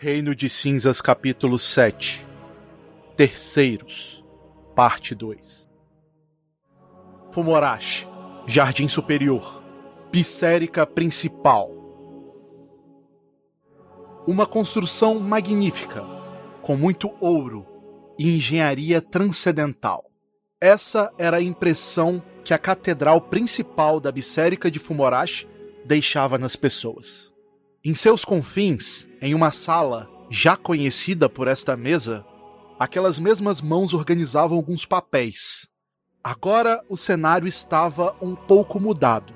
Reino 0.00 0.32
de 0.32 0.48
Cinzas, 0.48 1.00
capítulo 1.00 1.58
7 1.58 2.24
Terceiros, 3.16 4.24
parte 4.72 5.12
2 5.12 5.68
Fumorashi, 7.32 8.06
Jardim 8.46 8.86
Superior, 8.86 9.60
Pissérica 10.12 10.86
Principal. 10.86 11.72
Uma 14.24 14.46
construção 14.46 15.18
magnífica, 15.18 16.04
com 16.62 16.76
muito 16.76 17.12
ouro 17.20 17.66
e 18.16 18.36
engenharia 18.36 19.02
transcendental. 19.02 20.08
Essa 20.60 21.12
era 21.18 21.38
a 21.38 21.42
impressão 21.42 22.22
que 22.44 22.54
a 22.54 22.58
catedral 22.58 23.20
principal 23.20 23.98
da 23.98 24.12
Bissérica 24.12 24.70
de 24.70 24.78
Fumorashi 24.78 25.48
deixava 25.84 26.38
nas 26.38 26.54
pessoas. 26.54 27.36
Em 27.84 27.94
seus 27.94 28.24
confins, 28.24 29.06
em 29.22 29.34
uma 29.34 29.52
sala 29.52 30.10
já 30.28 30.56
conhecida 30.56 31.28
por 31.28 31.46
esta 31.46 31.76
mesa, 31.76 32.26
aquelas 32.76 33.20
mesmas 33.20 33.60
mãos 33.60 33.94
organizavam 33.94 34.56
alguns 34.56 34.84
papéis. 34.84 35.68
Agora 36.22 36.82
o 36.88 36.96
cenário 36.96 37.46
estava 37.46 38.16
um 38.20 38.34
pouco 38.34 38.80
mudado. 38.80 39.32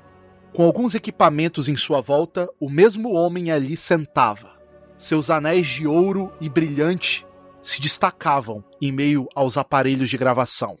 Com 0.53 0.65
alguns 0.65 0.93
equipamentos 0.93 1.69
em 1.69 1.77
sua 1.77 2.01
volta, 2.01 2.49
o 2.59 2.69
mesmo 2.69 3.13
homem 3.13 3.49
ali 3.49 3.77
sentava. 3.77 4.51
Seus 4.97 5.29
anéis 5.29 5.65
de 5.65 5.87
ouro 5.87 6.31
e 6.41 6.49
brilhante 6.49 7.25
se 7.61 7.79
destacavam 7.79 8.61
em 8.81 8.91
meio 8.91 9.25
aos 9.33 9.57
aparelhos 9.57 10.09
de 10.09 10.17
gravação. 10.17 10.77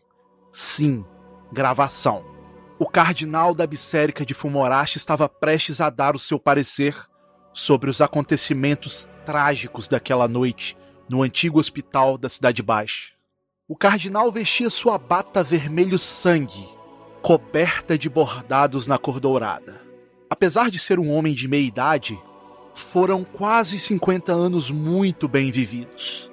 Sim, 0.51 1.05
gravação. 1.51 2.25
O 2.77 2.85
cardinal 2.85 3.55
da 3.55 3.65
Bissérica 3.65 4.25
de 4.25 4.33
Fumorashi 4.33 4.97
estava 4.97 5.29
prestes 5.29 5.79
a 5.79 5.89
dar 5.89 6.13
o 6.13 6.19
seu 6.19 6.37
parecer 6.37 7.07
sobre 7.53 7.89
os 7.89 8.01
acontecimentos 8.01 9.07
trágicos 9.25 9.87
daquela 9.87 10.27
noite 10.27 10.75
no 11.07 11.21
antigo 11.21 11.59
hospital 11.59 12.17
da 12.17 12.27
Cidade 12.27 12.61
Baixa. 12.61 13.13
O 13.67 13.75
cardinal 13.75 14.31
vestia 14.31 14.69
sua 14.69 14.97
bata 14.97 15.43
vermelho 15.43 15.97
sangue, 15.97 16.67
coberta 17.21 17.97
de 17.97 18.09
bordados 18.09 18.87
na 18.87 18.97
cor 18.97 19.19
dourada. 19.19 19.81
Apesar 20.29 20.69
de 20.69 20.79
ser 20.79 20.99
um 20.99 21.11
homem 21.13 21.33
de 21.33 21.47
meia 21.47 21.65
idade, 21.65 22.19
foram 22.73 23.23
quase 23.23 23.79
50 23.79 24.33
anos 24.33 24.71
muito 24.71 25.27
bem 25.27 25.51
vividos. 25.51 26.29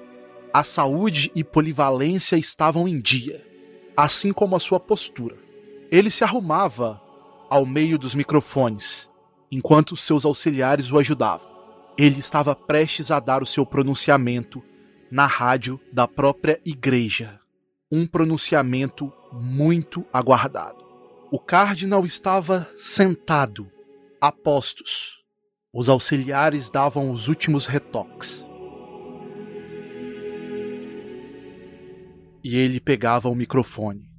A 0.51 0.63
saúde 0.63 1.31
e 1.33 1.43
polivalência 1.43 2.35
estavam 2.35 2.87
em 2.87 2.99
dia 2.99 3.51
assim 3.95 4.31
como 4.31 4.55
a 4.55 4.59
sua 4.59 4.79
postura. 4.79 5.37
Ele 5.91 6.09
se 6.09 6.23
arrumava 6.23 7.01
ao 7.49 7.65
meio 7.65 7.97
dos 7.97 8.15
microfones, 8.15 9.09
enquanto 9.51 9.97
seus 9.97 10.25
auxiliares 10.25 10.91
o 10.91 10.97
ajudavam. 10.97 11.49
Ele 11.97 12.19
estava 12.19 12.55
prestes 12.55 13.11
a 13.11 13.19
dar 13.19 13.43
o 13.43 13.45
seu 13.45 13.65
pronunciamento 13.65 14.63
na 15.11 15.25
rádio 15.25 15.79
da 15.91 16.07
própria 16.07 16.59
igreja. 16.65 17.39
Um 17.91 18.07
pronunciamento 18.07 19.11
muito 19.31 20.05
aguardado. 20.13 20.81
O 21.29 21.39
cardinal 21.39 22.05
estava 22.05 22.69
sentado, 22.77 23.69
a 24.19 24.31
postos. 24.31 25.21
Os 25.73 25.89
auxiliares 25.89 26.69
davam 26.69 27.11
os 27.11 27.27
últimos 27.27 27.65
retoques. 27.65 28.45
e 32.43 32.57
ele 32.57 32.79
pegava 32.79 33.29
o 33.29 33.35
microfone. 33.35 34.10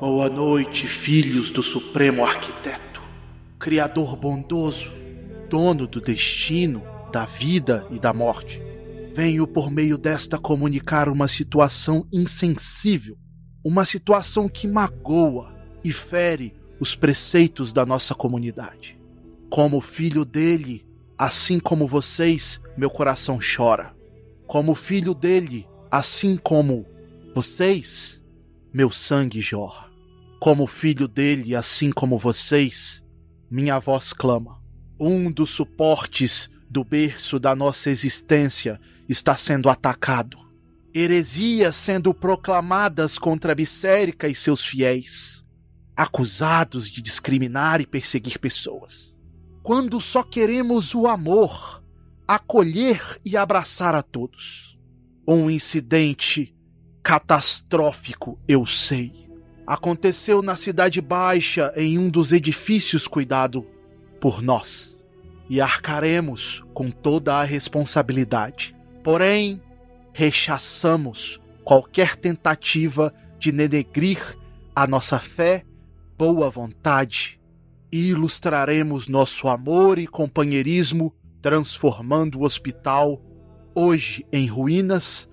Boa 0.00 0.30
noite, 0.30 0.86
filhos 0.86 1.50
do 1.50 1.62
Supremo 1.62 2.24
Arquiteto, 2.24 3.02
Criador 3.58 4.16
bondoso, 4.16 4.90
dono 5.50 5.86
do 5.86 6.00
destino, 6.00 6.82
da 7.12 7.26
vida 7.26 7.86
e 7.90 7.98
da 7.98 8.10
morte. 8.10 8.62
Venho 9.14 9.46
por 9.46 9.70
meio 9.70 9.98
desta 9.98 10.38
comunicar 10.38 11.06
uma 11.06 11.28
situação 11.28 12.06
insensível, 12.10 13.18
uma 13.62 13.84
situação 13.84 14.48
que 14.48 14.66
magoa 14.66 15.54
e 15.84 15.92
fere 15.92 16.54
os 16.80 16.94
preceitos 16.94 17.70
da 17.70 17.84
nossa 17.84 18.14
comunidade. 18.14 18.98
Como 19.50 19.82
filho 19.82 20.24
dele, 20.24 20.82
assim 21.18 21.60
como 21.60 21.86
vocês, 21.86 22.58
meu 22.74 22.88
coração 22.88 23.38
chora. 23.38 23.94
Como 24.46 24.74
filho 24.74 25.12
dele, 25.12 25.68
assim 25.90 26.38
como 26.38 26.86
vocês, 27.34 28.18
meu 28.72 28.90
sangue 28.90 29.42
jorra. 29.42 29.89
Como 30.40 30.66
filho 30.66 31.06
dele, 31.06 31.54
assim 31.54 31.90
como 31.90 32.16
vocês, 32.16 33.04
minha 33.50 33.78
voz 33.78 34.14
clama. 34.14 34.58
Um 34.98 35.30
dos 35.30 35.50
suportes 35.50 36.48
do 36.66 36.82
berço 36.82 37.38
da 37.38 37.54
nossa 37.54 37.90
existência 37.90 38.80
está 39.06 39.36
sendo 39.36 39.68
atacado. 39.68 40.38
Heresias 40.94 41.76
sendo 41.76 42.14
proclamadas 42.14 43.18
contra 43.18 43.54
Bissérica 43.54 44.28
e 44.28 44.34
seus 44.34 44.64
fiéis, 44.64 45.44
acusados 45.94 46.90
de 46.90 47.02
discriminar 47.02 47.82
e 47.82 47.86
perseguir 47.86 48.38
pessoas. 48.38 49.20
Quando 49.62 50.00
só 50.00 50.22
queremos 50.22 50.94
o 50.94 51.06
amor, 51.06 51.84
acolher 52.26 53.20
e 53.26 53.36
abraçar 53.36 53.94
a 53.94 54.02
todos. 54.02 54.78
Um 55.28 55.50
incidente 55.50 56.56
catastrófico, 57.02 58.40
eu 58.48 58.64
sei. 58.64 59.29
Aconteceu 59.70 60.42
na 60.42 60.56
Cidade 60.56 61.00
Baixa, 61.00 61.72
em 61.76 61.96
um 61.96 62.10
dos 62.10 62.32
edifícios 62.32 63.06
cuidado 63.06 63.64
por 64.20 64.42
nós. 64.42 65.00
E 65.48 65.60
arcaremos 65.60 66.64
com 66.74 66.90
toda 66.90 67.36
a 67.36 67.44
responsabilidade. 67.44 68.74
Porém, 69.04 69.62
rechaçamos 70.12 71.40
qualquer 71.62 72.16
tentativa 72.16 73.14
de 73.38 73.52
denegrir 73.52 74.36
a 74.74 74.88
nossa 74.88 75.20
fé, 75.20 75.62
boa 76.18 76.50
vontade 76.50 77.40
e 77.92 78.08
ilustraremos 78.08 79.06
nosso 79.06 79.46
amor 79.46 80.00
e 80.00 80.06
companheirismo 80.08 81.14
transformando 81.40 82.40
o 82.40 82.42
hospital, 82.42 83.22
hoje 83.72 84.26
em 84.32 84.48
ruínas, 84.48 85.30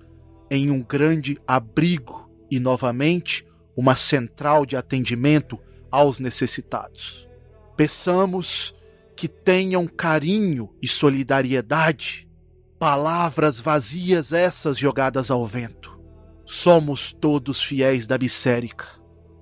em 0.48 0.70
um 0.70 0.80
grande 0.80 1.36
abrigo 1.44 2.30
e, 2.48 2.60
novamente, 2.60 3.47
uma 3.78 3.94
central 3.94 4.66
de 4.66 4.76
atendimento 4.76 5.56
aos 5.88 6.18
necessitados. 6.18 7.28
Peçamos 7.76 8.74
que 9.14 9.28
tenham 9.28 9.86
carinho 9.86 10.74
e 10.82 10.88
solidariedade, 10.88 12.28
palavras 12.76 13.60
vazias 13.60 14.32
essas 14.32 14.76
jogadas 14.76 15.30
ao 15.30 15.46
vento. 15.46 15.96
Somos 16.44 17.12
todos 17.12 17.62
fiéis 17.62 18.04
da 18.04 18.18
Bissérica. 18.18 18.84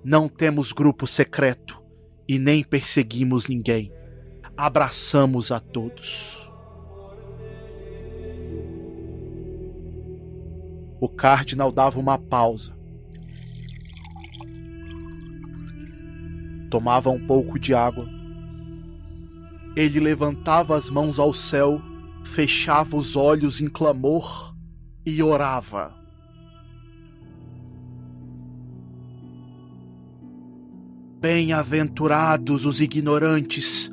Não 0.05 0.29
temos 0.29 0.71
grupo 0.71 1.07
secreto 1.07 1.83
e 2.29 2.39
nem 2.39 2.63
perseguimos 2.63 3.47
ninguém. 3.47 3.91
Abraçamos 4.55 5.51
a 5.51 5.59
todos. 5.59 6.53
O 11.01 11.09
Cardinal 11.09 11.73
dava 11.73 11.99
uma 11.99 12.19
pausa. 12.19 12.76
Tomava 16.71 17.11
um 17.11 17.27
pouco 17.27 17.59
de 17.59 17.75
água. 17.75 18.09
Ele 19.77 20.01
levantava 20.01 20.77
as 20.77 20.89
mãos 20.89 21.19
ao 21.19 21.35
céu, 21.35 21.81
fechava 22.25 22.97
os 22.97 23.15
olhos 23.15 23.61
em 23.61 23.69
clamor 23.69 24.55
e 25.05 25.23
orava. 25.23 25.95
Bem-aventurados 31.21 32.65
os 32.65 32.81
ignorantes, 32.81 33.91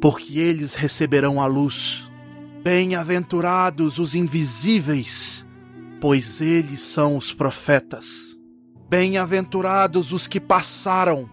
porque 0.00 0.38
eles 0.38 0.74
receberão 0.74 1.40
a 1.40 1.46
luz. 1.46 2.10
Bem-aventurados 2.62 3.98
os 3.98 4.14
invisíveis, 4.14 5.46
pois 6.00 6.40
eles 6.40 6.80
são 6.80 7.16
os 7.16 7.32
profetas. 7.32 8.36
Bem-aventurados 8.88 10.12
os 10.12 10.26
que 10.26 10.40
passaram, 10.40 11.28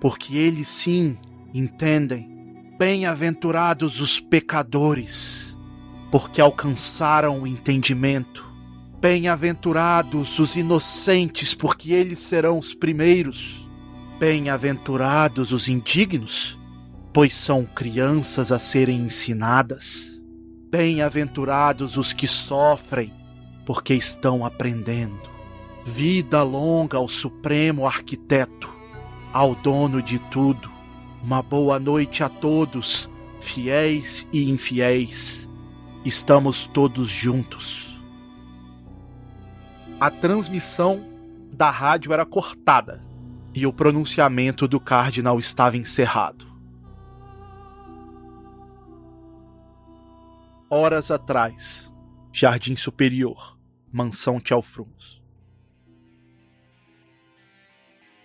porque 0.00 0.36
eles 0.36 0.68
sim 0.68 1.16
entendem. 1.52 2.36
Bem-aventurados 2.78 4.00
os 4.00 4.20
pecadores, 4.20 5.56
porque 6.12 6.40
alcançaram 6.40 7.42
o 7.42 7.46
entendimento. 7.46 8.46
Bem-aventurados 9.00 10.38
os 10.38 10.56
inocentes, 10.56 11.54
porque 11.54 11.92
eles 11.92 12.18
serão 12.18 12.58
os 12.58 12.74
primeiros. 12.74 13.68
Bem-aventurados 14.18 15.52
os 15.52 15.68
indignos, 15.68 16.58
pois 17.12 17.34
são 17.34 17.64
crianças 17.64 18.52
a 18.52 18.58
serem 18.58 19.00
ensinadas. 19.02 20.20
Bem-aventurados 20.70 21.96
os 21.96 22.12
que 22.12 22.26
sofrem, 22.26 23.12
porque 23.64 23.94
estão 23.94 24.44
aprendendo. 24.44 25.30
Vida 25.84 26.42
longa 26.42 26.98
ao 26.98 27.08
Supremo 27.08 27.86
Arquiteto, 27.86 28.77
ao 29.32 29.54
dono 29.54 30.02
de 30.02 30.18
tudo. 30.18 30.70
Uma 31.22 31.42
boa 31.42 31.78
noite 31.78 32.22
a 32.22 32.28
todos, 32.28 33.10
fiéis 33.40 34.26
e 34.32 34.48
infiéis, 34.50 35.48
estamos 36.04 36.66
todos 36.66 37.08
juntos. 37.08 38.00
A 40.00 40.10
transmissão 40.10 41.04
da 41.52 41.70
rádio 41.70 42.12
era 42.12 42.24
cortada 42.24 43.04
e 43.52 43.66
o 43.66 43.72
pronunciamento 43.72 44.68
do 44.68 44.78
cardinal 44.78 45.40
estava 45.40 45.76
encerrado. 45.76 46.46
Horas 50.70 51.10
atrás, 51.10 51.92
Jardim 52.32 52.76
Superior, 52.76 53.58
Mansão 53.90 54.38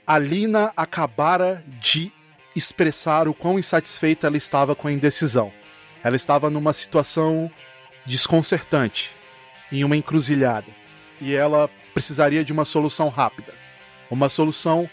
Tchelfruns. 0.04 0.08
Alina 0.08 0.74
acabara 0.76 1.64
de 1.80 2.12
expressar 2.56 3.28
o 3.28 3.34
quão 3.34 3.58
insatisfeita 3.58 4.28
ela 4.28 4.38
estava 4.38 4.76
com 4.76 4.88
a 4.88 4.92
indecisão. 4.92 5.52
Ela 6.04 6.16
estava 6.16 6.50
numa 6.50 6.74
situação 6.74 7.50
desconcertante, 8.06 9.12
em 9.72 9.84
uma 9.84 9.96
encruzilhada, 9.96 10.68
e 11.22 11.34
ela 11.34 11.70
precisaria 11.94 12.44
de 12.44 12.52
uma 12.52 12.66
solução 12.66 13.08
rápida. 13.08 13.54
Uma 14.12 14.30
solução 14.30 14.90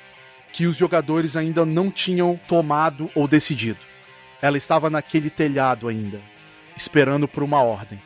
que 0.52 0.66
os 0.66 0.76
jogadores 0.76 1.36
ainda 1.36 1.66
não 1.66 1.90
tinham 1.90 2.38
tomado 2.48 3.10
ou 3.14 3.26
decidido. 3.26 3.80
Ela 4.40 4.56
estava 4.56 4.88
naquele 4.88 5.28
telhado 5.28 5.88
ainda, 5.88 6.20
esperando 6.76 7.28
por 7.28 7.42
uma 7.42 7.62
ordem. 7.62 8.00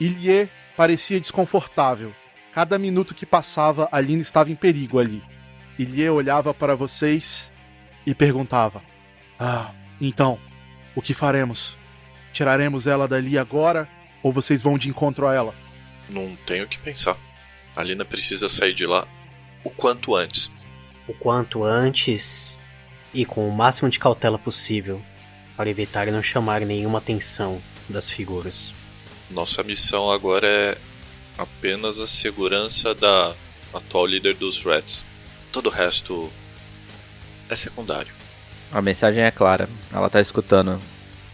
Ilie 0.00 0.48
parecia 0.76 1.20
desconfortável. 1.20 2.14
Cada 2.52 2.78
minuto 2.78 3.14
que 3.14 3.26
passava, 3.26 3.88
Alina 3.90 4.22
estava 4.22 4.50
em 4.50 4.54
perigo 4.56 4.98
ali. 4.98 5.22
Ilie 5.78 6.08
olhava 6.08 6.54
para 6.54 6.74
vocês 6.74 7.50
e 8.06 8.14
perguntava: 8.14 8.82
Ah, 9.38 9.72
então, 10.00 10.38
o 10.94 11.02
que 11.02 11.14
faremos? 11.14 11.76
Tiraremos 12.32 12.86
ela 12.86 13.08
dali 13.08 13.38
agora 13.38 13.88
ou 14.22 14.32
vocês 14.32 14.62
vão 14.62 14.78
de 14.78 14.88
encontro 14.88 15.26
a 15.26 15.34
ela? 15.34 15.54
Não 16.08 16.36
tenho 16.46 16.64
o 16.64 16.68
que 16.68 16.78
pensar. 16.78 17.16
A 17.76 17.82
Lina 17.82 18.04
precisa 18.04 18.48
sair 18.48 18.74
de 18.74 18.86
lá 18.86 19.06
o 19.64 19.70
quanto 19.70 20.14
antes. 20.14 20.50
O 21.08 21.14
quanto 21.14 21.64
antes 21.64 22.60
e 23.12 23.24
com 23.24 23.48
o 23.48 23.52
máximo 23.52 23.88
de 23.90 23.98
cautela 23.98 24.38
possível 24.38 25.00
para 25.56 25.70
evitar 25.70 26.06
não 26.06 26.22
chamar 26.22 26.60
nenhuma 26.62 26.98
atenção 26.98 27.62
das 27.88 28.10
figuras. 28.10 28.74
Nossa 29.30 29.62
missão 29.62 30.10
agora 30.10 30.46
é 30.46 30.78
apenas 31.38 31.98
a 31.98 32.06
segurança 32.06 32.94
da 32.94 33.34
atual 33.72 34.06
líder 34.06 34.34
dos 34.34 34.62
Rats. 34.62 35.04
Todo 35.54 35.68
o 35.68 35.70
resto 35.70 36.32
é 37.48 37.54
secundário. 37.54 38.12
A 38.72 38.82
mensagem 38.82 39.22
é 39.22 39.30
clara, 39.30 39.68
ela 39.92 40.10
tá 40.10 40.20
escutando. 40.20 40.80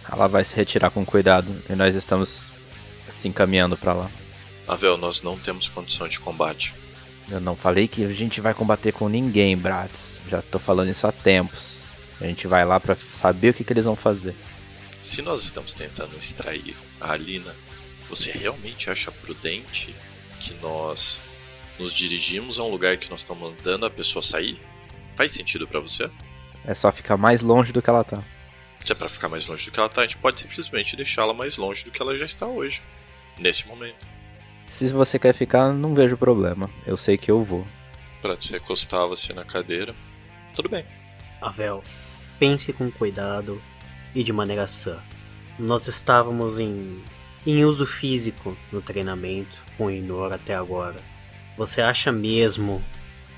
Ela 0.07 0.27
vai 0.27 0.45
se 0.45 0.55
retirar 0.55 0.91
com 0.91 1.07
cuidado 1.07 1.63
e 1.71 1.75
nós 1.75 1.95
estamos 1.95 2.53
se 3.09 3.29
encaminhando 3.29 3.79
para 3.79 3.95
lá. 3.95 4.11
Avel, 4.69 4.99
nós 4.99 5.23
não 5.23 5.39
temos 5.39 5.71
condição 5.71 6.07
de 6.07 6.21
combate. 6.21 6.75
Eu 7.31 7.41
não 7.41 7.57
falei 7.57 7.89
que 7.89 8.05
a 8.05 8.13
gente 8.13 8.43
vai 8.43 8.53
combater 8.53 8.93
com 8.93 9.09
ninguém, 9.09 9.57
Bratz. 9.57 10.21
Já 10.29 10.43
tô 10.43 10.59
falando 10.59 10.91
isso 10.91 11.07
há 11.07 11.13
tempos. 11.13 11.89
A 12.21 12.27
gente 12.27 12.47
vai 12.47 12.63
lá 12.67 12.79
para 12.79 12.97
saber 12.97 13.49
o 13.49 13.55
que, 13.55 13.65
que 13.65 13.73
eles 13.73 13.87
vão 13.87 13.97
fazer. 13.97 14.37
Se 15.01 15.23
nós 15.23 15.43
estamos 15.43 15.73
tentando 15.73 16.15
extrair 16.19 16.77
a 17.01 17.13
Alina, 17.13 17.57
você 18.07 18.33
realmente 18.33 18.91
acha 18.91 19.11
prudente 19.11 19.97
que 20.39 20.53
nós 20.61 21.23
nos 21.81 21.93
dirigimos 21.95 22.61
a 22.61 22.63
um 22.63 22.69
lugar 22.69 22.97
que 22.99 23.11
nós 23.11 23.21
estamos 23.21 23.43
mandando 23.43 23.87
a 23.87 23.91
pessoa 23.91 24.23
sair? 24.23 24.61
Faz 25.17 25.33
sentido 25.33 25.67
para 25.67 25.81
você? 25.81 26.11
É 26.65 26.75
só 26.75 26.93
ficar 26.93 27.17
mais 27.17 27.41
longe 27.41 27.73
do 27.73 27.81
que 27.81 27.89
ela 27.89 28.05
tá. 28.05 28.23
Se 28.85 28.93
é 28.93 28.95
pra 28.95 29.09
ficar 29.09 29.29
mais 29.29 29.47
longe 29.47 29.65
do 29.67 29.73
que 29.73 29.81
ela 29.81 29.89
tá, 29.89 30.03
a 30.03 30.07
gente 30.07 30.19
pode 30.19 30.41
simplesmente 30.41 30.97
deixá-la 30.97 31.35
mais 31.35 31.57
longe 31.57 31.85
do 31.85 31.91
que 31.91 32.01
ela 32.01 32.17
já 32.17 32.25
está 32.25 32.47
hoje. 32.47 32.83
Nesse 33.39 33.67
momento. 33.67 34.07
Se 34.67 34.93
você 34.93 35.19
quer 35.19 35.35
ficar, 35.35 35.73
não 35.73 35.95
vejo 35.95 36.17
problema. 36.17 36.71
Eu 36.87 36.97
sei 36.97 37.17
que 37.17 37.31
eu 37.31 37.43
vou. 37.43 37.67
Prato 38.23 38.51
recostava-se 38.51 39.33
na 39.33 39.45
cadeira. 39.45 39.95
Tudo 40.55 40.69
bem. 40.69 40.85
Avel, 41.41 41.83
pense 42.39 42.73
com 42.73 42.91
cuidado 42.91 43.61
e 44.15 44.23
de 44.23 44.33
maneira 44.33 44.67
sã. 44.67 45.03
Nós 45.59 45.89
estávamos 45.89 46.59
em, 46.59 47.03
em 47.47 47.65
uso 47.65 47.87
físico 47.87 48.57
no 48.71 48.81
treinamento 48.81 49.59
com 49.77 49.87
o 49.87 49.91
Inor 49.91 50.33
até 50.33 50.55
agora. 50.55 51.01
Você 51.61 51.83
acha 51.83 52.11
mesmo 52.11 52.83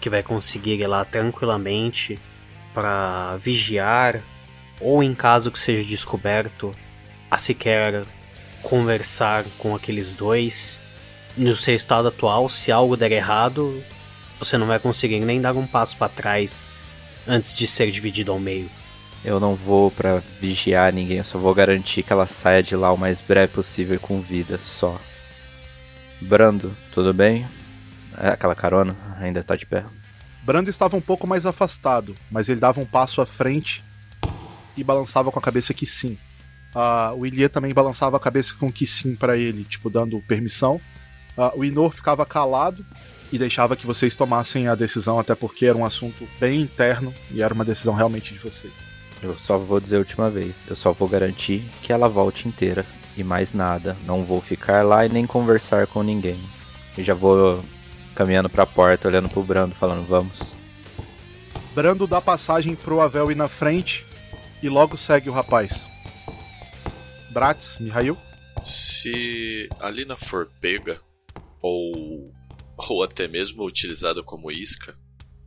que 0.00 0.08
vai 0.08 0.22
conseguir 0.22 0.78
ir 0.78 0.86
lá 0.86 1.04
tranquilamente 1.04 2.16
para 2.72 3.36
vigiar 3.36 4.22
ou 4.80 5.02
em 5.02 5.12
caso 5.12 5.50
que 5.50 5.58
seja 5.58 5.82
descoberto 5.82 6.70
a 7.28 7.36
sequer 7.36 8.04
conversar 8.62 9.44
com 9.58 9.74
aqueles 9.74 10.14
dois 10.14 10.80
no 11.36 11.56
seu 11.56 11.74
estado 11.74 12.06
atual, 12.06 12.48
se 12.48 12.70
algo 12.70 12.96
der 12.96 13.10
errado, 13.10 13.82
você 14.38 14.56
não 14.56 14.68
vai 14.68 14.78
conseguir 14.78 15.18
nem 15.18 15.40
dar 15.40 15.56
um 15.56 15.66
passo 15.66 15.96
para 15.96 16.08
trás 16.08 16.72
antes 17.26 17.56
de 17.56 17.66
ser 17.66 17.90
dividido 17.90 18.30
ao 18.30 18.38
meio. 18.38 18.70
Eu 19.24 19.40
não 19.40 19.56
vou 19.56 19.90
para 19.90 20.22
vigiar 20.40 20.92
ninguém, 20.92 21.18
eu 21.18 21.24
só 21.24 21.40
vou 21.40 21.52
garantir 21.52 22.04
que 22.04 22.12
ela 22.12 22.28
saia 22.28 22.62
de 22.62 22.76
lá 22.76 22.92
o 22.92 22.96
mais 22.96 23.20
breve 23.20 23.52
possível 23.52 23.98
com 23.98 24.20
vida, 24.20 24.60
só. 24.60 24.96
Brando, 26.20 26.76
tudo 26.92 27.12
bem? 27.12 27.48
É, 28.18 28.28
aquela 28.28 28.54
carona 28.54 28.96
ainda 29.18 29.42
tá 29.42 29.56
de 29.56 29.66
pé. 29.66 29.84
Brando 30.42 30.68
estava 30.68 30.96
um 30.96 31.00
pouco 31.00 31.26
mais 31.26 31.46
afastado, 31.46 32.14
mas 32.30 32.48
ele 32.48 32.60
dava 32.60 32.80
um 32.80 32.86
passo 32.86 33.20
à 33.20 33.26
frente 33.26 33.84
e 34.76 34.82
balançava 34.82 35.30
com 35.30 35.38
a 35.38 35.42
cabeça 35.42 35.72
que 35.72 35.86
sim. 35.86 36.18
Uh, 36.74 37.14
o 37.16 37.26
Ilie 37.26 37.48
também 37.48 37.72
balançava 37.72 38.16
a 38.16 38.20
cabeça 38.20 38.54
com 38.58 38.72
que 38.72 38.86
sim 38.86 39.14
para 39.14 39.36
ele, 39.36 39.64
tipo, 39.64 39.90
dando 39.90 40.20
permissão. 40.22 40.80
Uh, 41.36 41.58
o 41.58 41.64
Inor 41.64 41.92
ficava 41.92 42.24
calado 42.26 42.84
e 43.30 43.38
deixava 43.38 43.76
que 43.76 43.86
vocês 43.86 44.16
tomassem 44.16 44.68
a 44.68 44.74
decisão, 44.74 45.18
até 45.18 45.34
porque 45.34 45.66
era 45.66 45.78
um 45.78 45.84
assunto 45.84 46.28
bem 46.40 46.60
interno 46.60 47.14
e 47.30 47.42
era 47.42 47.54
uma 47.54 47.64
decisão 47.64 47.94
realmente 47.94 48.34
de 48.34 48.40
vocês. 48.40 48.72
Eu 49.22 49.38
só 49.38 49.56
vou 49.56 49.80
dizer 49.80 49.96
a 49.96 50.00
última 50.00 50.28
vez, 50.28 50.66
eu 50.68 50.74
só 50.74 50.92
vou 50.92 51.08
garantir 51.08 51.70
que 51.82 51.92
ela 51.92 52.08
volte 52.08 52.48
inteira 52.48 52.84
e 53.16 53.22
mais 53.22 53.54
nada. 53.54 53.96
Não 54.04 54.24
vou 54.24 54.40
ficar 54.40 54.84
lá 54.84 55.06
e 55.06 55.08
nem 55.08 55.26
conversar 55.26 55.86
com 55.86 56.02
ninguém. 56.02 56.38
Eu 56.96 57.04
já 57.04 57.14
vou 57.14 57.62
caminhando 58.14 58.48
para 58.48 58.64
a 58.64 58.66
porta, 58.66 59.08
olhando 59.08 59.28
pro 59.28 59.42
Brando, 59.42 59.74
falando: 59.74 60.06
"Vamos". 60.06 60.38
Brando 61.74 62.06
dá 62.06 62.20
passagem 62.20 62.74
pro 62.74 63.00
Avel 63.00 63.30
ir 63.30 63.34
na 63.34 63.48
frente 63.48 64.06
e 64.62 64.68
logo 64.68 64.96
segue 64.96 65.30
o 65.30 65.32
rapaz. 65.32 65.86
Bratz, 67.30 67.78
Mihail? 67.80 68.16
Se 68.62 69.68
a 69.80 69.90
Lina 69.90 70.16
for 70.16 70.50
pega, 70.60 71.00
ou, 71.60 72.32
ou 72.76 73.02
até 73.02 73.26
mesmo 73.26 73.64
utilizada 73.64 74.22
como 74.22 74.52
isca, 74.52 74.94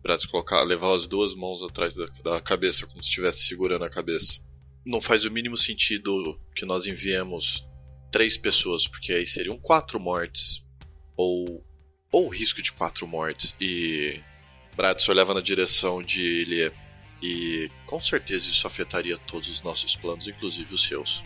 Bratz 0.02 0.26
colocar, 0.26 0.62
levar 0.64 0.94
as 0.94 1.08
duas 1.08 1.34
mãos 1.34 1.64
atrás 1.64 1.96
da, 1.96 2.06
da 2.24 2.42
cabeça, 2.42 2.86
como 2.86 3.02
se 3.02 3.10
estivesse 3.10 3.44
segurando 3.44 3.86
a 3.86 3.90
cabeça, 3.90 4.40
não 4.86 5.02
faz 5.02 5.26
o 5.26 5.32
mínimo 5.32 5.58
sentido 5.58 6.40
que 6.56 6.66
nós 6.66 6.86
enviemos 6.86 7.68
três 8.12 8.38
pessoas, 8.38 8.88
porque 8.88 9.12
aí 9.12 9.26
seriam 9.26 9.58
quatro 9.58 10.00
mortes, 10.00 10.64
ou, 11.18 11.65
ou 12.16 12.30
risco 12.30 12.62
de 12.62 12.72
quatro 12.72 13.06
mortes, 13.06 13.54
e 13.60 14.22
Bratz 14.74 15.10
olhava 15.10 15.34
na 15.34 15.42
direção 15.42 16.02
de 16.02 16.22
Ilie 16.22 16.72
e 17.22 17.70
com 17.86 18.00
certeza 18.00 18.50
isso 18.50 18.66
afetaria 18.66 19.18
todos 19.18 19.50
os 19.50 19.62
nossos 19.62 19.98
planos, 19.98 20.26
inclusive 20.26 20.74
os 20.74 20.88
seus. 20.88 21.22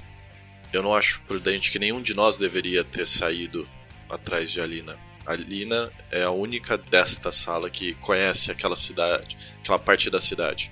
Eu 0.73 0.81
não 0.81 0.95
acho 0.95 1.21
prudente 1.27 1.69
que 1.69 1.77
nenhum 1.77 2.01
de 2.01 2.15
nós 2.15 2.39
deveria 2.39 2.83
ter 2.83 3.05
saído 3.05 3.69
atrás 4.09 4.49
de 4.49 4.59
Alina. 4.61 4.97
Alina 5.27 5.91
é 6.09 6.23
a 6.23 6.31
única 6.31 6.75
desta 6.75 7.31
sala 7.31 7.69
que 7.69 7.93
conhece 7.93 8.51
aquela 8.51 8.75
cidade, 8.75 9.37
aquela 9.59 9.77
parte 9.77 10.09
da 10.09 10.19
cidade. 10.19 10.71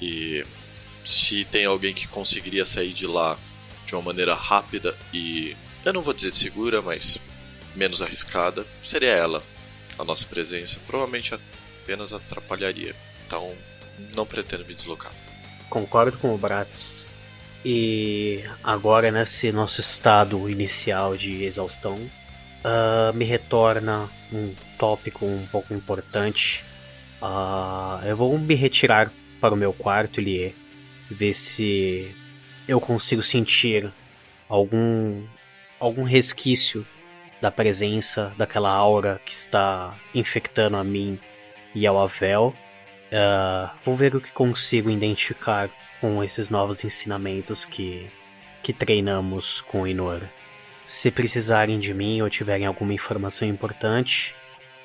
E 0.00 0.42
se 1.04 1.44
tem 1.44 1.66
alguém 1.66 1.92
que 1.92 2.08
conseguiria 2.08 2.64
sair 2.64 2.94
de 2.94 3.06
lá 3.06 3.38
de 3.84 3.94
uma 3.94 4.00
maneira 4.00 4.34
rápida 4.34 4.96
e 5.12 5.54
eu 5.84 5.92
não 5.92 6.00
vou 6.00 6.14
dizer 6.14 6.34
segura, 6.34 6.80
mas 6.80 7.20
menos 7.74 8.02
arriscada, 8.02 8.66
seria 8.82 9.10
ela. 9.10 9.49
A 10.00 10.04
nossa 10.04 10.26
presença 10.26 10.80
provavelmente 10.86 11.38
apenas 11.82 12.10
atrapalharia. 12.10 12.94
Então, 13.26 13.54
não 14.16 14.24
pretendo 14.24 14.64
me 14.64 14.74
deslocar. 14.74 15.12
Concordo 15.68 16.16
com 16.16 16.34
o 16.34 16.38
Bratz. 16.38 17.06
E 17.62 18.42
agora, 18.64 19.10
nesse 19.10 19.52
nosso 19.52 19.82
estado 19.82 20.48
inicial 20.48 21.14
de 21.14 21.44
exaustão, 21.44 21.96
uh, 22.64 23.12
me 23.14 23.26
retorna 23.26 24.08
um 24.32 24.54
tópico 24.78 25.26
um 25.26 25.46
pouco 25.46 25.74
importante. 25.74 26.64
Uh, 27.20 28.02
eu 28.06 28.16
vou 28.16 28.38
me 28.38 28.54
retirar 28.54 29.12
para 29.38 29.52
o 29.52 29.56
meu 29.56 29.74
quarto, 29.74 30.18
Lie, 30.18 30.54
ver 31.10 31.34
se 31.34 32.16
eu 32.66 32.80
consigo 32.80 33.22
sentir 33.22 33.92
algum, 34.48 35.26
algum 35.78 36.04
resquício 36.04 36.86
da 37.40 37.50
presença 37.50 38.32
daquela 38.36 38.70
aura 38.70 39.20
que 39.24 39.32
está 39.32 39.96
infectando 40.14 40.76
a 40.76 40.84
mim 40.84 41.18
e 41.74 41.86
ao 41.86 41.98
Avel. 41.98 42.54
Uh, 43.12 43.70
vou 43.84 43.96
ver 43.96 44.14
o 44.14 44.20
que 44.20 44.30
consigo 44.32 44.90
identificar 44.90 45.70
com 46.00 46.22
esses 46.22 46.50
novos 46.50 46.84
ensinamentos 46.84 47.64
que 47.64 48.10
que 48.62 48.72
treinamos 48.72 49.62
com 49.62 49.82
o 49.82 49.86
Inora. 49.86 50.30
Se 50.84 51.10
precisarem 51.10 51.78
de 51.78 51.94
mim 51.94 52.20
ou 52.20 52.28
tiverem 52.28 52.66
alguma 52.66 52.92
informação 52.92 53.46
importante, 53.46 54.34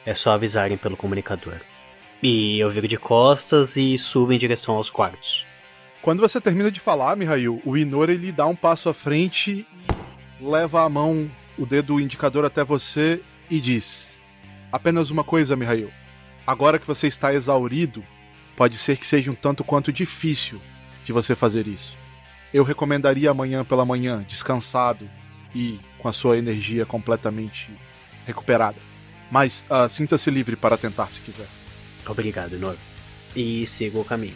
é 0.05 0.13
só 0.13 0.31
avisarem 0.31 0.77
pelo 0.77 0.97
comunicador. 0.97 1.59
E 2.21 2.59
eu 2.59 2.69
viro 2.69 2.87
de 2.87 2.97
costas 2.97 3.75
e 3.75 3.97
subo 3.97 4.31
em 4.31 4.37
direção 4.37 4.75
aos 4.75 4.89
quartos. 4.89 5.45
Quando 6.01 6.21
você 6.21 6.39
termina 6.39 6.69
de 6.69 6.79
falar, 6.79 7.15
Mihail, 7.15 7.61
o 7.65 7.75
Inora 7.75 8.13
ele 8.13 8.31
dá 8.31 8.45
um 8.45 8.55
passo 8.55 8.89
à 8.89 8.93
frente, 8.93 9.67
leva 10.39 10.83
a 10.83 10.89
mão, 10.89 11.29
o 11.57 11.65
dedo 11.65 11.99
indicador 11.99 12.45
até 12.45 12.63
você 12.63 13.21
e 13.49 13.59
diz: 13.59 14.19
Apenas 14.71 15.11
uma 15.11 15.23
coisa, 15.23 15.55
Mihail. 15.55 15.91
Agora 16.45 16.77
que 16.77 16.87
você 16.87 17.07
está 17.07 17.33
exaurido, 17.33 18.03
pode 18.55 18.77
ser 18.77 18.97
que 18.97 19.05
seja 19.05 19.31
um 19.31 19.35
tanto 19.35 19.63
quanto 19.63 19.91
difícil 19.91 20.61
de 21.03 21.11
você 21.11 21.35
fazer 21.35 21.67
isso. 21.67 21.97
Eu 22.53 22.63
recomendaria 22.63 23.31
amanhã 23.31 23.65
pela 23.65 23.85
manhã, 23.85 24.23
descansado 24.27 25.09
e 25.53 25.79
com 25.99 26.07
a 26.07 26.13
sua 26.13 26.37
energia 26.37 26.85
completamente 26.85 27.71
recuperada. 28.25 28.77
Mas 29.31 29.65
uh, 29.69 29.89
sinta-se 29.89 30.29
livre 30.29 30.55
para 30.55 30.77
tentar 30.77 31.07
se 31.07 31.21
quiser. 31.21 31.47
Obrigado, 32.07 32.57
Nor. 32.59 32.77
E 33.35 33.65
siga 33.65 33.99
o 33.99 34.05
caminho. 34.05 34.35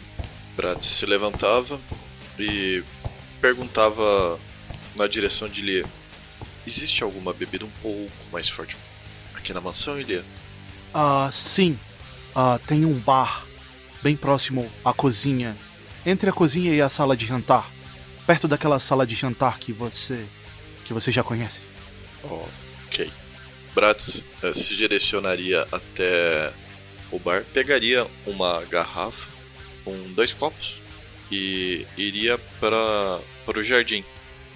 Brad 0.56 0.82
se 0.82 1.06
levantava 1.06 1.80
e 2.38 2.82
perguntava 3.40 4.38
na 4.96 5.06
direção 5.06 5.48
de 5.48 5.62
Lia: 5.62 5.84
Existe 6.70 7.02
alguma 7.02 7.32
bebida 7.32 7.64
um 7.64 7.70
pouco 7.82 8.12
mais 8.30 8.48
forte 8.48 8.76
aqui 9.34 9.52
na 9.52 9.60
mansão, 9.60 10.00
Lia? 10.00 10.24
Ah, 10.94 11.28
sim. 11.32 11.76
Uh, 12.30 12.64
tem 12.64 12.84
um 12.84 12.96
bar 12.96 13.44
bem 14.04 14.14
próximo 14.14 14.70
à 14.84 14.92
cozinha. 14.92 15.58
Entre 16.06 16.30
a 16.30 16.32
cozinha 16.32 16.72
e 16.72 16.80
a 16.80 16.88
sala 16.88 17.16
de 17.16 17.26
jantar. 17.26 17.68
Perto 18.24 18.46
daquela 18.46 18.78
sala 18.78 19.04
de 19.04 19.16
jantar 19.16 19.58
que 19.58 19.72
você. 19.72 20.26
que 20.84 20.94
você 20.94 21.10
já 21.10 21.24
conhece. 21.24 21.66
Ok. 22.22 23.10
Bratz 23.74 24.24
eh, 24.40 24.52
se 24.54 24.76
direcionaria 24.76 25.66
até 25.72 26.52
o 27.10 27.18
bar, 27.18 27.44
pegaria 27.52 28.06
uma 28.24 28.64
garrafa 28.64 29.28
com 29.84 30.12
dois 30.12 30.32
copos 30.32 30.80
e 31.32 31.84
iria 31.96 32.38
para, 32.60 33.18
para 33.44 33.58
o 33.58 33.62
jardim. 33.62 34.04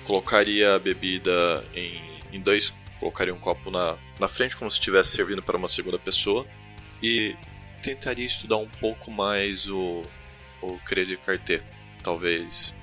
Colocaria 0.05 0.75
a 0.75 0.79
bebida 0.79 1.65
em, 1.75 2.01
em 2.33 2.41
dois. 2.41 2.75
Colocaria 3.01 3.35
um 3.35 3.39
copo 3.39 3.71
na, 3.71 3.97
na 4.19 4.29
frente, 4.29 4.57
como 4.57 4.71
se 4.71 4.79
estivesse 4.79 5.11
servindo 5.11 5.43
para 5.43 5.57
uma 5.57 5.69
segunda 5.69 5.99
pessoa. 5.99 6.47
E 7.03 7.37
tentaria 7.83 8.25
estudar 8.25 8.57
um 8.57 8.69
pouco 8.69 9.11
mais 9.11 9.67
o, 9.69 10.03
o 10.63 10.79
Crazy 10.85 11.17
Carter. 11.17 11.63
Talvez 12.03 12.75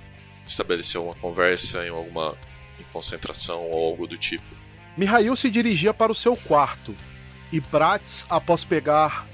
estabelecer 0.45 0.99
uma 0.99 1.15
conversa 1.15 1.85
em 1.85 1.89
alguma 1.89 2.33
em 2.79 2.83
concentração 2.91 3.69
ou 3.69 3.85
algo 3.85 4.07
do 4.07 4.17
tipo. 4.17 4.43
Mihail 4.97 5.35
se 5.35 5.49
dirigia 5.49 5.93
para 5.93 6.11
o 6.11 6.15
seu 6.15 6.35
quarto 6.35 6.95
e 7.51 7.59
Bratz, 7.59 8.25
após 8.29 8.63
pegar 8.63 9.27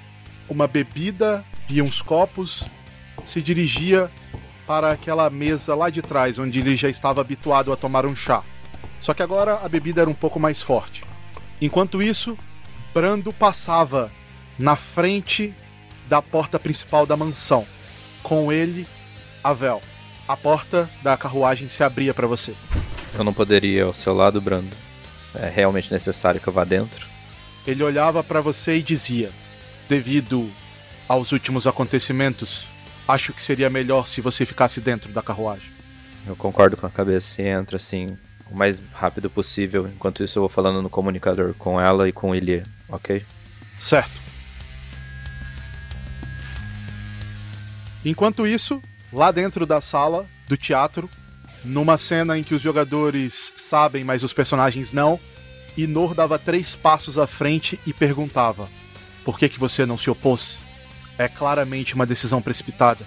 uma 0.50 0.68
bebida 0.68 1.46
e 1.72 1.82
uns 1.82 2.02
copos, 2.02 2.64
se 3.24 3.42
dirigia 3.42 4.12
para 4.68 4.92
aquela 4.92 5.30
mesa 5.30 5.74
lá 5.74 5.90
de 5.90 6.02
trás, 6.02 6.38
onde 6.38 6.60
ele 6.60 6.76
já 6.76 6.90
estava 6.90 7.22
habituado 7.22 7.72
a 7.72 7.78
tomar 7.78 8.06
um 8.06 8.16
chá. 8.16 8.44
Só 9.00 9.14
que 9.14 9.24
agora 9.24 9.56
a 9.64 9.70
bebida 9.70 10.02
era 10.02 10.10
um 10.10 10.14
pouco 10.14 10.40
mais 10.40 10.62
forte. 10.62 11.02
Enquanto 11.62 12.04
isso, 12.04 12.38
Brando 12.94 13.32
passava 13.32 14.12
na 14.60 14.76
frente 14.76 15.56
da 16.10 16.22
porta 16.22 16.60
principal 16.60 17.06
da 17.06 17.16
mansão. 17.16 17.66
Com 18.22 18.52
ele, 18.52 18.86
Avel. 19.44 19.82
A 20.28 20.36
porta 20.36 20.90
da 21.02 21.16
carruagem 21.16 21.70
se 21.70 21.84
abria 21.84 22.14
para 22.14 22.28
você. 22.28 22.54
Eu 23.18 23.24
não 23.24 23.34
poderia 23.34 23.80
ir 23.80 23.84
ao 23.84 23.94
seu 23.94 24.14
lado, 24.14 24.42
Brando. 24.42 24.76
É 25.34 25.48
realmente 25.48 25.92
necessário 25.92 26.42
que 26.42 26.48
eu 26.48 26.54
vá 26.54 26.66
dentro? 26.66 27.08
Ele 27.66 27.84
olhava 27.84 28.22
para 28.24 28.42
você 28.42 28.78
e 28.78 28.84
dizia: 28.84 29.32
Devido 29.88 30.52
aos 31.08 31.32
últimos 31.32 31.66
acontecimentos, 31.66 32.68
acho 33.08 33.34
que 33.34 33.42
seria 33.42 33.70
melhor 33.70 34.08
se 34.08 34.22
você 34.22 34.46
ficasse 34.46 34.82
dentro 34.82 35.12
da 35.12 35.22
carruagem. 35.22 35.72
Eu 36.26 36.36
concordo 36.36 36.76
com 36.76 36.86
a 36.86 36.90
cabeça 36.90 37.42
e 37.42 37.48
entra 37.48 37.78
assim 37.78 38.18
o 38.52 38.56
mais 38.56 38.82
rápido 38.94 39.30
possível. 39.30 39.88
Enquanto 39.88 40.24
isso, 40.24 40.38
eu 40.38 40.42
vou 40.42 40.50
falando 40.50 40.82
no 40.82 40.90
comunicador 40.90 41.54
com 41.54 41.80
ela 41.80 42.08
e 42.08 42.12
com 42.12 42.32
o 42.32 42.36
Ilie, 42.36 42.64
ok? 42.90 43.26
Certo. 43.80 44.28
Enquanto 48.04 48.48
isso, 48.48 48.82
lá 49.12 49.32
dentro 49.32 49.66
da 49.66 49.82
sala 49.82 50.26
do 50.48 50.56
teatro, 50.56 51.10
numa 51.64 51.98
cena 51.98 52.38
em 52.38 52.44
que 52.44 52.56
os 52.56 52.62
jogadores 52.62 53.54
sabem, 53.56 54.04
mas 54.04 54.24
os 54.24 54.34
personagens 54.34 54.94
não, 54.94 55.20
Inor 55.76 56.16
dava 56.16 56.40
três 56.40 56.76
passos 56.76 57.18
à 57.18 57.28
frente 57.28 57.80
e 57.86 57.94
perguntava: 57.94 58.70
por 59.24 59.38
que, 59.38 59.50
que 59.50 59.60
você 59.60 59.86
não 59.86 59.98
se 59.98 60.10
opôs? 60.10 60.58
É 61.18 61.28
claramente 61.28 61.96
uma 61.96 62.06
decisão 62.06 62.42
precipitada. 62.42 63.06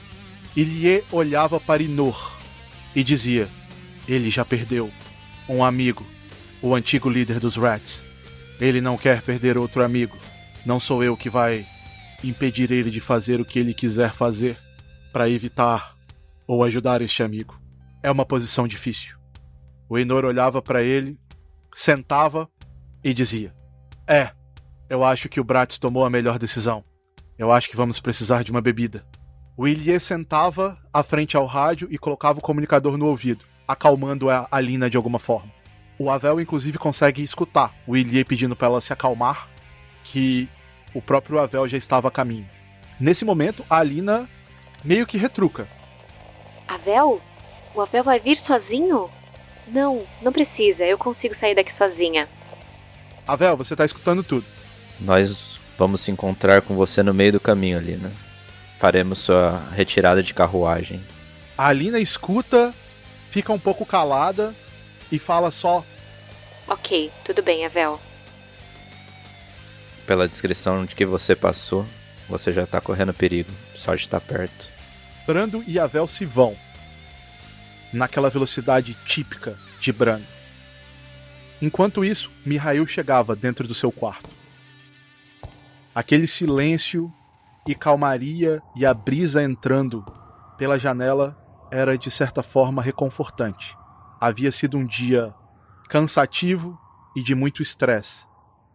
Ilie 0.57 1.05
olhava 1.13 1.61
para 1.61 1.83
Inor 1.83 2.37
e 2.95 3.05
dizia: 3.05 3.49
Ele 4.09 4.31
já 4.31 4.45
perdeu 4.45 4.91
um 5.49 5.65
amigo, 5.65 6.05
o 6.61 6.75
antigo 6.75 7.09
líder 7.09 7.39
dos 7.39 7.57
Rats. 7.57 8.03
Ele 8.61 8.81
não 8.81 8.97
quer 8.97 9.23
perder 9.23 9.57
outro 9.57 9.85
amigo. 9.85 10.17
Não 10.67 10.79
sou 10.79 11.03
eu 11.03 11.17
que 11.17 11.31
vai 11.31 11.65
impedir 12.23 12.71
ele 12.71 12.91
de 12.91 13.01
fazer 13.01 13.41
o 13.41 13.45
que 13.45 13.59
ele 13.59 13.73
quiser 13.73 14.13
fazer 14.13 14.59
para 15.13 15.31
evitar 15.31 15.97
ou 16.47 16.63
ajudar 16.65 17.01
este 17.01 17.23
amigo. 17.23 17.61
É 18.03 18.11
uma 18.11 18.27
posição 18.27 18.67
difícil. 18.67 19.17
O 19.89 19.99
Enor 19.99 20.25
olhava 20.25 20.61
para 20.61 20.83
ele, 20.83 21.19
sentava 21.75 22.49
e 23.03 23.15
dizia: 23.15 23.55
É, 24.07 24.31
eu 24.89 25.05
acho 25.05 25.29
que 25.29 25.41
o 25.41 25.45
Bratz 25.45 25.79
tomou 25.79 26.05
a 26.05 26.11
melhor 26.11 26.39
decisão. 26.39 26.85
Eu 27.41 27.51
acho 27.51 27.71
que 27.71 27.77
vamos 27.77 27.99
precisar 27.99 28.45
de 28.45 28.51
uma 28.51 28.61
bebida. 28.61 29.03
O 29.57 29.67
Ilie 29.67 29.99
sentava 29.99 30.77
à 30.93 31.03
frente 31.03 31.39
ao 31.39 31.47
rádio 31.47 31.89
e 31.91 31.97
colocava 31.97 32.39
o 32.39 32.43
comunicador 32.43 32.99
no 32.99 33.07
ouvido, 33.07 33.47
acalmando 33.67 34.29
a 34.29 34.47
Alina 34.51 34.91
de 34.91 34.99
alguma 34.99 35.19
forma. 35.19 35.51
O 35.99 36.11
Avel, 36.11 36.39
inclusive, 36.39 36.77
consegue 36.77 37.23
escutar 37.23 37.75
o 37.87 37.97
Ilie 37.97 38.27
pedindo 38.27 38.55
para 38.55 38.67
ela 38.67 38.81
se 38.83 38.93
acalmar, 38.93 39.49
que 40.05 40.51
o 40.93 41.01
próprio 41.01 41.39
Avel 41.39 41.67
já 41.67 41.79
estava 41.79 42.09
a 42.09 42.11
caminho. 42.11 42.47
Nesse 43.01 43.25
momento, 43.25 43.65
a 43.71 43.79
Alina 43.79 44.29
meio 44.85 45.07
que 45.07 45.17
retruca. 45.17 45.67
Avel? 46.69 47.23
O 47.75 47.81
Avel 47.81 48.05
vai 48.05 48.21
vir 48.21 48.37
sozinho? 48.37 49.11
Não, 49.67 50.07
não 50.21 50.31
precisa, 50.31 50.85
eu 50.85 50.99
consigo 50.99 51.35
sair 51.35 51.55
daqui 51.55 51.73
sozinha. 51.73 52.29
Avel, 53.27 53.57
você 53.57 53.75
tá 53.75 53.87
escutando 53.87 54.23
tudo. 54.23 54.45
Nós 55.01 55.59
vamos 55.81 56.03
se 56.03 56.11
encontrar 56.11 56.61
com 56.61 56.77
você 56.77 57.03
no 57.03 57.15
meio 57.15 57.33
do 57.33 57.41
caminho, 57.41 57.79
Alina. 57.79 58.13
Faremos 58.79 59.21
sua 59.21 59.67
retirada 59.75 60.23
de 60.23 60.35
carruagem. 60.35 61.03
A 61.57 61.69
Alina 61.69 61.99
escuta, 61.99 62.75
fica 63.31 63.51
um 63.51 63.59
pouco 63.59 63.87
calada 63.87 64.55
e 65.11 65.19
fala 65.19 65.51
só: 65.51 65.83
Ok, 66.69 67.11
tudo 67.25 67.43
bem, 67.43 67.65
Avel. 67.65 67.99
Pela 70.07 70.29
descrição 70.29 70.85
de 70.85 70.95
que 70.95 71.07
você 71.07 71.35
passou, 71.35 71.87
você 72.29 72.53
já 72.53 72.67
tá 72.67 72.79
correndo 72.79 73.15
perigo. 73.15 73.51
Só 73.75 73.95
de 73.95 74.03
estar 74.03 74.21
perto. 74.21 74.69
Brando 75.27 75.65
e 75.67 75.79
Avel 75.79 76.07
se 76.07 76.27
vão. 76.27 76.55
Naquela 77.91 78.29
velocidade 78.29 78.93
típica 79.07 79.57
de 79.81 79.95
Brando. 79.95 80.27
Enquanto 81.63 82.05
isso, 82.05 82.31
Mihail 82.45 82.87
chegava 82.87 83.35
dentro 83.35 83.67
do 83.67 83.75
seu 83.75 83.91
quarto. 83.91 84.40
Aquele 86.01 86.27
silêncio 86.27 87.13
e 87.69 87.75
calmaria 87.75 88.63
e 88.75 88.87
a 88.87 88.95
brisa 88.95 89.43
entrando 89.43 90.03
pela 90.57 90.79
janela 90.79 91.37
era 91.71 91.99
de 91.99 92.11
certa 92.11 92.43
forma 92.43 92.81
reconfortante. 92.81 93.77
Havia 94.19 94.51
sido 94.51 94.79
um 94.79 94.87
dia 94.87 95.35
cansativo 95.91 96.81
e 97.15 97.23
de 97.23 97.35
muito 97.35 97.61
estresse. 97.61 98.27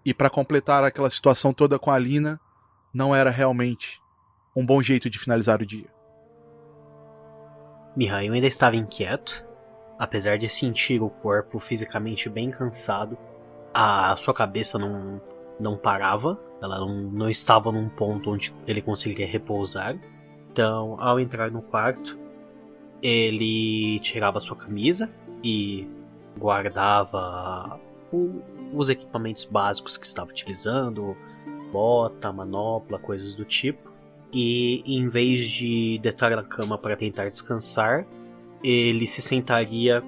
E 0.05 0.13
para 0.13 0.29
completar 0.29 0.83
aquela 0.83 1.09
situação 1.09 1.51
toda 1.51 1.79
com 1.79 1.89
a 1.89 1.97
Lina, 1.97 2.39
não 2.93 3.15
era 3.15 3.31
realmente 3.31 3.99
um 4.55 4.63
bom 4.63 4.79
jeito 4.79 5.09
de 5.09 5.17
finalizar 5.17 5.63
o 5.63 5.65
dia. 5.65 5.89
Mihail 7.95 8.33
ainda 8.33 8.45
estava 8.45 8.75
inquieto, 8.75 9.43
apesar 9.97 10.37
de 10.37 10.47
sentir 10.47 11.01
o 11.01 11.09
corpo 11.09 11.57
fisicamente 11.57 12.29
bem 12.29 12.51
cansado. 12.51 13.17
A 13.73 14.15
sua 14.15 14.33
cabeça 14.33 14.77
não, 14.77 15.19
não 15.59 15.77
parava 15.77 16.39
ela 16.65 16.79
não, 16.79 16.89
não 16.89 17.29
estava 17.29 17.71
num 17.71 17.89
ponto 17.89 18.31
onde 18.31 18.53
ele 18.67 18.81
conseguiria 18.81 19.27
repousar. 19.27 19.95
Então, 20.51 20.95
ao 20.99 21.19
entrar 21.19 21.51
no 21.51 21.61
quarto, 21.61 22.17
ele 23.01 23.99
tirava 23.99 24.39
sua 24.39 24.55
camisa 24.55 25.09
e 25.43 25.87
guardava 26.37 27.79
o, 28.11 28.41
os 28.73 28.89
equipamentos 28.89 29.45
básicos 29.45 29.97
que 29.97 30.05
estava 30.05 30.29
utilizando, 30.29 31.15
bota, 31.71 32.31
manopla, 32.31 32.97
coisas 32.97 33.35
do 33.35 33.45
tipo. 33.45 33.93
E 34.33 34.81
em 34.85 35.07
vez 35.07 35.47
de 35.47 35.99
deitar 35.99 36.31
na 36.35 36.43
cama 36.43 36.77
para 36.77 36.95
tentar 36.95 37.29
descansar, 37.29 38.05
ele 38.63 39.05
se 39.05 39.21
sentaria 39.21 40.03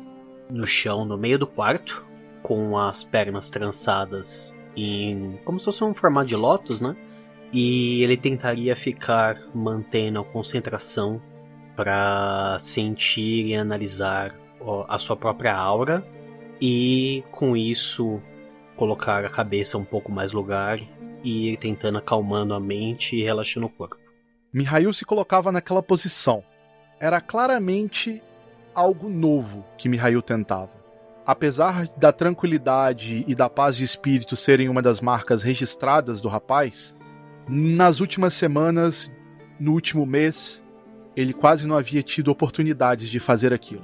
no 0.50 0.66
chão, 0.66 1.06
no 1.06 1.18
meio 1.18 1.38
do 1.38 1.46
quarto, 1.46 2.06
com 2.42 2.78
as 2.78 3.04
pernas 3.04 3.50
trançadas 3.50 4.57
em. 4.78 5.40
como 5.44 5.60
se 5.60 5.66
fosse 5.66 5.84
um 5.84 5.94
formato 5.94 6.28
de 6.28 6.36
lótus, 6.36 6.80
né? 6.80 6.96
E 7.52 8.04
ele 8.04 8.18
tentaria 8.18 8.76
ficar 8.76 9.42
mantendo 9.54 10.20
a 10.20 10.24
concentração 10.24 11.22
para 11.76 12.58
sentir 12.60 13.48
e 13.48 13.56
analisar 13.56 14.36
a 14.88 14.98
sua 14.98 15.16
própria 15.16 15.56
aura 15.56 16.06
e 16.60 17.24
com 17.32 17.56
isso 17.56 18.22
colocar 18.76 19.24
a 19.24 19.30
cabeça 19.30 19.78
um 19.78 19.86
pouco 19.86 20.12
mais 20.12 20.34
lugar 20.34 20.80
e 21.24 21.54
ir 21.54 21.58
tentando 21.58 21.98
acalmando 21.98 22.54
a 22.54 22.60
mente 22.60 23.16
e 23.16 23.24
relaxando 23.24 23.68
o 23.68 23.70
corpo. 23.70 23.98
Mihail 24.52 24.94
se 24.94 25.06
colocava 25.06 25.52
naquela 25.52 25.84
posição. 25.84 26.44
Era 27.00 27.22
claramente 27.22 28.22
algo 28.74 29.10
novo 29.10 29.64
que 29.78 29.90
Mihail 29.90 30.22
tentava. 30.22 30.77
Apesar 31.28 31.90
da 31.98 32.14
tranquilidade 32.14 33.26
e 33.28 33.36
da 33.36 33.50
paz 33.50 33.76
de 33.76 33.84
espírito 33.84 34.38
serem 34.38 34.70
uma 34.70 34.82
das 34.82 35.02
marcas 35.02 35.44
registradas 35.44 36.22
do 36.22 36.30
rapaz, 36.30 36.96
nas 37.50 38.00
últimas 38.00 38.34
semanas, 38.34 39.12
no 39.60 39.74
último 39.74 40.06
mês, 40.06 40.64
ele 41.18 41.34
quase 41.34 41.68
não 41.68 41.76
havia 41.76 42.02
tido 42.02 42.32
oportunidades 42.32 43.10
de 43.10 43.20
fazer 43.20 43.52
aquilo. 43.52 43.84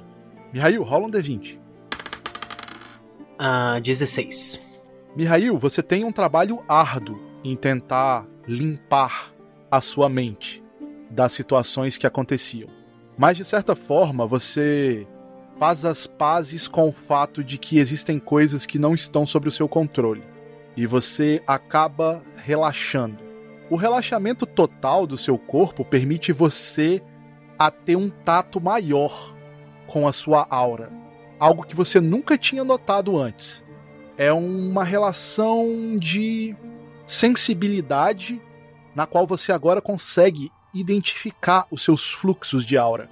Mihail, 0.54 0.82
rola 0.82 1.06
um 1.06 1.10
D20. 1.10 1.58
Ah, 3.38 3.78
16. 3.78 4.58
Mihail, 5.14 5.58
você 5.58 5.82
tem 5.82 6.02
um 6.02 6.12
trabalho 6.12 6.64
árduo 6.66 7.20
em 7.44 7.54
tentar 7.54 8.26
limpar 8.48 9.34
a 9.70 9.82
sua 9.82 10.08
mente 10.08 10.64
das 11.10 11.32
situações 11.32 11.98
que 11.98 12.06
aconteciam. 12.06 12.70
Mas 13.18 13.36
de 13.36 13.44
certa 13.44 13.76
forma, 13.76 14.26
você 14.26 15.06
faz 15.58 15.84
as 15.84 16.06
pazes 16.06 16.66
com 16.66 16.88
o 16.88 16.92
fato 16.92 17.42
de 17.42 17.58
que 17.58 17.78
existem 17.78 18.18
coisas 18.18 18.66
que 18.66 18.78
não 18.78 18.94
estão 18.94 19.26
sob 19.26 19.48
o 19.48 19.52
seu 19.52 19.68
controle. 19.68 20.22
E 20.76 20.86
você 20.86 21.42
acaba 21.46 22.22
relaxando. 22.36 23.18
O 23.70 23.76
relaxamento 23.76 24.44
total 24.44 25.06
do 25.06 25.16
seu 25.16 25.38
corpo 25.38 25.84
permite 25.84 26.32
você 26.32 27.02
a 27.58 27.70
ter 27.70 27.96
um 27.96 28.10
tato 28.10 28.60
maior 28.60 29.34
com 29.86 30.08
a 30.08 30.12
sua 30.12 30.46
aura. 30.50 30.92
Algo 31.38 31.64
que 31.64 31.74
você 31.74 32.00
nunca 32.00 32.36
tinha 32.36 32.64
notado 32.64 33.16
antes. 33.16 33.64
É 34.16 34.32
uma 34.32 34.84
relação 34.84 35.96
de 35.98 36.54
sensibilidade 37.06 38.40
na 38.94 39.06
qual 39.06 39.26
você 39.26 39.52
agora 39.52 39.80
consegue 39.80 40.50
identificar 40.72 41.66
os 41.70 41.82
seus 41.82 42.10
fluxos 42.10 42.64
de 42.64 42.76
aura. 42.76 43.08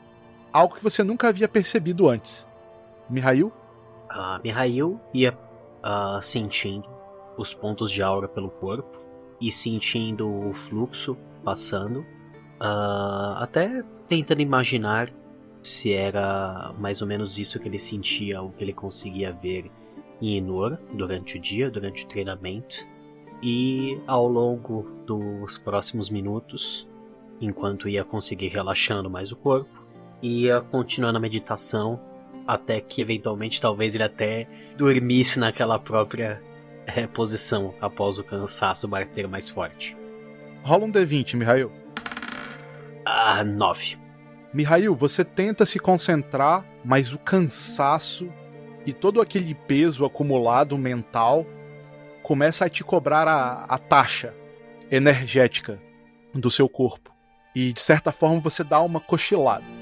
Algo 0.53 0.75
que 0.75 0.83
você 0.83 1.03
nunca 1.03 1.29
havia 1.29 1.49
percebido 1.49 2.09
antes. 2.09 2.47
Mihail? 3.09 3.53
Uh, 4.11 4.43
Mihail 4.45 5.01
ia 5.15 5.33
uh, 5.33 6.23
sentindo 6.23 6.89
os 7.37 7.55
pontos 7.55 7.91
de 7.91 8.03
aura 8.03 8.29
pelo 8.29 8.51
corpo 8.51 9.01
e 9.41 9.51
sentindo 9.51 10.29
o 10.29 10.53
fluxo 10.53 11.17
passando, 11.43 12.01
uh, 12.61 13.37
até 13.39 13.83
tentando 14.07 14.43
imaginar 14.43 15.09
se 15.63 15.93
era 15.93 16.75
mais 16.79 17.01
ou 17.01 17.09
menos 17.09 17.39
isso 17.39 17.59
que 17.59 17.69
ele 17.69 17.79
sentia, 17.79 18.43
o 18.43 18.51
que 18.51 18.63
ele 18.63 18.73
conseguia 18.73 19.33
ver 19.33 19.71
em 20.21 20.37
Inor 20.37 20.79
durante 20.93 21.39
o 21.39 21.41
dia, 21.41 21.71
durante 21.71 22.05
o 22.05 22.09
treinamento. 22.09 22.77
E 23.43 24.01
ao 24.07 24.29
longo 24.29 24.83
dos 25.07 25.59
próximos 25.59 26.11
minutos, 26.11 26.89
enquanto 27.41 27.89
ia 27.89 28.05
conseguir 28.05 28.49
relaxando 28.49 29.11
mais 29.11 29.33
o 29.33 29.37
corpo, 29.37 29.82
ia 30.23 30.61
continuando 30.61 31.19
a 31.19 31.21
meditação 31.21 32.01
até 32.47 32.81
que 32.81 33.01
eventualmente 33.01 33.61
talvez 33.61 33.95
ele 33.95 34.05
até 34.05 34.49
dormisse 34.77 35.39
naquela 35.39 35.79
própria 35.79 36.43
é, 36.87 37.07
posição 37.07 37.75
após 37.81 38.19
o 38.19 38.25
cansaço 38.25 38.89
bater 38.89 39.29
mais 39.29 39.49
forte. 39.49 39.97
Rola 40.63 40.85
um 40.85 40.93
D20, 40.93 41.35
Mihail. 41.35 41.73
Ah, 43.05 43.43
9. 43.45 43.99
Mihail, 44.53 44.95
você 44.95 45.25
tenta 45.25 45.67
se 45.67 45.79
concentrar, 45.79 46.65
mas 46.85 47.13
o 47.13 47.19
cansaço 47.19 48.33
e 48.85 48.93
todo 48.93 49.21
aquele 49.21 49.55
peso 49.55 50.05
acumulado 50.05 50.77
mental 50.77 51.47
começa 52.23 52.65
a 52.65 52.69
te 52.69 52.85
cobrar 52.85 53.27
a, 53.27 53.65
a 53.65 53.79
taxa 53.79 54.35
energética 54.91 55.81
do 56.35 56.51
seu 56.51 56.69
corpo. 56.69 57.11
E 57.55 57.73
de 57.73 57.81
certa 57.81 58.13
forma 58.13 58.41
você 58.41 58.63
dá 58.63 58.81
uma 58.81 59.01
cochilada. 59.01 59.82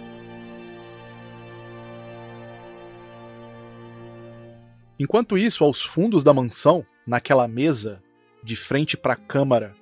Enquanto 5.00 5.38
isso, 5.38 5.64
aos 5.64 5.80
fundos 5.80 6.22
da 6.22 6.34
mansão, 6.34 6.84
naquela 7.06 7.48
mesa, 7.48 8.02
de 8.44 8.54
frente 8.54 8.98
para 8.98 9.14
a 9.14 9.16
câmara 9.16 9.74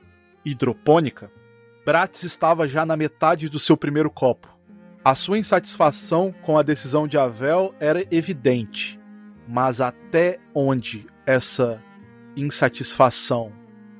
hidropônica, 0.44 1.28
Bratz 1.84 2.22
estava 2.22 2.68
já 2.68 2.86
na 2.86 2.96
metade 2.96 3.48
do 3.48 3.58
seu 3.58 3.76
primeiro 3.76 4.12
copo. 4.12 4.48
A 5.04 5.16
sua 5.16 5.36
insatisfação 5.36 6.32
com 6.40 6.56
a 6.56 6.62
decisão 6.62 7.08
de 7.08 7.18
Avel 7.18 7.74
era 7.80 8.06
evidente, 8.14 9.00
mas 9.48 9.80
até 9.80 10.38
onde 10.54 11.04
essa 11.26 11.82
insatisfação 12.36 13.52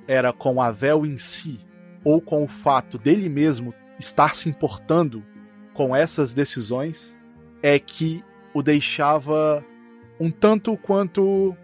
era 0.06 0.32
com 0.32 0.62
Avel 0.62 1.04
em 1.04 1.18
si 1.18 1.58
ou 2.04 2.20
com 2.20 2.44
o 2.44 2.48
fato 2.48 2.96
dele 2.96 3.28
mesmo 3.28 3.74
estar 3.98 4.36
se 4.36 4.48
importando 4.48 5.24
com 5.74 5.96
essas 5.96 6.32
decisões 6.32 7.18
é 7.60 7.76
que 7.76 8.24
o 8.54 8.62
deixava 8.62 9.64
um 10.18 10.30
tanto 10.30 10.76
quanto 10.76 11.56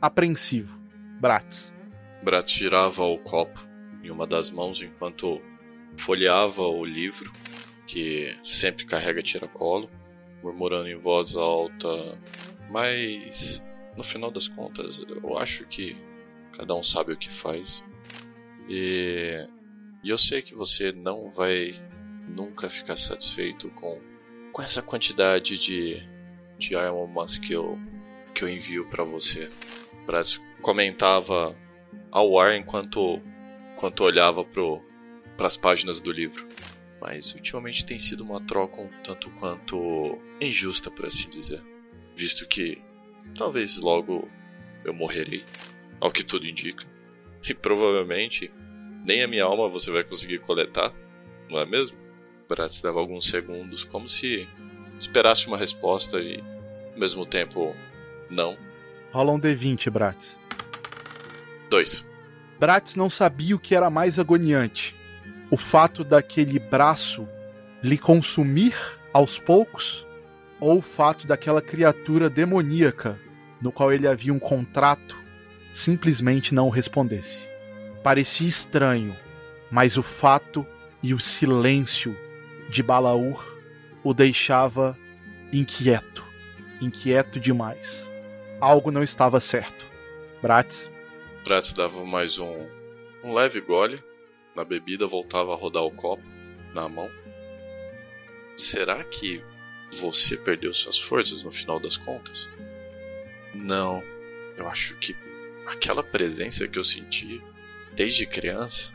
apreensivo. 0.00 0.78
Bratz. 1.20 1.72
Bratz 2.22 2.52
girava 2.52 3.04
o 3.04 3.18
copo 3.18 3.66
em 4.02 4.10
uma 4.10 4.26
das 4.26 4.50
mãos 4.50 4.80
enquanto 4.82 5.40
folheava 5.96 6.62
o 6.62 6.84
livro 6.84 7.32
que 7.86 8.36
sempre 8.42 8.84
carrega 8.84 9.22
tiracolo, 9.22 9.90
murmurando 10.42 10.88
em 10.88 10.96
voz 10.96 11.34
alta, 11.34 12.18
mas 12.70 13.64
no 13.96 14.02
final 14.02 14.30
das 14.30 14.46
contas 14.46 15.04
eu 15.08 15.38
acho 15.38 15.64
que 15.66 15.96
cada 16.52 16.74
um 16.74 16.82
sabe 16.82 17.12
o 17.12 17.16
que 17.16 17.32
faz. 17.32 17.84
E 18.68 19.46
e 20.02 20.10
eu 20.10 20.18
sei 20.18 20.40
que 20.42 20.54
você 20.54 20.92
não 20.92 21.28
vai 21.28 21.74
nunca 22.28 22.68
ficar 22.68 22.96
satisfeito 22.96 23.68
com, 23.70 24.00
com 24.52 24.62
essa 24.62 24.80
quantidade 24.80 25.58
de, 25.58 26.02
de 26.56 26.76
armas 26.76 27.36
que 27.36 27.52
eu, 27.52 27.78
que 28.38 28.44
eu 28.44 28.48
envio 28.48 28.86
para 28.86 29.02
você. 29.02 29.48
Braz 30.06 30.40
comentava 30.62 31.56
ao 32.10 32.38
ar 32.38 32.56
enquanto, 32.56 33.20
enquanto 33.74 34.04
olhava 34.04 34.44
para 34.44 35.46
as 35.46 35.56
páginas 35.56 36.00
do 36.00 36.12
livro. 36.12 36.46
Mas 37.00 37.34
ultimamente 37.34 37.84
tem 37.84 37.98
sido 37.98 38.22
uma 38.22 38.40
troca 38.40 38.80
um 38.80 38.88
tanto 39.02 39.28
quanto 39.32 40.18
injusta, 40.40 40.88
por 40.88 41.06
assim 41.06 41.28
dizer. 41.28 41.60
Visto 42.14 42.46
que 42.46 42.80
talvez 43.36 43.76
logo 43.78 44.28
eu 44.84 44.94
morrerei, 44.94 45.44
ao 46.00 46.12
que 46.12 46.22
tudo 46.22 46.46
indica. 46.46 46.86
E 47.48 47.52
provavelmente 47.54 48.52
nem 49.04 49.22
a 49.22 49.28
minha 49.28 49.44
alma 49.44 49.68
você 49.68 49.90
vai 49.90 50.04
conseguir 50.04 50.38
coletar, 50.40 50.92
não 51.50 51.58
é 51.58 51.66
mesmo? 51.66 51.96
Bratz 52.48 52.82
leva 52.82 53.00
alguns 53.00 53.28
segundos, 53.28 53.84
como 53.84 54.08
se 54.08 54.48
esperasse 54.98 55.46
uma 55.46 55.56
resposta 55.56 56.20
e, 56.20 56.40
ao 56.92 56.98
mesmo 56.98 57.24
tempo, 57.26 57.74
não. 58.30 58.56
Rola 59.12 59.32
um 59.32 59.40
D20, 59.40 59.90
Bratz. 59.90 60.38
Dois. 61.70 62.04
Bratz 62.58 62.96
não 62.96 63.08
sabia 63.08 63.54
o 63.54 63.58
que 63.58 63.74
era 63.74 63.88
mais 63.90 64.18
agoniante: 64.18 64.96
o 65.50 65.56
fato 65.56 66.04
daquele 66.04 66.58
braço 66.58 67.26
lhe 67.82 67.96
consumir 67.96 68.74
aos 69.12 69.38
poucos, 69.38 70.06
ou 70.60 70.78
o 70.78 70.82
fato 70.82 71.26
daquela 71.26 71.62
criatura 71.62 72.28
demoníaca 72.28 73.18
no 73.60 73.72
qual 73.72 73.92
ele 73.92 74.06
havia 74.06 74.32
um 74.32 74.38
contrato 74.38 75.16
simplesmente 75.72 76.54
não 76.54 76.68
respondesse. 76.68 77.46
Parecia 78.02 78.48
estranho, 78.48 79.16
mas 79.70 79.96
o 79.96 80.02
fato 80.02 80.66
e 81.02 81.12
o 81.14 81.20
silêncio 81.20 82.16
de 82.68 82.82
Balaur 82.82 83.56
o 84.02 84.14
deixava 84.14 84.96
inquieto, 85.52 86.24
inquieto 86.80 87.38
demais. 87.38 88.07
Algo 88.60 88.90
não 88.90 89.02
estava 89.02 89.38
certo. 89.40 89.86
Bratz? 90.42 90.90
Bratz 91.44 91.72
dava 91.72 92.04
mais 92.04 92.38
um, 92.38 92.66
um 93.22 93.32
leve 93.32 93.60
gole 93.60 94.02
na 94.54 94.64
bebida, 94.64 95.06
voltava 95.06 95.52
a 95.52 95.56
rodar 95.56 95.84
o 95.84 95.92
copo 95.92 96.22
na 96.74 96.88
mão. 96.88 97.08
Será 98.56 99.04
que 99.04 99.44
você 100.00 100.36
perdeu 100.36 100.74
suas 100.74 100.98
forças 100.98 101.42
no 101.44 101.50
final 101.50 101.78
das 101.78 101.96
contas? 101.96 102.48
Não, 103.54 104.02
eu 104.56 104.68
acho 104.68 104.96
que 104.96 105.16
aquela 105.66 106.02
presença 106.02 106.66
que 106.66 106.78
eu 106.78 106.84
senti 106.84 107.40
desde 107.92 108.26
criança? 108.26 108.92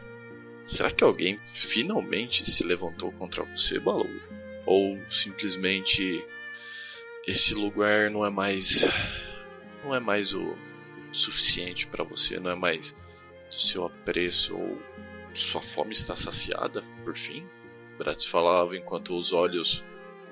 Será 0.65 0.91
que 0.91 1.03
alguém 1.03 1.39
finalmente 1.45 2.49
se 2.49 2.63
levantou 2.63 3.11
contra 3.13 3.43
você, 3.43 3.79
Balu? 3.79 4.09
Ou 4.65 4.99
simplesmente 5.09 6.25
esse 7.25 7.53
lugar 7.53 8.09
não 8.09 8.25
é 8.25 8.29
mais. 8.29 8.85
Não 9.83 9.93
é 9.93 9.99
mais 9.99 10.33
o 10.33 10.55
suficiente 11.11 11.87
para 11.87 12.03
você, 12.03 12.39
não 12.39 12.49
é 12.51 12.55
mais 12.55 12.95
do 13.49 13.59
seu 13.59 13.85
apreço 13.85 14.55
ou 14.55 14.81
sua 15.33 15.61
fome 15.61 15.91
está 15.91 16.15
saciada, 16.15 16.83
por 17.03 17.15
fim? 17.15 17.45
Bratz 17.97 18.25
falava 18.25 18.77
enquanto 18.77 19.17
os 19.17 19.33
olhos 19.33 19.83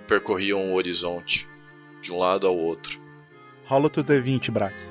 percorriam 0.07 0.71
o 0.71 0.75
horizonte, 0.75 1.47
de 2.01 2.11
um 2.11 2.17
lado 2.17 2.47
ao 2.47 2.57
outro. 2.57 2.99
Rola 3.65 3.87
o 3.87 3.89
teu 3.89 4.03
D20, 4.03 4.51
Bratz. 4.51 4.83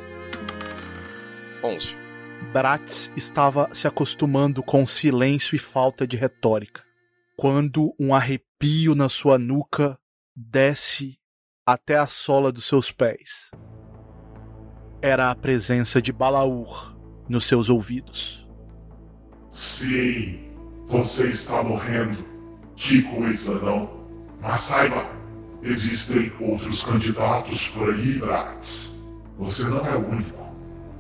11. 1.62 1.96
Bratz 2.52 3.12
estava 3.16 3.68
se 3.74 3.86
acostumando 3.86 4.62
com 4.62 4.86
silêncio 4.86 5.54
e 5.54 5.58
falta 5.58 6.06
de 6.06 6.16
retórica. 6.16 6.82
Quando 7.36 7.94
um 7.98 8.14
arrepio 8.14 8.94
na 8.94 9.08
sua 9.08 9.38
nuca 9.38 9.98
desce 10.34 11.18
até 11.66 11.96
a 11.96 12.06
sola 12.06 12.50
dos 12.50 12.64
seus 12.64 12.90
pés. 12.90 13.50
Era 15.02 15.30
a 15.30 15.34
presença 15.34 16.02
de 16.02 16.12
Balaur 16.12 16.94
nos 17.26 17.46
seus 17.46 17.70
ouvidos. 17.70 18.46
Sim, 19.50 20.40
você 20.86 21.28
está 21.28 21.62
morrendo. 21.62 22.18
Que 22.76 23.02
coisa, 23.04 23.54
não? 23.60 23.88
Mas 24.42 24.60
saiba, 24.60 25.06
existem 25.62 26.30
outros 26.38 26.82
candidatos 26.82 27.68
por 27.68 27.94
aí, 27.94 28.18
Bratz. 28.18 28.92
Você 29.38 29.64
não 29.64 29.86
é 29.86 29.96
o 29.96 30.06
único. 30.06 30.44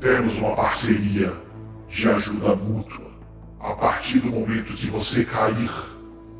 Temos 0.00 0.38
uma 0.38 0.56
parceria 0.56 1.34
de 1.90 2.08
ajuda 2.08 2.56
mútua. 2.56 3.10
A 3.60 3.74
partir 3.74 4.20
do 4.20 4.30
momento 4.30 4.72
que 4.72 4.86
você 4.86 5.26
cair, 5.26 5.70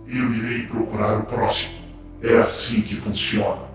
eu 0.09 0.33
irei 0.33 0.67
procurar 0.67 1.19
o 1.19 1.27
próximo. 1.27 1.75
É 2.23 2.39
assim 2.39 2.81
que 2.81 2.95
funciona. 2.97 3.69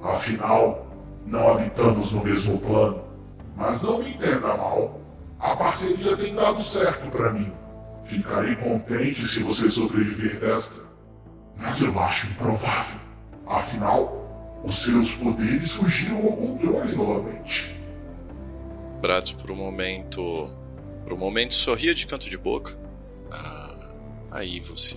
Afinal, 0.00 0.86
não 1.26 1.50
habitamos 1.50 2.12
no 2.12 2.22
mesmo 2.22 2.58
plano. 2.58 3.11
Mas 3.56 3.82
não 3.82 3.98
me 3.98 4.10
entenda 4.10 4.56
mal. 4.56 5.00
A 5.38 5.56
parceria 5.56 6.16
tem 6.16 6.34
dado 6.34 6.62
certo 6.62 7.10
para 7.10 7.32
mim. 7.32 7.52
Ficarei 8.04 8.56
contente 8.56 9.26
se 9.26 9.42
você 9.42 9.70
sobreviver 9.70 10.40
desta. 10.40 10.82
Mas 11.56 11.82
eu 11.82 11.98
acho 12.00 12.28
improvável. 12.28 13.00
Afinal, 13.46 14.60
os 14.64 14.82
seus 14.82 15.14
poderes 15.14 15.72
fugiram 15.72 16.18
ao 16.18 16.32
controle 16.32 16.94
novamente. 16.94 17.76
Bratz, 19.00 19.32
por 19.32 19.50
um 19.50 19.56
momento. 19.56 20.50
Por 21.04 21.12
um 21.12 21.16
momento 21.16 21.54
sorria 21.54 21.94
de 21.94 22.06
canto 22.06 22.30
de 22.30 22.38
boca. 22.38 22.78
Ah, 23.30 23.90
aí 24.30 24.60
você. 24.60 24.96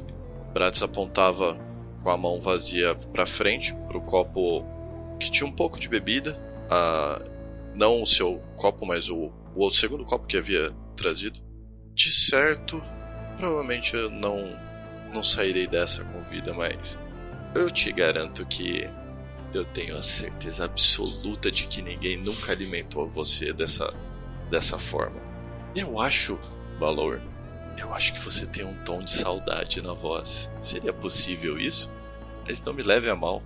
Bratz 0.54 0.82
apontava 0.84 1.58
com 2.04 2.10
a 2.12 2.18
mão 2.18 2.40
vazia 2.40 2.96
para 3.12 3.26
frente, 3.26 3.76
pro 3.88 4.00
copo 4.00 4.64
que 5.20 5.32
tinha 5.32 5.48
um 5.48 5.52
pouco 5.52 5.80
de 5.80 5.90
bebida. 5.90 6.40
Ah, 6.70 7.22
não 7.76 8.02
o 8.02 8.06
seu 8.06 8.40
copo, 8.56 8.86
mas 8.86 9.10
o, 9.10 9.32
o 9.56 9.70
segundo 9.70 10.06
copo 10.06 10.26
que 10.26 10.38
havia 10.38 10.72
trazido. 10.96 11.40
De 11.94 12.12
certo, 12.12 12.82
provavelmente 13.38 13.96
eu 13.96 14.10
não, 14.10 14.58
não 15.14 15.24
sairei 15.24 15.68
dessa 15.68 16.04
com 16.04 16.22
vida, 16.24 16.54
mas 16.54 17.00
eu 17.54 17.70
te 17.70 17.92
garanto 17.92 18.46
que 18.46 18.90
eu 19.54 19.64
tenho 19.66 19.96
a 19.96 20.02
certeza 20.02 20.66
absoluta 20.66 21.50
de 21.50 21.68
que 21.68 21.82
ninguém 21.82 22.18
nunca 22.18 22.52
alimentou 22.52 23.10
você 23.10 23.54
dessa, 23.54 23.94
dessa 24.50 24.78
forma. 24.78 25.22
Eu 25.76 26.00
acho, 26.00 26.38
Valor, 26.80 27.22
eu 27.78 27.94
acho 27.94 28.14
que 28.14 28.20
você 28.20 28.46
tem 28.46 28.66
um 28.66 28.76
tom 28.84 29.00
de 29.00 29.12
saudade 29.12 29.82
na 29.82 29.94
voz. 29.94 30.52
Seria 30.60 30.94
possível 30.94 31.60
isso? 31.60 31.90
Mas 32.46 32.62
não 32.62 32.74
me 32.74 32.82
leve 32.82 33.10
a 33.10 33.16
mal. 33.16 33.42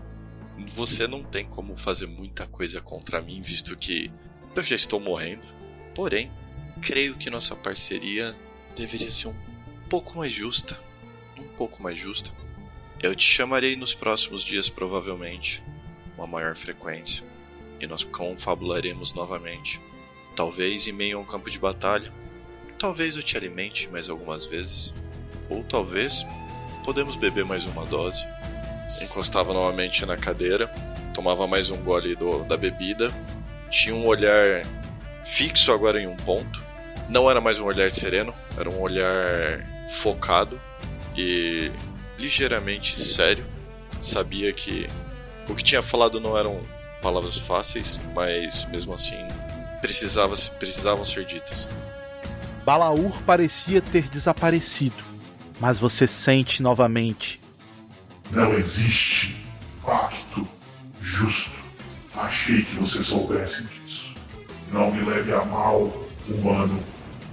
Você 0.68 1.08
não 1.08 1.24
tem 1.24 1.46
como 1.46 1.76
fazer 1.76 2.08
muita 2.08 2.46
coisa 2.46 2.82
contra 2.82 3.22
mim, 3.22 3.42
visto 3.42 3.76
que 3.76 4.12
eu 4.56 4.64
já 4.64 4.76
estou 4.76 5.00
morrendo. 5.00 5.48
Porém, 5.96 6.32
creio 6.82 7.16
que 7.16 7.30
nossa 7.30 7.56
parceria 7.56 8.36
deveria 8.76 9.12
ser 9.12 9.28
um 9.28 9.36
pouco 9.90 10.18
mais 10.18 10.32
justa. 10.32 10.80
Um 11.38 11.48
pouco 11.56 11.82
mais 11.82 11.98
justa. 11.98 12.32
Eu 13.02 13.16
te 13.16 13.24
chamarei 13.24 13.76
nos 13.76 13.94
próximos 13.94 14.44
dias, 14.44 14.70
provavelmente, 14.70 15.64
com 16.16 16.22
uma 16.22 16.28
maior 16.28 16.56
frequência, 16.56 17.26
e 17.80 17.88
nós 17.88 18.04
confabularemos 18.04 19.14
novamente. 19.14 19.80
Talvez 20.36 20.88
em 20.88 20.92
meio 20.92 21.18
a 21.18 21.22
um 21.22 21.26
campo 21.26 21.50
de 21.50 21.58
batalha. 21.58 22.12
Talvez 22.78 23.16
eu 23.16 23.24
te 23.24 23.38
alimente 23.38 23.90
mais 23.90 24.10
algumas 24.10 24.46
vezes. 24.46 24.94
Ou 25.50 25.64
talvez 25.64 26.26
podemos 26.84 27.16
beber 27.16 27.46
mais 27.46 27.66
uma 27.66 27.86
dose 27.86 28.26
encostava 29.02 29.54
novamente 29.54 30.06
na 30.06 30.16
cadeira, 30.16 30.68
tomava 31.14 31.48
mais 31.48 31.70
um 31.70 31.78
gole 31.78 32.16
do, 32.16 32.44
da 32.44 32.58
bebida, 32.58 33.10
tinha 33.70 33.96
um 33.96 34.08
olhar 34.08 34.64
fixo 35.26 35.72
agora 35.72 36.02
em 36.02 36.08
um 36.08 36.16
ponto. 36.16 36.64
Não 37.08 37.30
era 37.30 37.42
mais 37.42 37.60
um 37.60 37.66
olhar 37.66 37.90
sereno, 37.92 38.34
era 38.58 38.70
um 38.70 38.80
olhar 38.80 39.66
focado 39.90 40.60
e 41.18 41.72
ligeiramente 42.18 42.98
sério. 42.98 43.46
Sabia 44.02 44.54
que 44.54 44.88
o 45.50 45.56
que 45.56 45.64
tinha 45.64 45.82
falado 45.82 46.20
não 46.20 46.38
eram 46.38 46.62
palavras 47.02 47.38
fáceis, 47.38 48.00
mas 48.14 48.66
mesmo 48.66 48.94
assim 48.94 49.18
precisava, 49.82 50.36
precisavam 50.60 51.06
ser 51.06 51.26
ditas. 51.26 51.68
Balaur 52.66 53.12
parecia 53.26 53.82
ter 53.82 54.08
desaparecido, 54.10 55.04
mas 55.60 55.80
você 55.80 56.06
sente 56.06 56.62
novamente 56.62 57.40
não 58.32 58.54
existe 58.54 59.44
pacto 59.84 60.48
justo. 61.02 61.58
Achei 62.16 62.64
que 62.64 62.76
você 62.76 63.04
soubesse 63.04 63.64
disso. 63.64 64.14
Não 64.72 64.92
me 64.92 65.04
leve 65.04 65.34
a 65.34 65.44
mal, 65.46 65.92
humano. 66.28 66.84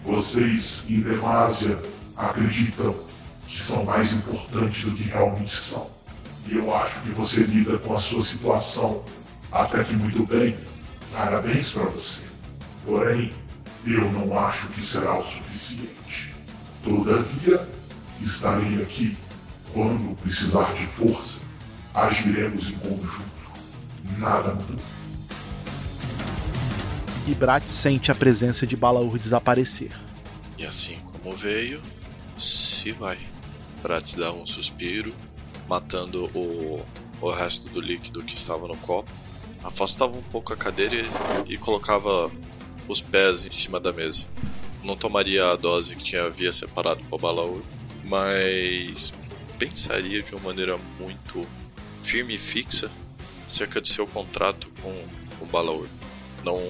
Vocês, 0.04 0.84
em 0.88 1.00
demasia, 1.00 1.80
acreditam 2.16 2.94
que 3.46 3.62
são 3.62 3.84
mais 3.84 4.12
importantes 4.12 4.84
do 4.84 4.92
que 4.92 5.04
realmente 5.04 5.60
são. 5.60 5.90
E 6.46 6.56
eu 6.56 6.74
acho 6.74 7.00
que 7.00 7.10
você 7.10 7.42
lida 7.42 7.76
com 7.78 7.94
a 7.94 8.00
sua 8.00 8.22
situação 8.22 9.02
até 9.50 9.82
que 9.84 9.94
muito 9.94 10.24
bem. 10.24 10.56
Parabéns 11.12 11.72
para 11.72 11.84
você. 11.84 12.22
Porém, 12.84 13.32
eu 13.84 14.10
não 14.12 14.38
acho 14.38 14.68
que 14.68 14.82
será 14.82 15.18
o 15.18 15.22
suficiente. 15.22 16.34
Todavia, 16.84 17.68
estarei 18.22 18.82
aqui 18.82 19.16
quando 19.76 20.16
precisar 20.16 20.72
de 20.72 20.86
força, 20.86 21.38
agiremos 21.92 22.70
em 22.70 22.78
conjunto. 22.78 23.26
Nada 24.18 24.54
mudou. 24.54 24.76
E 27.26 27.34
Brat 27.34 27.62
sente 27.64 28.10
a 28.10 28.14
presença 28.14 28.66
de 28.66 28.74
Balaur 28.74 29.18
desaparecer. 29.18 29.90
E 30.56 30.64
assim 30.64 30.96
como 30.96 31.36
veio, 31.36 31.82
se 32.38 32.90
vai. 32.92 33.18
Brat 33.82 34.16
dá 34.16 34.32
um 34.32 34.46
suspiro, 34.46 35.14
matando 35.68 36.24
o, 36.34 36.82
o 37.20 37.30
resto 37.30 37.68
do 37.68 37.78
líquido 37.78 38.22
que 38.22 38.34
estava 38.34 38.66
no 38.66 38.76
copo. 38.78 39.12
Afastava 39.62 40.16
um 40.16 40.22
pouco 40.22 40.54
a 40.54 40.56
cadeira 40.56 40.94
e, 41.46 41.52
e 41.52 41.58
colocava 41.58 42.30
os 42.88 43.02
pés 43.02 43.44
em 43.44 43.50
cima 43.50 43.78
da 43.78 43.92
mesa. 43.92 44.24
Não 44.82 44.96
tomaria 44.96 45.50
a 45.50 45.56
dose 45.56 45.94
que 45.94 46.02
tinha 46.02 46.24
havia 46.24 46.50
separado 46.50 47.04
para 47.04 47.14
o 47.14 47.18
Balaur, 47.18 47.60
mas 48.04 49.12
pensaria 49.58 50.22
de 50.22 50.34
uma 50.34 50.48
maneira 50.48 50.78
muito 50.98 51.46
firme 52.02 52.34
e 52.34 52.38
fixa 52.38 52.90
acerca 53.46 53.80
de 53.80 53.88
seu 53.88 54.06
contrato 54.06 54.68
com 54.82 54.92
o 55.40 55.46
Balaur. 55.46 55.86
Não, 56.44 56.60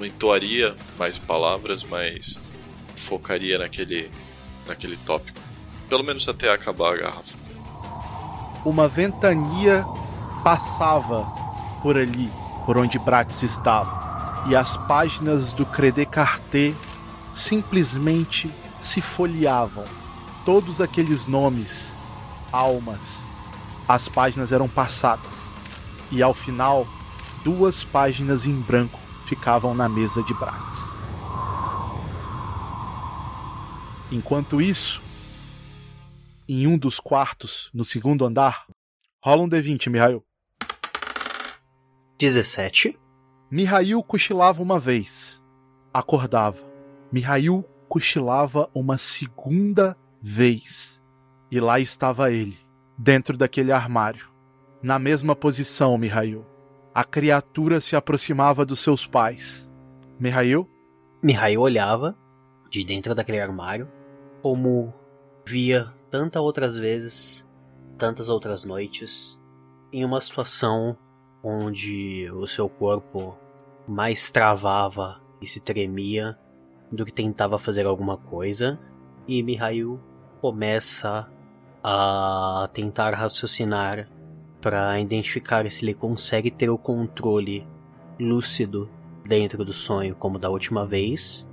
entoaria 0.00 0.74
mais 0.98 1.18
palavras, 1.18 1.82
mas 1.84 2.38
focaria 2.96 3.58
naquele, 3.58 4.10
naquele 4.66 4.96
tópico. 4.98 5.40
Pelo 5.88 6.04
menos 6.04 6.28
até 6.28 6.52
acabar 6.52 6.94
a 6.94 6.96
garrafa. 6.96 7.34
Uma 8.64 8.86
ventania 8.86 9.84
passava 10.44 11.24
por 11.82 11.96
ali, 11.96 12.30
por 12.66 12.76
onde 12.76 12.98
Bratis 12.98 13.42
estava, 13.42 14.44
e 14.48 14.54
as 14.54 14.76
páginas 14.86 15.52
do 15.52 15.66
Credé 15.66 16.04
Carté 16.04 16.72
simplesmente 17.32 18.50
se 18.78 19.00
folheavam. 19.00 19.84
Todos 20.44 20.80
aqueles 20.80 21.26
nomes 21.26 21.89
almas. 22.52 23.22
As 23.86 24.08
páginas 24.08 24.52
eram 24.52 24.68
passadas. 24.68 25.48
E 26.10 26.22
ao 26.22 26.34
final, 26.34 26.86
duas 27.44 27.84
páginas 27.84 28.46
em 28.46 28.54
branco 28.60 28.98
ficavam 29.26 29.74
na 29.74 29.88
mesa 29.88 30.22
de 30.22 30.34
Bratz. 30.34 30.90
Enquanto 34.10 34.60
isso, 34.60 35.00
em 36.48 36.66
um 36.66 36.76
dos 36.76 36.98
quartos, 36.98 37.70
no 37.72 37.84
segundo 37.84 38.26
andar, 38.26 38.66
rola 39.22 39.42
um 39.42 39.48
D20, 39.48 39.88
Mihail. 39.88 40.24
17. 42.18 42.98
Mihail 43.50 44.02
cochilava 44.02 44.62
uma 44.62 44.80
vez. 44.80 45.40
Acordava. 45.94 46.58
Mihail 47.12 47.64
cochilava 47.88 48.68
uma 48.74 48.98
segunda 48.98 49.96
vez. 50.20 50.99
E 51.50 51.58
lá 51.58 51.80
estava 51.80 52.30
ele, 52.30 52.58
dentro 52.96 53.36
daquele 53.36 53.72
armário, 53.72 54.28
na 54.82 54.98
mesma 54.98 55.34
posição, 55.34 55.98
Mihail, 55.98 56.46
A 56.94 57.04
criatura 57.04 57.80
se 57.80 57.94
aproximava 57.94 58.64
dos 58.64 58.80
seus 58.80 59.06
pais. 59.06 59.68
Mihail? 60.18 60.68
Mihail 61.22 61.60
olhava 61.60 62.16
de 62.70 62.84
dentro 62.84 63.14
daquele 63.14 63.40
armário, 63.40 63.88
como 64.42 64.94
via 65.44 65.92
tantas 66.08 66.40
outras 66.40 66.76
vezes, 66.76 67.48
tantas 67.98 68.28
outras 68.28 68.64
noites, 68.64 69.40
em 69.92 70.04
uma 70.04 70.20
situação 70.20 70.96
onde 71.42 72.30
o 72.32 72.46
seu 72.46 72.68
corpo 72.68 73.36
mais 73.88 74.30
travava 74.30 75.20
e 75.40 75.46
se 75.46 75.60
tremia 75.60 76.38
do 76.92 77.04
que 77.04 77.12
tentava 77.12 77.58
fazer 77.58 77.86
alguma 77.86 78.16
coisa, 78.16 78.78
e 79.26 79.42
Mihail 79.42 80.00
começa 80.40 81.30
a 81.82 82.68
tentar 82.72 83.14
raciocinar 83.14 84.08
para 84.60 85.00
identificar 85.00 85.68
se 85.70 85.84
ele 85.84 85.94
consegue 85.94 86.50
ter 86.50 86.68
o 86.68 86.76
controle 86.76 87.66
lúcido 88.18 88.90
dentro 89.24 89.64
do 89.64 89.72
sonho 89.72 90.14
como 90.14 90.38
da 90.38 90.50
última 90.50 90.84
vez, 90.84 91.48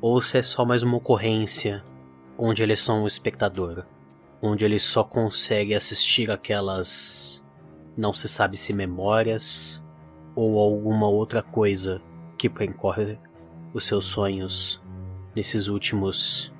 ou 0.00 0.20
se 0.20 0.38
é 0.38 0.42
só 0.42 0.64
mais 0.64 0.82
uma 0.82 0.96
ocorrência 0.96 1.84
onde 2.38 2.62
ele 2.62 2.72
é 2.72 2.76
só 2.76 2.94
um 2.94 3.06
espectador, 3.06 3.84
onde 4.40 4.64
ele 4.64 4.78
só 4.78 5.02
consegue 5.04 5.74
assistir 5.74 6.30
aquelas 6.30 7.42
não 7.96 8.12
se 8.12 8.28
sabe 8.28 8.56
se 8.56 8.72
memórias 8.72 9.82
ou 10.34 10.58
alguma 10.58 11.08
outra 11.08 11.42
coisa 11.42 12.00
que 12.38 12.48
percorre 12.48 13.18
os 13.74 13.86
seus 13.86 14.06
sonhos 14.06 14.82
nesses 15.36 15.68
últimos 15.68 16.52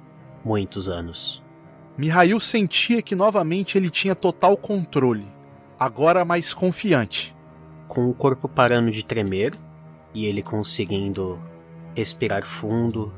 muitos 0.45 0.89
anos. 0.89 1.42
Mihail 1.97 2.41
sentia 2.41 3.03
que 3.03 3.15
novamente 3.15 3.77
ele 3.77 3.91
tinha 3.91 4.15
total 4.15 4.57
controle, 4.57 5.27
agora 5.79 6.25
mais 6.25 6.55
confiante. 6.55 7.35
Com 7.87 8.09
o 8.09 8.15
corpo 8.15 8.49
parando 8.49 8.91
de 8.91 9.05
tremer 9.05 9.55
e 10.15 10.27
ele 10.27 10.43
conseguindo 10.43 11.39
respirar 11.95 12.45
fundo 12.45 13.13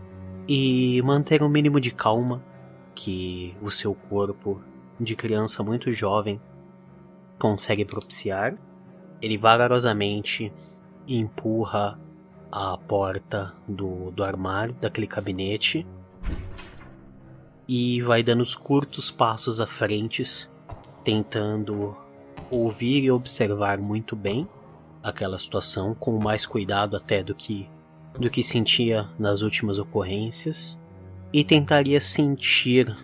e 0.48 1.00
manter 1.02 1.42
um 1.42 1.48
mínimo 1.48 1.80
de 1.80 1.92
calma 1.92 2.42
que 2.94 3.56
o 3.62 3.70
seu 3.70 3.94
corpo 3.94 4.60
de 5.00 5.14
criança 5.14 5.62
muito 5.62 5.92
jovem 5.92 6.40
consegue 7.38 7.84
propiciar, 7.84 8.54
ele 9.20 9.38
vagarosamente 9.38 10.52
empurra 11.06 11.98
a 12.50 12.76
porta 12.76 13.52
do, 13.66 14.10
do 14.10 14.22
armário, 14.22 14.76
daquele 14.80 15.06
gabinete, 15.06 15.86
e 17.68 18.00
vai 18.02 18.22
dando 18.22 18.42
os 18.42 18.54
curtos 18.54 19.10
passos 19.10 19.60
à 19.60 19.66
frente, 19.66 20.48
tentando 21.02 21.96
ouvir 22.50 23.04
e 23.04 23.10
observar 23.10 23.78
muito 23.78 24.14
bem 24.14 24.48
aquela 25.02 25.38
situação, 25.38 25.94
com 25.94 26.18
mais 26.18 26.46
cuidado 26.46 26.96
até 26.96 27.22
do 27.22 27.34
que 27.34 27.68
do 28.18 28.30
que 28.30 28.44
sentia 28.44 29.08
nas 29.18 29.42
últimas 29.42 29.76
ocorrências, 29.76 30.78
e 31.32 31.42
tentaria 31.42 32.00
sentir 32.00 32.96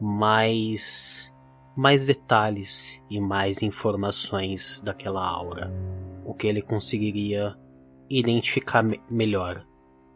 mais 0.00 1.32
mais 1.76 2.06
detalhes 2.06 3.02
e 3.10 3.18
mais 3.18 3.62
informações 3.62 4.80
daquela 4.84 5.26
aura, 5.26 5.72
o 6.24 6.34
que 6.34 6.46
ele 6.46 6.62
conseguiria 6.62 7.56
identificar 8.08 8.82
me 8.82 9.00
melhor 9.10 9.66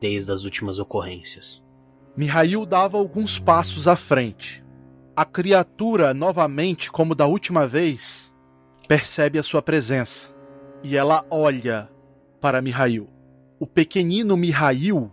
desde 0.01 0.31
as 0.31 0.45
últimas 0.45 0.79
ocorrências. 0.79 1.66
Mihail 2.17 2.65
dava 2.65 2.97
alguns 2.97 3.39
passos 3.39 3.87
à 3.87 3.95
frente. 3.95 4.65
A 5.15 5.25
criatura, 5.25 6.15
novamente, 6.15 6.91
como 6.91 7.15
da 7.15 7.27
última 7.27 7.67
vez, 7.67 8.33
percebe 8.89 9.39
a 9.39 9.43
sua 9.43 9.61
presença 9.61 10.35
e 10.83 10.97
ela 10.97 11.27
olha 11.31 11.91
para 12.41 12.63
Mihail. 12.63 13.09
O 13.61 13.67
pequenino 13.67 14.37
Mihail 14.37 15.13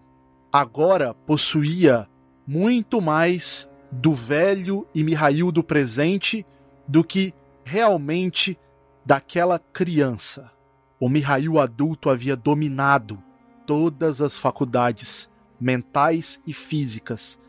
agora 0.51 1.13
possuía 1.13 2.07
muito 2.47 3.01
mais 3.01 3.69
do 3.91 4.13
velho 4.13 4.87
e 4.95 5.03
Mihail 5.03 5.51
do 5.51 5.63
presente 5.63 6.45
do 6.87 7.03
que 7.03 7.33
realmente 7.65 8.57
daquela 9.05 9.59
criança. 9.59 10.51
O 10.99 11.09
Mihail 11.09 11.59
adulto 11.59 12.09
havia 12.09 12.35
dominado 12.35 13.21
todas 13.65 14.21
as 14.21 14.39
faculdades 14.39 15.29
mentais 15.63 16.41
e 16.45 16.53
físicas 16.53 17.39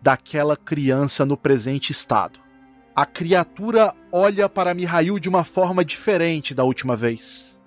daquela 0.00 0.56
criança 0.56 1.26
no 1.26 1.36
presente 1.36 1.90
estado. 1.90 2.38
A 2.94 3.04
criatura 3.04 3.92
olha 4.12 4.48
para 4.48 4.72
Mihail 4.72 5.18
de 5.18 5.28
uma 5.28 5.42
forma 5.42 5.84
diferente 5.84 6.54
da 6.54 6.62
última 6.62 6.94
vez. 6.94 7.58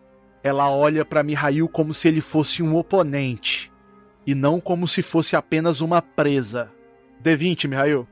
Ela 0.42 0.70
olha 0.72 1.04
para 1.04 1.24
Mihail 1.24 1.68
como 1.68 1.94
se 1.94 2.08
ele 2.08 2.22
fosse 2.22 2.64
um 2.64 2.76
oponente 2.76 3.72
e 4.26 4.34
não 4.34 4.62
como 4.62 4.88
se 4.88 5.02
fosse 5.02 5.36
apenas 5.36 5.82
uma 5.82 6.02
presa. 6.02 6.72
D20, 7.22 7.68
Mihail. 7.68 8.08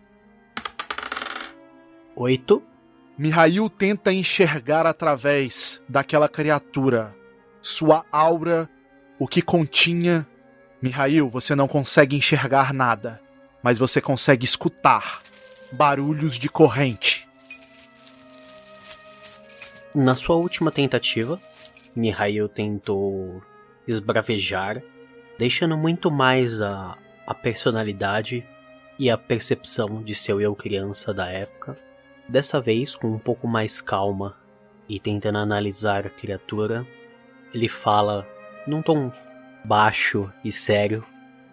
8. 2.15 2.61
Mihail 3.17 3.69
tenta 3.69 4.11
enxergar 4.11 4.85
através 4.85 5.81
daquela 5.87 6.27
criatura 6.27 7.15
sua 7.65 8.05
aura, 8.11 8.69
o 9.17 9.27
que 9.27 9.41
continha. 9.41 10.27
Mihail, 10.81 11.29
você 11.29 11.55
não 11.55 11.67
consegue 11.67 12.15
enxergar 12.15 12.73
nada, 12.73 13.21
mas 13.63 13.77
você 13.77 14.01
consegue 14.01 14.45
escutar 14.45 15.21
barulhos 15.73 16.37
de 16.37 16.49
corrente. 16.49 17.27
Na 19.93 20.15
sua 20.15 20.35
última 20.35 20.71
tentativa, 20.71 21.39
Mihail 21.95 22.49
tentou 22.49 23.41
esbravejar, 23.87 24.81
deixando 25.39 25.77
muito 25.77 26.11
mais 26.11 26.61
a, 26.61 26.97
a 27.25 27.33
personalidade 27.33 28.45
e 28.99 29.09
a 29.09 29.17
percepção 29.17 30.03
de 30.03 30.13
seu 30.13 30.39
eu 30.39 30.55
criança 30.55 31.13
da 31.13 31.29
época 31.29 31.77
Dessa 32.27 32.59
vez, 32.59 32.95
com 32.95 33.07
um 33.07 33.19
pouco 33.19 33.47
mais 33.47 33.79
calma 33.81 34.35
e 34.89 34.99
tentando 34.99 35.37
analisar 35.37 36.07
a 36.07 36.09
criatura, 36.09 36.85
ele 37.53 37.69
fala 37.69 38.27
num 38.65 38.81
tom 38.81 39.11
baixo 39.65 40.31
e 40.43 40.51
sério, 40.51 41.03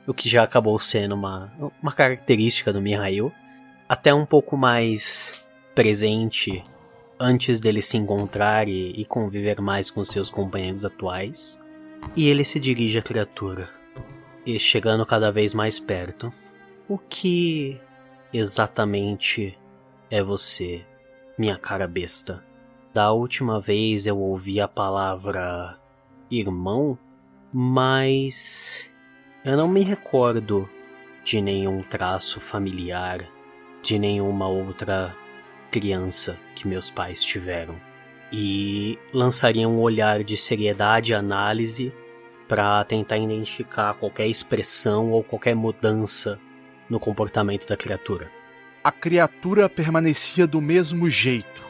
o 0.06 0.12
que 0.12 0.28
já 0.28 0.42
acabou 0.42 0.78
sendo 0.78 1.14
uma, 1.14 1.52
uma 1.82 1.92
característica 1.92 2.72
do 2.72 2.80
Mihail, 2.80 3.32
até 3.88 4.12
um 4.12 4.26
pouco 4.26 4.56
mais 4.56 5.44
presente 5.74 6.62
antes 7.18 7.60
dele 7.60 7.80
se 7.80 7.96
encontrar 7.96 8.68
e, 8.68 8.90
e 8.90 9.04
conviver 9.04 9.60
mais 9.60 9.90
com 9.90 10.04
seus 10.04 10.28
companheiros 10.28 10.84
atuais. 10.84 11.62
E 12.16 12.28
ele 12.28 12.44
se 12.44 12.58
dirige 12.58 12.98
à 12.98 13.02
criatura, 13.02 13.70
e 14.44 14.58
chegando 14.58 15.06
cada 15.06 15.30
vez 15.30 15.54
mais 15.54 15.78
perto. 15.78 16.32
O 16.88 16.98
que 16.98 17.80
exatamente 18.32 19.56
é 20.10 20.22
você, 20.22 20.84
minha 21.38 21.56
cara 21.56 21.86
besta. 21.86 22.44
Da 22.92 23.12
última 23.12 23.60
vez 23.60 24.04
eu 24.04 24.18
ouvi 24.18 24.60
a 24.60 24.68
palavra 24.68 25.78
irmão, 26.30 26.98
mas 27.52 28.90
eu 29.44 29.56
não 29.56 29.68
me 29.68 29.82
recordo 29.82 30.68
de 31.22 31.40
nenhum 31.40 31.82
traço 31.82 32.40
familiar, 32.40 33.28
de 33.82 33.98
nenhuma 33.98 34.48
outra 34.48 35.14
criança 35.70 36.38
que 36.54 36.66
meus 36.66 36.90
pais 36.90 37.22
tiveram. 37.22 37.76
E 38.32 38.98
lançaria 39.12 39.68
um 39.68 39.78
olhar 39.78 40.24
de 40.24 40.36
seriedade 40.36 41.12
e 41.12 41.14
análise 41.14 41.92
para 42.48 42.82
tentar 42.84 43.18
identificar 43.18 43.94
qualquer 43.94 44.26
expressão 44.26 45.10
ou 45.10 45.22
qualquer 45.22 45.54
mudança 45.54 46.40
no 46.88 46.98
comportamento 46.98 47.66
da 47.66 47.76
criatura. 47.76 48.30
A 48.82 48.90
criatura 48.90 49.68
permanecia 49.68 50.46
do 50.46 50.60
mesmo 50.60 51.08
jeito, 51.08 51.62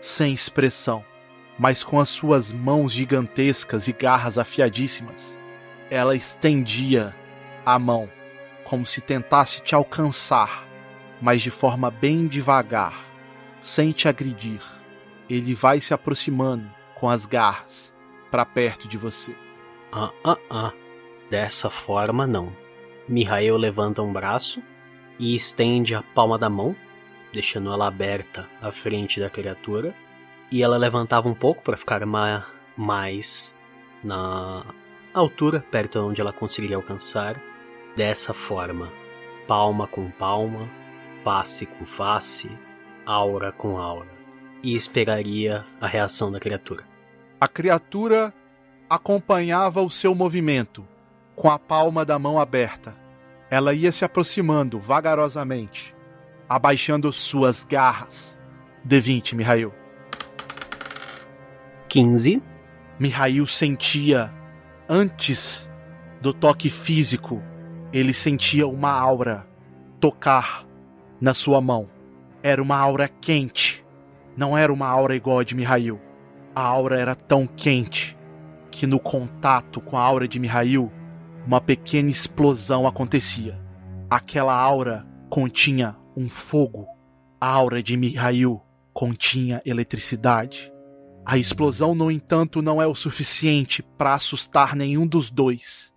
sem 0.00 0.32
expressão, 0.32 1.04
mas 1.58 1.84
com 1.84 2.00
as 2.00 2.08
suas 2.08 2.52
mãos 2.52 2.92
gigantescas 2.92 3.88
e 3.88 3.92
garras 3.92 4.38
afiadíssimas. 4.38 5.38
Ela 5.90 6.16
estendia 6.16 7.14
a 7.64 7.78
mão, 7.78 8.10
como 8.64 8.84
se 8.84 9.00
tentasse 9.00 9.60
te 9.62 9.74
alcançar, 9.74 10.66
mas 11.20 11.42
de 11.42 11.50
forma 11.50 11.90
bem 11.90 12.26
devagar, 12.26 13.04
sem 13.60 13.92
te 13.92 14.08
agredir. 14.08 14.60
Ele 15.28 15.54
vai 15.54 15.80
se 15.80 15.94
aproximando 15.94 16.70
com 16.94 17.08
as 17.08 17.26
garras 17.26 17.94
para 18.30 18.44
perto 18.44 18.88
de 18.88 18.98
você. 18.98 19.34
Ah, 19.92 20.10
ah, 20.24 20.38
ah. 20.50 20.72
Dessa 21.30 21.70
forma, 21.70 22.26
não. 22.26 22.52
Mihail 23.08 23.56
levanta 23.56 24.02
um 24.02 24.12
braço 24.12 24.62
e 25.18 25.34
estende 25.34 25.94
a 25.94 26.02
palma 26.02 26.38
da 26.38 26.50
mão, 26.50 26.76
deixando 27.32 27.72
ela 27.72 27.86
aberta 27.86 28.48
à 28.60 28.70
frente 28.70 29.20
da 29.20 29.30
criatura. 29.30 29.94
E 30.54 30.62
ela 30.62 30.76
levantava 30.76 31.28
um 31.28 31.34
pouco 31.34 31.64
para 31.64 31.76
ficar 31.76 32.06
ma 32.06 32.46
mais 32.76 33.56
na 34.04 34.64
altura, 35.12 35.64
perto 35.68 35.98
onde 35.98 36.20
ela 36.20 36.32
conseguiria 36.32 36.76
alcançar. 36.76 37.42
Dessa 37.96 38.32
forma, 38.32 38.92
palma 39.48 39.88
com 39.88 40.08
palma, 40.12 40.70
face 41.24 41.66
com 41.66 41.84
face, 41.84 42.56
aura 43.04 43.50
com 43.50 43.78
aura. 43.78 44.10
E 44.62 44.76
esperaria 44.76 45.66
a 45.80 45.88
reação 45.88 46.30
da 46.30 46.38
criatura. 46.38 46.84
A 47.40 47.48
criatura 47.48 48.32
acompanhava 48.88 49.82
o 49.82 49.90
seu 49.90 50.14
movimento, 50.14 50.86
com 51.34 51.50
a 51.50 51.58
palma 51.58 52.04
da 52.04 52.16
mão 52.16 52.38
aberta. 52.38 52.94
Ela 53.50 53.74
ia 53.74 53.90
se 53.90 54.04
aproximando 54.04 54.78
vagarosamente, 54.78 55.92
abaixando 56.48 57.12
suas 57.12 57.64
garras. 57.64 58.38
D20, 58.86 59.34
Mihail. 59.34 59.83
15. 61.94 62.42
Mihail 62.98 63.46
sentia, 63.46 64.34
antes 64.88 65.70
do 66.20 66.34
toque 66.34 66.68
físico, 66.68 67.40
ele 67.92 68.12
sentia 68.12 68.66
uma 68.66 68.90
aura 68.90 69.46
tocar 70.00 70.66
na 71.20 71.32
sua 71.32 71.60
mão. 71.60 71.88
Era 72.42 72.60
uma 72.60 72.76
aura 72.76 73.06
quente. 73.06 73.86
Não 74.36 74.58
era 74.58 74.72
uma 74.72 74.88
aura 74.88 75.14
igual 75.14 75.38
a 75.38 75.44
de 75.44 75.54
Mihail. 75.54 76.00
A 76.52 76.62
aura 76.62 76.98
era 76.98 77.14
tão 77.14 77.46
quente 77.46 78.18
que 78.72 78.88
no 78.88 78.98
contato 78.98 79.80
com 79.80 79.96
a 79.96 80.02
aura 80.02 80.26
de 80.26 80.40
Mihail, 80.40 80.90
uma 81.46 81.60
pequena 81.60 82.10
explosão 82.10 82.88
acontecia. 82.88 83.56
Aquela 84.10 84.52
aura 84.52 85.06
continha 85.30 85.96
um 86.16 86.28
fogo. 86.28 86.88
A 87.40 87.46
aura 87.46 87.80
de 87.80 87.96
Mihail 87.96 88.60
continha 88.92 89.62
eletricidade. 89.64 90.73
A 91.26 91.38
explosão, 91.38 91.94
no 91.94 92.10
entanto, 92.10 92.60
não 92.60 92.82
é 92.82 92.86
o 92.86 92.94
suficiente 92.94 93.82
para 93.82 94.14
assustar 94.14 94.76
nenhum 94.76 95.06
dos 95.06 95.30
dois, 95.30 95.92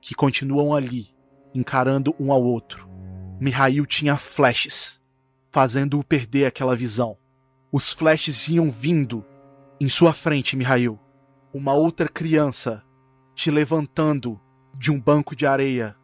que 0.00 0.14
continuam 0.14 0.74
ali, 0.74 1.14
encarando 1.54 2.14
um 2.18 2.32
ao 2.32 2.42
outro. 2.42 2.88
Mihail 3.38 3.84
tinha 3.84 4.16
flashes, 4.16 4.98
fazendo-o 5.50 6.02
perder 6.04 6.46
aquela 6.46 6.74
visão. 6.74 7.18
Os 7.70 7.92
flashes 7.92 8.48
iam 8.48 8.70
vindo 8.70 9.24
em 9.78 9.88
sua 9.88 10.14
frente, 10.14 10.56
Mihail. 10.56 10.98
Uma 11.52 11.74
outra 11.74 12.08
criança 12.08 12.82
te 13.34 13.50
levantando 13.50 14.40
de 14.74 14.90
um 14.90 15.00
banco 15.00 15.36
de 15.36 15.46
areia 15.46 15.96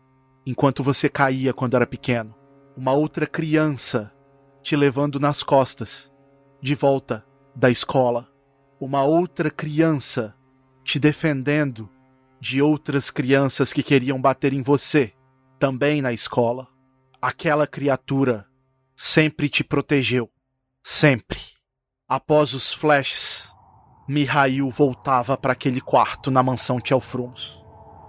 enquanto 0.46 0.82
você 0.82 1.08
caía 1.08 1.52
quando 1.52 1.76
era 1.76 1.86
pequeno. 1.86 2.34
Uma 2.76 2.92
outra 2.92 3.26
criança 3.26 4.12
te 4.62 4.76
levando 4.76 5.18
nas 5.18 5.42
costas, 5.42 6.12
de 6.60 6.74
volta 6.74 7.24
da 7.54 7.70
escola. 7.70 8.28
Uma 8.80 9.04
outra 9.04 9.50
criança 9.50 10.34
te 10.84 10.98
defendendo 10.98 11.88
de 12.38 12.60
outras 12.60 13.10
crianças 13.10 13.72
que 13.72 13.82
queriam 13.82 14.20
bater 14.20 14.52
em 14.52 14.62
você, 14.62 15.12
também 15.58 16.02
na 16.02 16.12
escola. 16.12 16.68
Aquela 17.20 17.66
criatura 17.66 18.46
sempre 18.94 19.48
te 19.48 19.64
protegeu. 19.64 20.30
Sempre. 20.82 21.40
Após 22.08 22.52
os 22.54 22.72
flashes, 22.72 23.52
Mihail 24.06 24.70
voltava 24.70 25.36
para 25.36 25.52
aquele 25.52 25.80
quarto 25.80 26.30
na 26.30 26.42
mansão 26.42 26.78
Tchelfrums. 26.78 27.60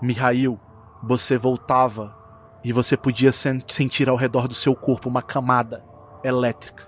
Mihail, 0.02 0.60
você 1.02 1.38
voltava 1.38 2.16
e 2.64 2.72
você 2.72 2.96
podia 2.96 3.32
sen 3.32 3.64
sentir 3.68 4.08
ao 4.08 4.16
redor 4.16 4.48
do 4.48 4.54
seu 4.54 4.76
corpo 4.76 5.10
uma 5.10 5.22
camada 5.22 5.84
elétrica. 6.24 6.88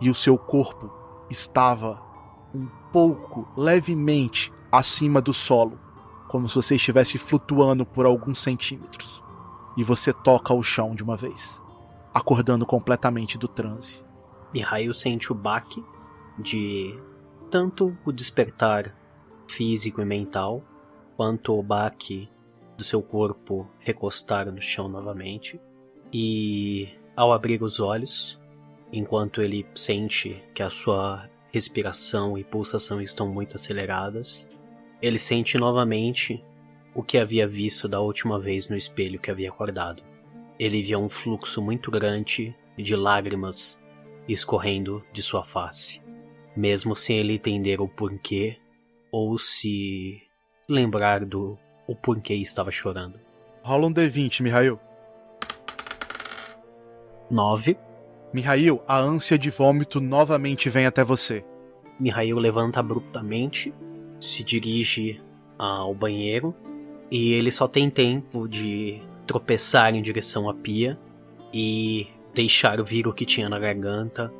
E 0.00 0.08
o 0.08 0.14
seu 0.14 0.38
corpo 0.38 0.90
estava 1.28 2.00
um 2.54 2.66
pouco, 2.96 3.46
levemente, 3.54 4.50
acima 4.72 5.20
do 5.20 5.34
solo, 5.34 5.78
como 6.28 6.48
se 6.48 6.54
você 6.54 6.76
estivesse 6.76 7.18
flutuando 7.18 7.84
por 7.84 8.06
alguns 8.06 8.40
centímetros. 8.40 9.22
E 9.76 9.84
você 9.84 10.14
toca 10.14 10.54
o 10.54 10.62
chão 10.62 10.94
de 10.94 11.04
uma 11.04 11.14
vez, 11.14 11.60
acordando 12.14 12.64
completamente 12.64 13.36
do 13.36 13.48
transe. 13.48 14.02
Mihail 14.50 14.94
sente 14.94 15.30
o 15.30 15.34
baque 15.34 15.84
de 16.38 16.98
tanto 17.50 17.94
o 18.02 18.10
despertar 18.10 18.96
físico 19.46 20.00
e 20.00 20.04
mental, 20.06 20.64
quanto 21.18 21.52
o 21.52 21.62
baque 21.62 22.30
do 22.78 22.82
seu 22.82 23.02
corpo 23.02 23.68
recostar 23.78 24.50
no 24.50 24.62
chão 24.62 24.88
novamente. 24.88 25.60
E 26.10 26.88
ao 27.14 27.30
abrir 27.30 27.62
os 27.62 27.78
olhos, 27.78 28.40
enquanto 28.90 29.42
ele 29.42 29.66
sente 29.74 30.42
que 30.54 30.62
a 30.62 30.70
sua 30.70 31.28
respiração 31.52 32.36
e 32.36 32.44
pulsação 32.44 33.00
estão 33.00 33.28
muito 33.28 33.56
aceleradas, 33.56 34.48
ele 35.00 35.18
sente 35.18 35.58
novamente 35.58 36.44
o 36.94 37.02
que 37.02 37.18
havia 37.18 37.46
visto 37.46 37.86
da 37.86 38.00
última 38.00 38.38
vez 38.40 38.68
no 38.68 38.76
espelho 38.76 39.20
que 39.20 39.30
havia 39.30 39.50
acordado. 39.50 40.02
Ele 40.58 40.82
via 40.82 40.98
um 40.98 41.08
fluxo 41.08 41.60
muito 41.60 41.90
grande 41.90 42.54
de 42.76 42.96
lágrimas 42.96 43.80
escorrendo 44.28 45.04
de 45.12 45.22
sua 45.22 45.44
face, 45.44 46.02
mesmo 46.56 46.96
sem 46.96 47.18
ele 47.18 47.34
entender 47.34 47.80
o 47.80 47.88
porquê 47.88 48.58
ou 49.12 49.38
se 49.38 50.22
lembrar 50.68 51.24
do 51.24 51.58
o 51.86 51.94
porquê 51.94 52.34
estava 52.34 52.70
chorando. 52.70 53.20
Rola 53.62 53.86
um 53.86 53.92
D20, 53.92 54.42
Mihail. 54.42 54.80
9. 57.30 57.76
Mihail, 58.36 58.82
a 58.86 58.98
ânsia 58.98 59.38
de 59.38 59.48
vômito 59.48 59.98
novamente 59.98 60.68
vem 60.68 60.84
até 60.84 61.02
você. 61.02 61.42
Mihail 61.98 62.36
levanta 62.36 62.80
abruptamente, 62.80 63.72
se 64.20 64.44
dirige 64.44 65.18
ao 65.58 65.94
banheiro 65.94 66.54
e 67.10 67.32
ele 67.32 67.50
só 67.50 67.66
tem 67.66 67.88
tempo 67.88 68.46
de 68.46 69.00
tropeçar 69.26 69.94
em 69.94 70.02
direção 70.02 70.50
à 70.50 70.54
pia 70.54 70.98
e 71.50 72.08
deixar 72.34 72.82
vir 72.82 73.08
o 73.08 73.12
que 73.14 73.24
tinha 73.24 73.48
na 73.48 73.58
garganta 73.58 74.30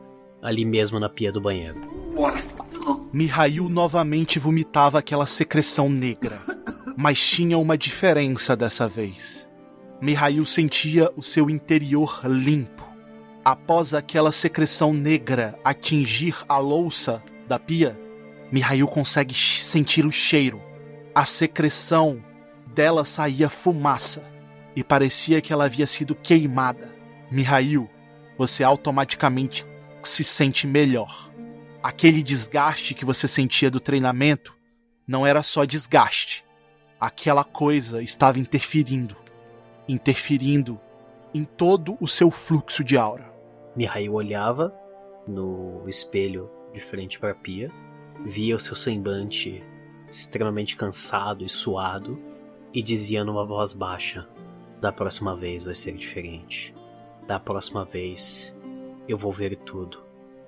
ali 0.43 0.67
mesmo 0.67 1.01
na 1.01 1.09
pia 1.09 1.33
do 1.33 1.41
banheiro. 1.41 1.81
Mihail 3.11 3.67
novamente 3.67 4.39
vomitava 4.39 4.99
aquela 4.99 5.25
secreção 5.25 5.89
negra, 5.89 6.39
mas 6.99 7.19
tinha 7.19 7.57
uma 7.57 7.79
diferença 7.79 8.55
dessa 8.55 8.87
vez. 8.87 9.49
Mihail 10.03 10.45
sentia 10.45 11.11
o 11.17 11.23
seu 11.23 11.49
interior 11.49 12.21
limpo. 12.27 12.86
Após 13.47 13.95
aquela 13.95 14.33
secreção 14.33 14.93
negra 14.93 15.57
atingir 15.63 16.35
a 16.49 16.59
louça 16.59 17.23
da 17.47 17.61
pia, 17.61 17.97
Mihail 18.51 18.89
consegue 18.89 19.37
sentir 19.37 20.05
o 20.05 20.11
cheiro. 20.11 20.61
A 21.15 21.25
secreção 21.25 22.21
dela 22.75 23.05
saía 23.05 23.49
fumaça 23.49 24.25
e 24.75 24.83
parecia 24.83 25.41
que 25.41 25.53
ela 25.53 25.67
havia 25.67 25.87
sido 25.87 26.13
queimada. 26.13 26.93
Mihail, 27.31 27.89
você 28.37 28.65
automaticamente 28.65 29.65
se 30.03 30.25
sente 30.25 30.67
melhor. 30.67 31.31
Aquele 31.81 32.25
desgaste 32.25 32.95
que 32.95 33.05
você 33.05 33.29
sentia 33.29 33.71
do 33.71 33.79
treinamento 33.79 34.57
não 35.07 35.25
era 35.25 35.45
só 35.45 35.65
desgaste. 35.65 36.45
Aquela 36.99 37.45
coisa 37.45 38.03
estava 38.03 38.41
interferindo 38.41 39.17
interferindo 39.89 40.81
em 41.33 41.45
todo 41.45 41.97
o 42.01 42.09
seu 42.09 42.29
fluxo 42.29 42.83
de 42.83 42.97
aura. 42.97 43.36
Mihail 43.77 44.15
olhava 44.15 44.75
no 45.29 45.83
espelho 45.87 46.51
de 46.73 46.81
frente 46.81 47.19
para 47.19 47.33
a 47.33 47.35
pia, 47.35 47.71
via 48.25 48.57
o 48.57 48.61
seu 48.61 48.75
semblante 48.75 49.63
extremamente 50.11 50.77
cansado 50.77 51.45
e 51.45 51.49
suado 51.49 52.19
e 52.73 52.81
dizia 52.83 53.25
numa 53.25 53.45
voz 53.45 53.73
baixa: 53.73 54.27
Da 54.81 54.91
próxima 54.91 55.37
vez 55.37 55.65
vai 55.65 55.75
ser 55.75 55.93
diferente. 55.93 56.75
Da 57.27 57.39
próxima 57.39 57.85
vez 57.85 58.55
eu 59.07 59.19
vou 59.19 59.33
ver 59.33 59.57
tudo 59.57 60.03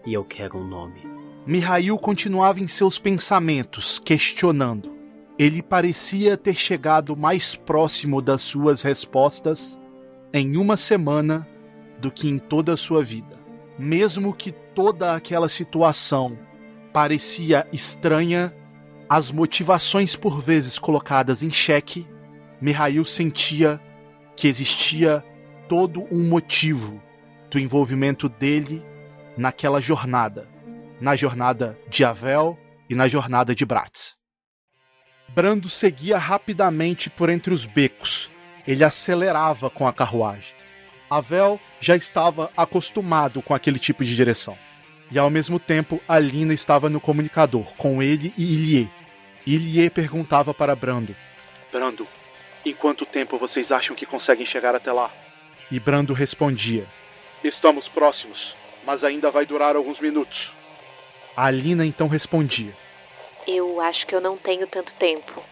e 0.06 0.14
eu 0.14 0.24
quero 0.24 0.56
um 0.56 0.66
nome. 0.66 1.02
Mihail 1.46 1.96
continuava 1.98 2.60
em 2.60 2.66
seus 2.66 2.98
pensamentos, 2.98 3.98
questionando. 3.98 4.96
Ele 5.38 5.62
parecia 5.62 6.36
ter 6.36 6.54
chegado 6.54 7.16
mais 7.16 7.54
próximo 7.54 8.20
das 8.20 8.42
suas 8.42 8.82
respostas 8.82 9.78
em 10.32 10.56
uma 10.56 10.76
semana 10.76 11.46
do 11.98 12.10
que 12.10 12.28
em 12.28 12.38
toda 12.38 12.72
a 12.72 12.76
sua 12.76 13.02
vida. 13.02 13.38
Mesmo 13.78 14.34
que 14.34 14.52
toda 14.52 15.14
aquela 15.14 15.48
situação 15.48 16.38
parecia 16.92 17.66
estranha, 17.72 18.54
as 19.08 19.30
motivações 19.30 20.16
por 20.16 20.40
vezes 20.40 20.78
colocadas 20.78 21.42
em 21.42 21.50
xeque, 21.50 22.06
Mihail 22.60 23.04
sentia 23.04 23.80
que 24.36 24.48
existia 24.48 25.24
todo 25.68 26.06
um 26.10 26.28
motivo 26.28 27.02
do 27.50 27.58
envolvimento 27.58 28.28
dele 28.28 28.84
naquela 29.36 29.80
jornada, 29.80 30.48
na 31.00 31.14
jornada 31.14 31.78
de 31.88 32.04
Avel 32.04 32.58
e 32.90 32.94
na 32.94 33.06
jornada 33.06 33.54
de 33.54 33.64
Bratz. 33.64 34.16
Brando 35.28 35.68
seguia 35.68 36.18
rapidamente 36.18 37.10
por 37.10 37.28
entre 37.28 37.52
os 37.52 37.64
becos. 37.64 38.30
Ele 38.66 38.82
acelerava 38.82 39.70
com 39.70 39.86
a 39.86 39.92
carruagem. 39.92 40.57
Avel 41.10 41.58
já 41.80 41.96
estava 41.96 42.50
acostumado 42.56 43.40
com 43.40 43.54
aquele 43.54 43.78
tipo 43.78 44.04
de 44.04 44.14
direção. 44.14 44.58
E 45.10 45.18
ao 45.18 45.30
mesmo 45.30 45.58
tempo, 45.58 46.00
Alina 46.06 46.52
estava 46.52 46.90
no 46.90 47.00
comunicador 47.00 47.74
com 47.76 48.02
ele 48.02 48.32
e 48.36 48.44
Ilie. 48.44 48.90
Ilie 49.46 49.88
perguntava 49.88 50.52
para 50.52 50.76
Brando: 50.76 51.16
Brando, 51.72 52.06
em 52.64 52.74
quanto 52.74 53.06
tempo 53.06 53.38
vocês 53.38 53.72
acham 53.72 53.96
que 53.96 54.04
conseguem 54.04 54.44
chegar 54.44 54.74
até 54.74 54.92
lá? 54.92 55.10
E 55.70 55.80
Brando 55.80 56.12
respondia: 56.12 56.86
Estamos 57.42 57.88
próximos, 57.88 58.54
mas 58.84 59.02
ainda 59.02 59.30
vai 59.30 59.46
durar 59.46 59.76
alguns 59.76 59.98
minutos. 59.98 60.52
A 61.34 61.46
Alina 61.46 61.86
então 61.86 62.08
respondia: 62.08 62.76
Eu 63.46 63.80
acho 63.80 64.06
que 64.06 64.14
eu 64.14 64.20
não 64.20 64.36
tenho 64.36 64.66
tanto 64.66 64.94
tempo. 64.94 65.42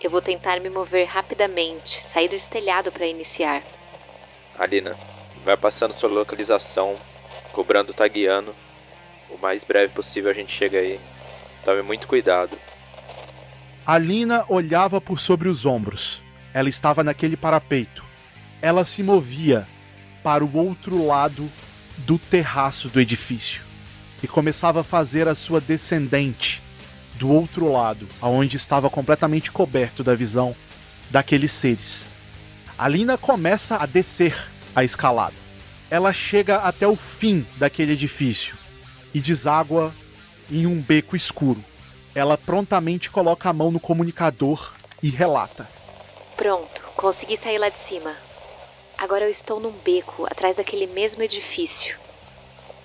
Eu 0.00 0.10
vou 0.10 0.20
tentar 0.20 0.58
me 0.58 0.68
mover 0.68 1.06
rapidamente, 1.06 2.04
sair 2.12 2.28
do 2.28 2.34
estelhado 2.34 2.90
para 2.90 3.06
iniciar. 3.06 3.62
Alina, 4.58 4.96
vai 5.44 5.56
passando 5.56 5.94
sua 5.94 6.08
localização, 6.08 6.96
cobrando 7.52 7.92
tá 7.92 8.06
guiando. 8.06 8.54
O 9.28 9.36
mais 9.36 9.64
breve 9.64 9.92
possível 9.92 10.30
a 10.30 10.34
gente 10.34 10.52
chega 10.52 10.78
aí. 10.78 11.00
Tome 11.64 11.82
muito 11.82 12.06
cuidado. 12.06 12.56
Alina 13.84 14.44
olhava 14.48 15.00
por 15.00 15.18
sobre 15.18 15.48
os 15.48 15.66
ombros. 15.66 16.22
Ela 16.52 16.68
estava 16.68 17.02
naquele 17.02 17.36
parapeito. 17.36 18.04
Ela 18.62 18.84
se 18.84 19.02
movia 19.02 19.66
para 20.22 20.44
o 20.44 20.56
outro 20.56 21.06
lado 21.06 21.50
do 21.98 22.18
terraço 22.18 22.88
do 22.88 23.00
edifício 23.00 23.62
e 24.22 24.28
começava 24.28 24.80
a 24.80 24.84
fazer 24.84 25.28
a 25.28 25.34
sua 25.34 25.60
descendente 25.60 26.62
do 27.16 27.28
outro 27.28 27.70
lado, 27.70 28.08
aonde 28.20 28.56
estava 28.56 28.88
completamente 28.88 29.50
coberto 29.52 30.02
da 30.02 30.14
visão 30.14 30.56
daqueles 31.10 31.52
seres. 31.52 32.13
Alina 32.76 33.16
começa 33.16 33.76
a 33.76 33.86
descer 33.86 34.36
a 34.74 34.82
escalada. 34.82 35.36
Ela 35.88 36.12
chega 36.12 36.56
até 36.56 36.88
o 36.88 36.96
fim 36.96 37.46
daquele 37.56 37.92
edifício 37.92 38.58
e 39.14 39.20
deságua 39.20 39.94
em 40.50 40.66
um 40.66 40.82
beco 40.82 41.14
escuro. 41.14 41.64
Ela 42.16 42.36
prontamente 42.36 43.12
coloca 43.12 43.48
a 43.48 43.52
mão 43.52 43.70
no 43.70 43.78
comunicador 43.78 44.74
e 45.00 45.08
relata: 45.08 45.68
Pronto, 46.36 46.82
consegui 46.96 47.36
sair 47.36 47.58
lá 47.58 47.68
de 47.68 47.78
cima. 47.78 48.16
Agora 48.98 49.24
eu 49.24 49.30
estou 49.30 49.60
num 49.60 49.72
beco 49.72 50.26
atrás 50.26 50.56
daquele 50.56 50.88
mesmo 50.88 51.22
edifício. 51.22 51.96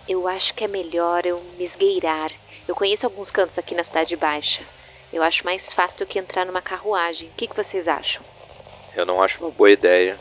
Eu 0.07 0.27
acho 0.27 0.53
que 0.53 0.63
é 0.63 0.67
melhor 0.67 1.25
eu 1.25 1.43
me 1.57 1.65
esgueirar. 1.65 2.31
Eu 2.67 2.75
conheço 2.75 3.07
alguns 3.07 3.31
cantos 3.31 3.57
aqui 3.57 3.73
na 3.73 3.83
Cidade 3.83 4.15
Baixa. 4.15 4.61
Eu 5.11 5.23
acho 5.23 5.43
mais 5.43 5.73
fácil 5.73 5.97
do 5.97 6.05
que 6.05 6.19
entrar 6.19 6.45
numa 6.45 6.61
carruagem. 6.61 7.29
O 7.29 7.31
que, 7.31 7.47
que 7.47 7.55
vocês 7.55 7.87
acham? 7.87 8.23
Eu 8.99 9.05
não 9.05 9.23
acho 9.23 9.41
uma 9.41 9.49
boa 9.49 9.71
ideia. 9.71 10.19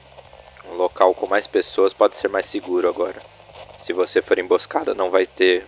Um 0.65 0.75
local 0.75 1.13
com 1.13 1.27
mais 1.27 1.49
pessoas 1.49 1.93
pode 1.93 2.15
ser 2.15 2.29
mais 2.29 2.47
seguro 2.47 2.89
agora. 2.89 3.21
Se 3.85 3.93
você 3.93 4.23
for 4.23 4.39
emboscada, 4.39 4.95
não 4.95 5.11
vai 5.11 5.27
ter 5.27 5.67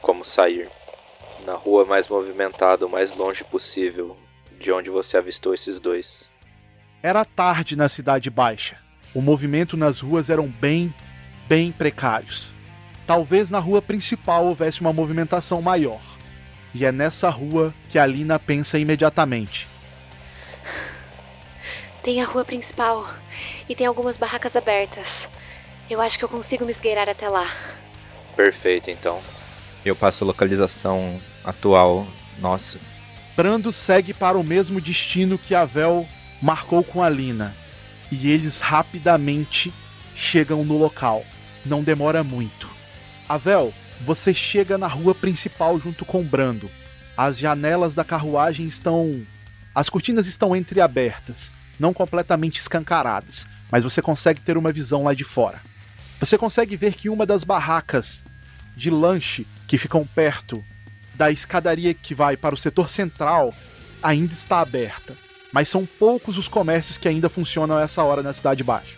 como 0.00 0.24
sair. 0.24 0.66
Na 1.44 1.52
rua 1.52 1.84
mais 1.84 2.08
movimentada, 2.08 2.86
o 2.86 2.88
mais 2.88 3.14
longe 3.14 3.44
possível 3.44 4.16
de 4.58 4.72
onde 4.72 4.88
você 4.88 5.18
avistou 5.18 5.52
esses 5.52 5.78
dois. 5.78 6.26
Era 7.02 7.26
tarde 7.26 7.76
na 7.76 7.90
Cidade 7.90 8.30
Baixa. 8.30 8.78
O 9.14 9.20
movimento 9.20 9.76
nas 9.76 10.00
ruas 10.00 10.30
eram 10.30 10.48
bem, 10.48 10.94
bem 11.46 11.70
precários. 11.70 12.54
Talvez 13.06 13.50
na 13.50 13.58
rua 13.58 13.82
principal 13.82 14.46
houvesse 14.46 14.80
uma 14.80 14.94
movimentação 14.94 15.60
maior. 15.60 16.00
E 16.74 16.86
é 16.86 16.90
nessa 16.90 17.28
rua 17.28 17.74
que 17.90 17.98
a 17.98 18.06
Lina 18.06 18.38
pensa 18.38 18.78
imediatamente. 18.78 19.75
Tem 22.06 22.22
a 22.22 22.24
rua 22.24 22.44
principal 22.44 23.12
e 23.68 23.74
tem 23.74 23.84
algumas 23.84 24.16
barracas 24.16 24.54
abertas. 24.54 25.08
Eu 25.90 26.00
acho 26.00 26.16
que 26.16 26.24
eu 26.24 26.28
consigo 26.28 26.64
me 26.64 26.70
esgueirar 26.70 27.08
até 27.08 27.28
lá. 27.28 27.52
Perfeito, 28.36 28.88
então. 28.88 29.20
Eu 29.84 29.96
passo 29.96 30.22
a 30.22 30.26
localização 30.28 31.18
atual. 31.42 32.06
Nossa. 32.38 32.78
Brando 33.34 33.72
segue 33.72 34.14
para 34.14 34.38
o 34.38 34.44
mesmo 34.44 34.80
destino 34.80 35.36
que 35.36 35.52
a 35.52 35.64
Vel 35.64 36.06
marcou 36.40 36.84
com 36.84 37.02
a 37.02 37.08
Lina. 37.08 37.56
E 38.12 38.30
eles 38.30 38.60
rapidamente 38.60 39.74
chegam 40.14 40.64
no 40.64 40.78
local. 40.78 41.24
Não 41.64 41.82
demora 41.82 42.22
muito. 42.22 42.70
Avel, 43.28 43.74
você 44.00 44.32
chega 44.32 44.78
na 44.78 44.86
rua 44.86 45.12
principal 45.12 45.76
junto 45.80 46.04
com 46.04 46.22
Brando. 46.22 46.70
As 47.16 47.36
janelas 47.36 47.96
da 47.96 48.04
carruagem 48.04 48.64
estão. 48.64 49.26
As 49.74 49.90
cortinas 49.90 50.28
estão 50.28 50.54
entreabertas, 50.54 51.52
não 51.78 51.92
completamente 51.92 52.60
escancaradas, 52.60 53.46
mas 53.70 53.84
você 53.84 54.00
consegue 54.00 54.40
ter 54.40 54.56
uma 54.56 54.72
visão 54.72 55.04
lá 55.04 55.14
de 55.14 55.24
fora. 55.24 55.60
Você 56.18 56.38
consegue 56.38 56.76
ver 56.76 56.94
que 56.94 57.08
uma 57.08 57.26
das 57.26 57.44
barracas 57.44 58.22
de 58.76 58.90
lanche 58.90 59.46
que 59.66 59.78
ficam 59.78 60.06
perto 60.06 60.64
da 61.14 61.30
escadaria 61.30 61.94
que 61.94 62.14
vai 62.14 62.36
para 62.36 62.54
o 62.54 62.58
setor 62.58 62.88
central 62.88 63.54
ainda 64.02 64.32
está 64.32 64.60
aberta, 64.60 65.16
mas 65.52 65.68
são 65.68 65.86
poucos 65.86 66.38
os 66.38 66.48
comércios 66.48 66.98
que 66.98 67.08
ainda 67.08 67.28
funcionam 67.28 67.76
a 67.76 67.82
essa 67.82 68.02
hora 68.02 68.22
na 68.22 68.32
Cidade 68.32 68.62
Baixa. 68.62 68.96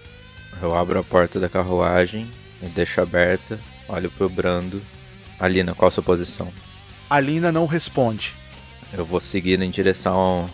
Eu 0.61 0.75
abro 0.75 0.99
a 0.99 1.05
porta 1.05 1.39
da 1.39 1.49
carruagem 1.49 2.29
e 2.61 2.67
deixo 2.67 3.01
aberta 3.01 3.61
Olho 3.89 4.11
pro 4.11 4.29
Brando. 4.29 4.83
Alina, 5.39 5.75
qual 5.75 5.89
a 5.89 5.91
sua 5.91 6.03
posição? 6.03 6.53
Alina 7.09 7.51
não 7.51 7.65
responde. 7.65 8.35
Eu 8.93 9.05
vou 9.05 9.21
seguindo 9.21 9.63
em 9.63 9.71
direção 9.71 10.49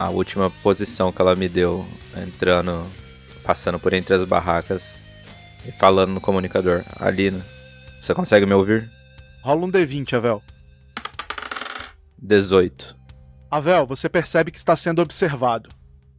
à 0.00 0.08
última 0.08 0.48
posição 0.62 1.12
que 1.12 1.20
ela 1.20 1.36
me 1.36 1.46
deu, 1.46 1.86
entrando, 2.16 2.90
passando 3.44 3.78
por 3.78 3.92
entre 3.92 4.14
as 4.14 4.24
barracas 4.24 5.12
e 5.66 5.70
falando 5.70 6.14
no 6.14 6.20
comunicador. 6.22 6.82
Alina, 6.96 7.44
você 8.00 8.14
consegue 8.14 8.46
me 8.46 8.54
ouvir? 8.54 8.90
Rola 9.42 9.66
um 9.66 9.70
D20, 9.70 10.14
Avel. 10.14 10.42
18. 12.16 12.96
Avel, 13.50 13.86
você 13.86 14.08
percebe 14.08 14.50
que 14.50 14.56
está 14.56 14.74
sendo 14.74 15.02
observado. 15.02 15.68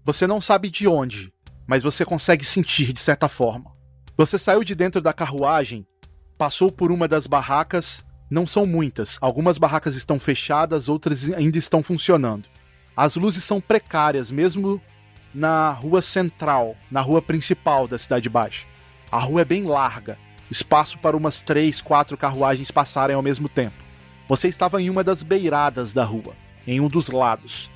Você 0.05 0.27
não 0.27 0.39
sabe 0.39 0.69
de 0.69 0.87
onde, 0.87 1.33
mas 1.65 1.81
você 1.81 2.05
consegue 2.05 2.45
sentir 2.45 2.93
de 2.93 2.99
certa 2.99 3.27
forma. 3.27 3.71
Você 4.15 4.37
saiu 4.37 4.63
de 4.63 4.75
dentro 4.75 5.01
da 5.01 5.11
carruagem 5.11 5.87
passou 6.37 6.71
por 6.71 6.91
uma 6.91 7.07
das 7.07 7.27
barracas, 7.27 8.03
não 8.27 8.47
são 8.47 8.65
muitas. 8.65 9.19
Algumas 9.21 9.59
barracas 9.59 9.95
estão 9.95 10.19
fechadas, 10.19 10.89
outras 10.89 11.31
ainda 11.33 11.55
estão 11.55 11.83
funcionando. 11.83 12.49
As 13.01 13.15
luzes 13.15 13.43
são 13.43 13.59
precárias, 13.59 14.29
mesmo 14.29 14.79
na 15.33 15.71
rua 15.71 16.03
central, 16.03 16.75
na 16.91 17.01
rua 17.01 17.19
principal 17.19 17.87
da 17.87 17.97
Cidade 17.97 18.29
Baixa. 18.29 18.63
A 19.11 19.17
rua 19.17 19.41
é 19.41 19.43
bem 19.43 19.63
larga, 19.63 20.19
espaço 20.51 20.99
para 20.99 21.17
umas 21.17 21.41
três, 21.41 21.81
quatro 21.81 22.15
carruagens 22.15 22.69
passarem 22.69 23.15
ao 23.15 23.23
mesmo 23.23 23.49
tempo. 23.49 23.83
Você 24.29 24.47
estava 24.49 24.79
em 24.79 24.87
uma 24.87 25.03
das 25.03 25.23
beiradas 25.23 25.93
da 25.93 26.03
rua, 26.03 26.35
em 26.67 26.79
um 26.79 26.87
dos 26.87 27.09
lados. 27.09 27.71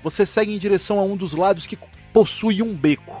Você 0.00 0.24
segue 0.24 0.54
em 0.54 0.58
direção 0.58 1.00
a 1.00 1.02
um 1.02 1.16
dos 1.16 1.32
lados 1.32 1.66
que 1.66 1.76
possui 2.12 2.62
um 2.62 2.72
beco, 2.72 3.20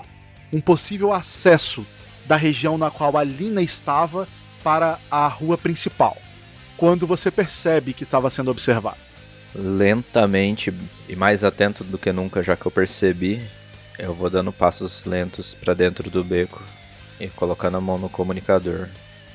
um 0.52 0.60
possível 0.60 1.12
acesso 1.12 1.84
da 2.24 2.36
região 2.36 2.78
na 2.78 2.88
qual 2.88 3.16
a 3.16 3.24
Lina 3.24 3.62
estava 3.62 4.28
para 4.62 5.00
a 5.10 5.26
rua 5.26 5.58
principal, 5.58 6.16
quando 6.76 7.04
você 7.04 7.32
percebe 7.32 7.94
que 7.94 8.04
estava 8.04 8.30
sendo 8.30 8.52
observado. 8.52 9.07
Lentamente 9.60 10.72
e 11.08 11.16
mais 11.16 11.42
atento 11.42 11.82
do 11.82 11.98
que 11.98 12.12
nunca, 12.12 12.44
já 12.44 12.56
que 12.56 12.64
eu 12.64 12.70
percebi, 12.70 13.44
eu 13.98 14.14
vou 14.14 14.30
dando 14.30 14.52
passos 14.52 15.04
lentos 15.04 15.52
para 15.52 15.74
dentro 15.74 16.08
do 16.08 16.22
beco 16.22 16.62
e 17.18 17.26
colocando 17.26 17.76
a 17.76 17.80
mão 17.80 17.98
no 17.98 18.08
comunicador. 18.08 18.88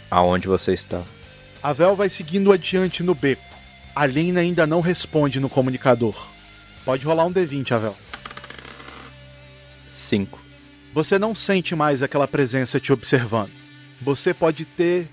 Aonde 0.10 0.48
você 0.48 0.74
está? 0.74 1.04
A 1.62 1.74
Vel 1.74 1.98
vai 1.98 2.10
seguindo 2.10 2.54
adiante 2.54 3.04
no 3.04 3.14
beco. 3.14 3.44
A 3.94 4.06
Lina 4.06 4.40
ainda 4.40 4.66
não 4.66 4.80
responde 4.80 5.42
no 5.42 5.50
comunicador. 5.50 6.28
Pode 6.86 7.06
rolar 7.06 7.26
um 7.26 7.34
D20, 7.34 7.74
Avel. 7.74 7.96
5. 9.90 10.42
Você 10.94 11.20
não 11.20 11.36
sente 11.36 11.76
mais 11.76 12.02
aquela 12.02 12.28
presença 12.28 12.80
te 12.80 12.94
observando. 12.94 13.52
Você 14.02 14.34
pode 14.34 14.64
ter 14.64 15.10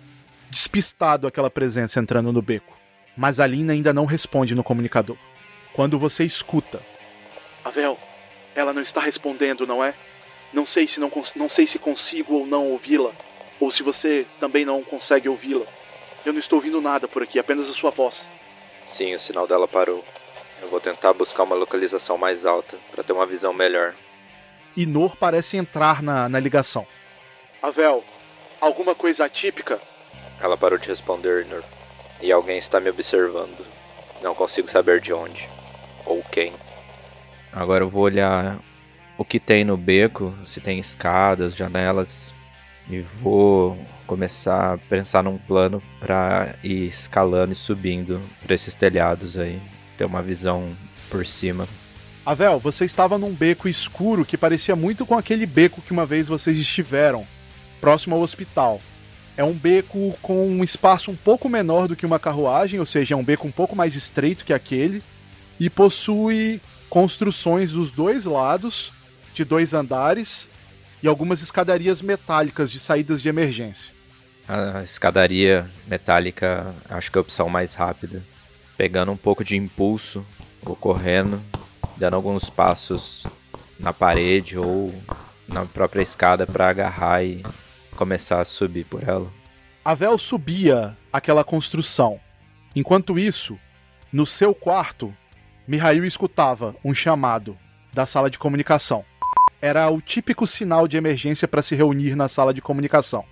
despistado 0.49 1.27
aquela 1.27 1.51
presença 1.51 1.99
entrando 1.99 2.33
no 2.33 2.43
beco, 2.43 2.77
mas 3.17 3.41
a 3.41 3.47
Lina 3.47 3.73
ainda 3.73 3.93
não 3.93 4.05
responde 4.05 4.55
no 4.55 4.65
comunicador. 4.65 5.17
Quando 5.73 5.99
você 5.99 6.25
escuta: 6.25 6.83
Avel, 7.65 7.99
ela 8.55 8.73
não 8.73 8.83
está 8.83 9.01
respondendo, 9.01 9.67
não 9.67 9.83
é? 9.83 9.95
Não 10.53 10.67
sei 10.67 10.87
se 10.87 10.99
não, 10.99 11.11
não 11.37 11.49
sei 11.49 11.67
se 11.67 11.79
consigo 11.79 12.35
ou 12.35 12.47
não 12.47 12.71
ouvi-la, 12.71 13.13
ou 13.61 13.71
se 13.71 13.83
você 13.83 14.27
também 14.41 14.65
não 14.65 14.83
consegue 14.83 15.29
ouvi-la. 15.29 15.67
Eu 16.25 16.33
não 16.33 16.41
estou 16.41 16.59
ouvindo 16.59 16.81
nada 16.81 17.07
por 17.07 17.23
aqui, 17.23 17.39
apenas 17.39 17.69
a 17.69 17.73
sua 17.73 17.91
voz. 17.91 18.21
Sim, 18.85 19.15
o 19.15 19.21
sinal 19.21 19.47
dela 19.47 19.69
parou. 19.69 20.05
Eu 20.61 20.69
vou 20.69 20.81
tentar 20.81 21.13
buscar 21.13 21.45
uma 21.45 21.55
localização 21.55 22.19
mais 22.19 22.45
alta 22.45 22.77
para 22.91 23.03
ter 23.03 23.13
uma 23.13 23.27
visão 23.27 23.53
melhor. 23.53 23.95
Inor 24.77 25.17
parece 25.17 25.57
entrar 25.57 26.03
na, 26.03 26.29
na 26.29 26.39
ligação. 26.39 26.87
Avel, 27.63 28.05
alguma 28.61 28.95
coisa 28.95 29.25
atípica? 29.25 29.81
Ela 30.41 30.57
parou 30.57 30.79
de 30.79 30.89
responder, 30.89 31.47
Nur. 31.47 31.63
E 32.21 32.31
alguém 32.31 32.59
está 32.59 32.79
me 32.81 32.91
observando. 32.91 33.67
Não 34.23 34.35
consigo 34.35 34.71
saber 34.71 35.01
de 35.01 35.13
onde. 35.13 35.49
Ou 36.05 36.23
quem. 36.25 36.53
Agora 37.53 37.85
eu 37.85 37.89
vou 37.89 38.03
olhar 38.03 38.59
o 39.17 39.25
que 39.25 39.41
tem 39.41 39.65
no 39.65 39.77
beco, 39.77 40.35
se 40.45 40.61
tem 40.61 40.79
escadas, 40.79 41.57
janelas. 41.57 42.35
E 42.89 43.01
vou 43.01 43.79
começar 44.07 44.75
a 44.75 44.79
pensar 44.79 45.23
num 45.23 45.39
plano 45.39 45.83
para 45.99 46.57
ir 46.63 46.87
escalando 46.87 47.53
e 47.53 47.57
subindo 47.57 48.21
para 48.43 48.55
esses 48.55 48.75
telhados 48.75 49.39
aí. 49.39 49.61
Ter 49.97 50.05
uma 50.05 50.23
visão 50.23 50.77
por 51.09 51.25
cima. 51.25 51.67
Avel, 52.25 52.59
você 52.59 52.85
estava 52.85 53.19
num 53.19 53.33
beco 53.33 53.69
escuro 53.69 54.25
que 54.25 54.37
parecia 54.37 54.77
muito 54.77 55.07
com 55.07 55.17
aquele 55.17 55.47
beco 55.47 55.81
que 55.81 55.93
uma 55.93 56.05
vez 56.05 56.29
vocês 56.29 56.59
estiveram, 56.59 57.27
próximo 57.81 58.15
ao 58.15 58.23
hospital. 58.23 58.81
É 59.37 59.45
um 59.45 59.53
beco 59.53 60.17
com 60.21 60.47
um 60.47 60.63
espaço 60.63 61.11
um 61.11 61.17
pouco 61.17 61.49
menor 61.49 61.89
do 61.89 61.97
que 61.97 62.05
uma 62.05 62.19
carruagem, 62.19 62.79
ou 62.79 62.87
seja, 62.87 63.15
é 63.15 63.17
um 63.17 63.25
beco 63.25 63.47
um 63.47 63.53
pouco 63.53 63.75
mais 63.75 63.95
estreito 63.95 64.45
que 64.45 64.53
aquele, 64.53 65.03
e 65.59 65.71
possui 65.71 66.61
construções 66.89 67.71
dos 67.71 67.93
dois 67.93 68.25
lados, 68.25 68.93
de 69.33 69.45
dois 69.45 69.73
andares, 69.73 70.49
e 71.03 71.09
algumas 71.09 71.43
escadarias 71.43 72.03
metálicas 72.03 72.71
de 72.71 72.79
saídas 72.79 73.23
de 73.23 73.29
emergência. 73.29 73.93
A 74.47 74.83
escadaria 74.83 75.71
metálica, 75.87 76.75
acho 76.89 77.11
que 77.11 77.17
é 77.17 77.21
a 77.21 77.23
opção 77.23 77.49
mais 77.49 77.75
rápida. 77.75 78.23
Pegando 78.77 79.13
um 79.13 79.17
pouco 79.17 79.45
de 79.45 79.57
impulso, 79.57 80.27
ou 80.65 80.75
correndo, 80.75 81.41
dando 81.97 82.17
alguns 82.17 82.51
passos 82.51 83.25
na 83.79 83.93
parede 83.93 84.59
ou 84.59 84.95
na 85.47 85.65
própria 85.65 86.03
escada 86.03 86.47
para 86.47 86.69
agarrar 86.69 87.25
e 87.25 87.43
começar 88.01 88.41
a 88.41 88.47
subir 88.47 88.87
por 88.87 89.07
ela. 89.07 89.31
A 89.85 89.93
Vel 89.93 90.17
subia 90.17 90.97
aquela 91.13 91.45
construção. 91.45 92.19
Enquanto 92.75 93.19
isso, 93.19 93.59
no 94.11 94.25
seu 94.25 94.55
quarto, 94.55 95.15
Mihail 95.69 96.03
escutava 96.07 96.75
um 96.83 96.95
chamado 96.95 97.59
da 97.93 98.07
sala 98.07 98.31
de 98.31 98.39
comunicação. 98.39 99.05
Era 99.61 99.91
o 99.91 100.01
típico 100.01 100.47
sinal 100.47 100.89
de 100.89 100.97
emergência 100.97 101.47
para 101.47 101.61
se 101.61 101.75
reunir 101.75 102.17
na 102.17 102.27
sala 102.27 102.55
de 102.55 102.63
comunicação, 102.63 103.23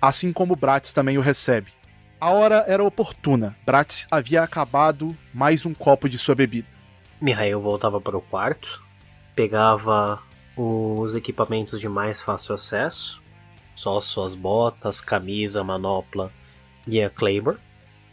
assim 0.00 0.32
como 0.32 0.56
Bratis 0.56 0.94
também 0.94 1.18
o 1.18 1.20
recebe. 1.20 1.70
A 2.18 2.30
hora 2.30 2.64
era 2.66 2.82
oportuna. 2.82 3.54
Bratis 3.66 4.06
havia 4.10 4.42
acabado 4.42 5.14
mais 5.34 5.66
um 5.66 5.74
copo 5.74 6.08
de 6.08 6.16
sua 6.16 6.34
bebida. 6.34 6.66
Mihail 7.20 7.60
voltava 7.60 8.00
para 8.00 8.16
o 8.16 8.22
quarto, 8.22 8.82
pegava 9.34 10.22
os 10.56 11.14
equipamentos 11.14 11.78
de 11.78 11.90
mais 11.90 12.22
fácil 12.22 12.54
acesso, 12.54 13.22
só 13.78 14.00
suas 14.00 14.34
botas, 14.34 15.00
camisa, 15.00 15.62
manopla 15.62 16.32
e 16.84 17.00
a 17.00 17.08
Claymore, 17.08 17.58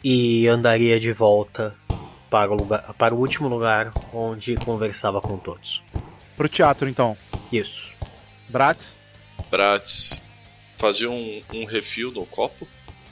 e 0.03 0.47
andaria 0.47 0.99
de 0.99 1.11
volta 1.11 1.75
para 2.29 2.51
o, 2.51 2.55
lugar, 2.55 2.93
para 2.93 3.15
o 3.15 3.17
último 3.17 3.47
lugar 3.47 3.91
onde 4.13 4.55
conversava 4.57 5.19
com 5.19 5.37
todos. 5.37 5.83
Pro 6.37 6.47
teatro, 6.47 6.87
então. 6.87 7.17
Isso. 7.51 7.95
Bratis? 8.47 8.95
Bratis 9.49 10.21
fazia 10.77 11.09
um, 11.09 11.41
um 11.51 11.65
refil 11.65 12.11
no 12.11 12.27
copo 12.27 12.67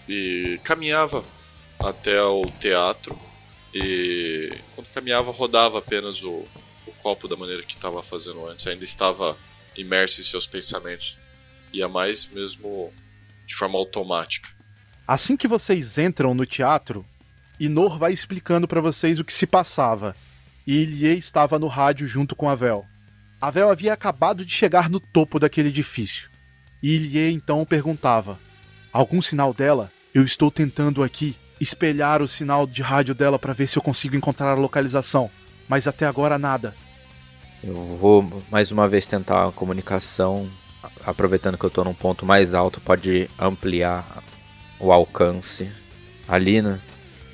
e 0.07 0.59
caminhava 0.63 1.23
até 1.79 2.21
o 2.21 2.43
teatro 2.59 3.17
e 3.73 4.55
quando 4.75 4.89
caminhava 4.89 5.31
rodava 5.31 5.79
apenas 5.79 6.21
o, 6.21 6.45
o 6.85 6.91
copo 7.01 7.27
da 7.27 7.35
maneira 7.35 7.63
que 7.63 7.73
estava 7.73 8.03
fazendo 8.03 8.47
antes, 8.47 8.67
ainda 8.67 8.83
estava 8.83 9.35
imerso 9.75 10.21
em 10.21 10.23
seus 10.23 10.45
pensamentos. 10.45 11.17
Ia 11.73 11.89
mais 11.89 12.27
mesmo 12.27 12.93
de 13.45 13.55
forma 13.55 13.77
automática. 13.77 14.49
Assim 15.07 15.35
que 15.35 15.47
vocês 15.47 15.97
entram 15.97 16.33
no 16.33 16.45
teatro, 16.45 17.05
Inor 17.59 17.97
vai 17.97 18.13
explicando 18.13 18.67
para 18.67 18.79
vocês 18.79 19.19
o 19.19 19.25
que 19.25 19.33
se 19.33 19.45
passava. 19.45 20.15
E 20.65 20.81
Ilie 20.81 21.17
estava 21.17 21.59
no 21.59 21.67
rádio 21.67 22.07
junto 22.07 22.35
com 22.35 22.47
a 22.47 22.55
Vel. 22.55 22.85
A 23.41 23.51
Vel 23.51 23.69
havia 23.69 23.91
acabado 23.91 24.45
de 24.45 24.53
chegar 24.53 24.89
no 24.89 24.99
topo 24.99 25.39
daquele 25.39 25.69
edifício. 25.69 26.29
E 26.81 26.95
Ilie 26.95 27.33
então 27.33 27.65
perguntava: 27.65 28.39
Algum 28.91 29.21
sinal 29.21 29.53
dela? 29.53 29.91
Eu 30.13 30.23
estou 30.23 30.51
tentando 30.51 31.03
aqui 31.03 31.35
espelhar 31.59 32.21
o 32.21 32.27
sinal 32.27 32.67
de 32.67 32.81
rádio 32.81 33.15
dela 33.15 33.39
para 33.39 33.53
ver 33.53 33.67
se 33.67 33.77
eu 33.77 33.81
consigo 33.81 34.15
encontrar 34.15 34.51
a 34.51 34.55
localização, 34.55 35.29
mas 35.67 35.87
até 35.87 36.05
agora 36.05 36.37
nada. 36.37 36.75
Eu 37.63 37.75
vou 37.75 38.43
mais 38.51 38.71
uma 38.71 38.87
vez 38.87 39.07
tentar 39.07 39.47
a 39.47 39.51
comunicação, 39.51 40.49
aproveitando 41.05 41.57
que 41.57 41.65
eu 41.65 41.69
estou 41.69 41.83
num 41.83 41.93
ponto 41.93 42.25
mais 42.25 42.53
alto, 42.53 42.81
pode 42.81 43.29
ampliar 43.39 44.23
o 44.79 44.91
alcance. 44.91 45.71
Alina, 46.27 46.81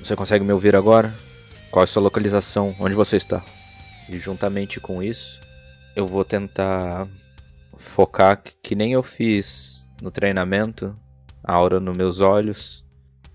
você 0.02 0.16
consegue 0.16 0.44
me 0.44 0.52
ouvir 0.52 0.74
agora? 0.74 1.14
Qual 1.70 1.82
é 1.82 1.84
a 1.84 1.86
sua 1.86 2.02
localização? 2.02 2.74
Onde 2.80 2.94
você 2.94 3.16
está? 3.16 3.44
E 4.08 4.18
juntamente 4.18 4.80
com 4.80 5.02
isso, 5.02 5.40
eu 5.94 6.06
vou 6.06 6.24
tentar 6.24 7.08
focar 7.76 8.42
que 8.62 8.74
nem 8.74 8.92
eu 8.92 9.02
fiz 9.02 9.88
no 10.02 10.10
treinamento, 10.10 10.96
a 11.44 11.54
aura 11.54 11.80
nos 11.80 11.96
meus 11.96 12.20
olhos 12.20 12.84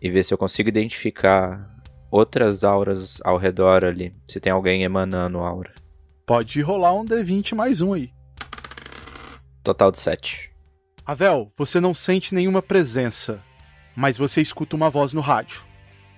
e 0.01 0.09
ver 0.09 0.23
se 0.23 0.33
eu 0.33 0.37
consigo 0.37 0.69
identificar 0.69 1.69
outras 2.11 2.63
auras 2.63 3.19
ao 3.23 3.37
redor 3.37 3.83
ali, 3.83 4.13
se 4.27 4.39
tem 4.39 4.51
alguém 4.51 4.83
emanando 4.83 5.39
aura. 5.39 5.73
Pode 6.25 6.61
rolar 6.61 6.93
um 6.93 7.05
D20 7.05 7.55
mais 7.55 7.81
um 7.81 7.93
aí. 7.93 8.14
Total 9.65 9.89
de 9.89 9.97
7. 9.97 10.51
Avel, 11.03 11.51
você 11.57 11.79
não 11.79 11.95
sente 11.95 12.35
nenhuma 12.35 12.61
presença, 12.61 13.43
mas 13.95 14.15
você 14.15 14.39
escuta 14.39 14.75
uma 14.75 14.91
voz 14.91 15.11
no 15.11 15.21
rádio. 15.21 15.65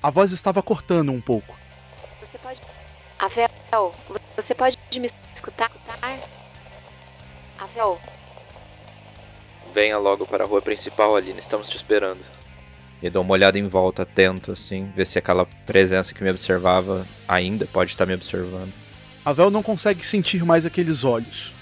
A 0.03 0.11
voz 0.11 0.33
estava 0.33 0.61
cortando 0.61 1.13
um 1.13 1.21
pouco. 1.21 1.55
Você 2.19 2.37
pode. 2.39 2.59
Avel, 3.17 3.93
você 4.35 4.53
pode 4.53 4.77
me 4.99 5.09
escutar? 5.33 5.71
Avel. 7.57 7.97
Venha 9.73 9.97
logo 9.97 10.27
para 10.27 10.43
a 10.43 10.47
rua 10.47 10.61
principal, 10.61 11.15
Aline. 11.15 11.39
Estamos 11.39 11.69
te 11.69 11.77
esperando. 11.77 12.25
E 13.01 13.09
dou 13.09 13.23
uma 13.23 13.31
olhada 13.31 13.57
em 13.57 13.65
volta, 13.69 14.01
atento, 14.01 14.51
assim, 14.51 14.91
ver 14.93 15.05
se 15.05 15.17
aquela 15.17 15.45
presença 15.65 16.13
que 16.13 16.21
me 16.21 16.29
observava 16.29 17.07
ainda 17.25 17.65
pode 17.65 17.91
estar 17.91 18.05
me 18.05 18.13
observando. 18.13 18.73
Avel 19.23 19.49
não 19.49 19.63
consegue 19.63 20.05
sentir 20.05 20.43
mais 20.43 20.65
aqueles 20.65 21.05
olhos. 21.05 21.55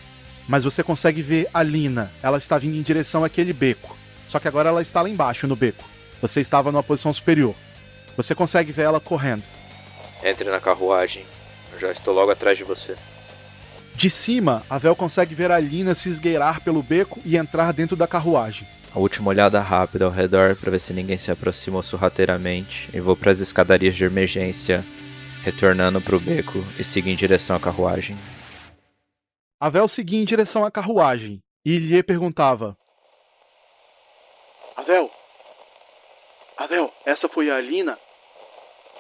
Mas 0.48 0.64
você 0.64 0.84
consegue 0.84 1.22
ver 1.22 1.50
a 1.54 1.64
Lina. 1.64 2.12
Ela 2.22 2.38
está 2.38 2.58
vindo 2.58 2.76
em 2.76 2.82
direção 2.82 3.24
àquele 3.24 3.54
beco. 3.54 3.98
Só 4.28 4.39
que 4.39 4.48
agora 4.48 4.70
ela 4.70 4.82
está 4.82 5.02
lá 5.02 5.10
embaixo 5.10 5.48
no 5.48 5.56
beco. 5.56 5.84
Você 6.22 6.41
estava 6.41 6.72
numa 6.72 6.84
posição 6.84 7.12
superior. 7.14 7.56
Você 8.16 8.34
consegue 8.34 8.72
ver 8.72 8.84
ela 8.84 9.00
correndo. 9.00 9.43
Entre 10.24 10.50
na 10.50 10.60
carruagem. 10.60 11.26
Eu 11.74 11.80
já 11.80 11.91
estou 11.91 12.14
logo 12.14 12.32
atrás 12.32 12.58
de 12.58 12.64
você. 12.64 12.96
De 13.96 14.10
cima, 14.10 14.64
a 14.70 14.78
Vel 14.78 14.96
consegue 14.96 15.34
ver 15.34 15.52
a 15.52 15.60
Lina 15.60 15.96
se 15.96 16.10
esgueirar 16.10 16.62
pelo 16.62 16.84
beco 16.84 17.20
e 17.24 17.38
entrar 17.38 17.72
dentro 17.72 17.96
da 17.96 18.08
carruagem. 18.08 18.68
A 18.93 19.00
última 19.00 19.30
olhada 19.30 19.60
rápida 19.60 20.06
ao 20.06 20.12
redor 20.12 20.56
para 20.56 20.72
ver 20.72 20.80
se 20.80 20.93
ninguém 20.93 21.18
se 21.18 21.32
aproximou 21.32 21.84
sorrateiramente 21.84 22.89
e 22.93 23.00
vou 23.00 23.16
para 23.16 23.32
as 23.32 23.39
escadarias 23.39 23.96
de 23.96 24.06
emergência, 24.06 24.86
retornando 25.43 26.02
para 26.02 26.16
o 26.16 26.20
beco 26.20 26.64
e 26.78 26.84
seguir 26.84 27.12
em 27.12 27.16
direção 27.16 27.56
à 27.56 27.60
carruagem. 27.60 28.18
A 29.60 29.70
Vel 29.70 29.88
seguia 29.88 30.20
em 30.20 30.26
direção 30.26 30.66
à 30.66 30.72
carruagem 30.72 31.41
e 31.64 31.78
lhe 31.78 32.03
perguntava: 32.03 32.78
Avel, 34.76 35.10
Avel, 36.58 36.93
essa 37.06 37.28
foi 37.28 37.49
a 37.49 37.58
Alina? 37.58 37.99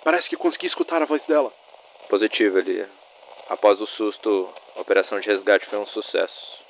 Parece 0.03 0.29
que 0.29 0.35
consegui 0.35 0.67
escutar 0.67 1.01
a 1.01 1.05
voz 1.05 1.25
dela. 1.25 1.51
Positivo, 2.09 2.59
Elia. 2.59 2.89
Após 3.49 3.79
o 3.79 3.87
susto, 3.87 4.53
a 4.75 4.81
operação 4.81 5.19
de 5.19 5.27
resgate 5.27 5.65
foi 5.65 5.79
um 5.79 5.85
sucesso. 5.85 6.63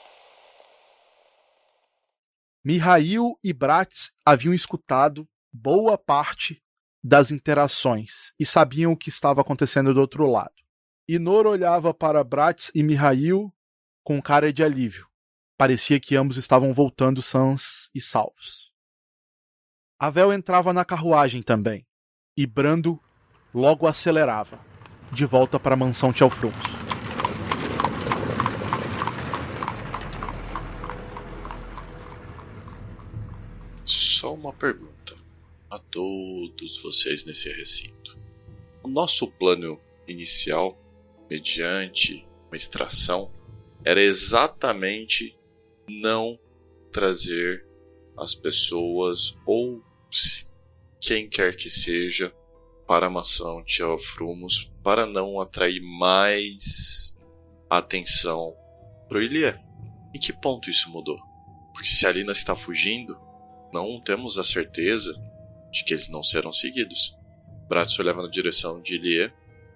Mihail 2.64 3.38
e 3.44 3.52
Bratz 3.52 4.12
haviam 4.26 4.54
escutado 4.54 5.28
boa 5.52 5.98
parte 5.98 6.62
das 7.04 7.32
interações 7.32 8.34
e 8.40 8.46
sabiam 8.46 8.92
o 8.92 8.98
que 8.98 9.10
estava 9.10 9.42
acontecendo 9.42 9.94
do 9.94 10.02
outro 10.02 10.26
lado. 10.28 10.54
Inor 11.08 11.46
olhava 11.46 11.94
para 11.94 12.24
Bratz 12.24 12.72
e 12.74 12.82
Mihail 12.82 13.54
com 14.06 14.22
cara 14.22 14.54
de 14.54 14.64
alívio. 14.64 15.08
Parecia 15.58 16.00
que 16.00 16.16
ambos 16.16 16.38
estavam 16.38 16.72
voltando 16.72 17.24
sãos 17.24 17.90
e 17.94 18.00
salvos. 18.00 18.72
Avel 20.00 20.32
entrava 20.32 20.72
na 20.72 20.86
carruagem 20.86 21.42
também, 21.42 21.88
e 22.38 22.46
Brando 22.46 23.02
logo 23.52 23.88
acelerava, 23.88 24.64
de 25.12 25.26
volta 25.26 25.60
para 25.60 25.74
a 25.74 25.78
mansão 25.78 26.14
Tchelfrums. 26.14 26.56
Só 33.84 34.36
uma 34.36 34.54
pergunta 34.54 35.16
a 35.68 35.80
todos 35.80 36.80
vocês 36.84 37.26
nesse 37.26 37.52
recinto. 37.52 38.16
O 38.84 38.88
nosso 38.88 39.26
plano 39.28 39.80
inicial, 40.08 40.78
mediante 41.28 42.24
uma 42.48 42.56
extração, 42.56 43.32
era 43.86 44.02
exatamente 44.02 45.38
não 45.88 46.40
trazer 46.92 47.64
as 48.18 48.34
pessoas 48.34 49.38
ou 49.46 49.84
quem 51.00 51.30
quer 51.30 51.56
que 51.56 51.70
seja 51.70 52.34
para 52.88 53.08
a 53.08 53.10
mansão 53.10 53.64
Tia 53.64 53.86
Frumos 54.00 54.72
para 54.84 55.06
não 55.06 55.40
atrair 55.40 55.82
mais 55.82 57.16
atenção 57.70 58.56
pro 59.08 59.22
Ilie. 59.22 59.54
Em 60.14 60.20
que 60.20 60.34
ponto 60.34 60.70
isso 60.70 60.90
mudou? 60.90 61.20
Porque 61.74 61.90
se 61.90 62.08
a 62.08 62.12
Lina 62.12 62.32
está 62.32 62.56
fugindo, 62.56 63.18
não 63.72 64.02
temos 64.02 64.38
a 64.38 64.44
certeza 64.44 65.14
de 65.72 65.84
que 65.84 65.94
eles 65.94 66.08
não 66.08 66.24
serão 66.24 66.52
seguidos. 66.52 67.16
Bratso 67.68 68.02
leva 68.02 68.24
na 68.24 68.30
direção 68.30 68.82
de 68.82 68.96
Ilie, 68.96 69.34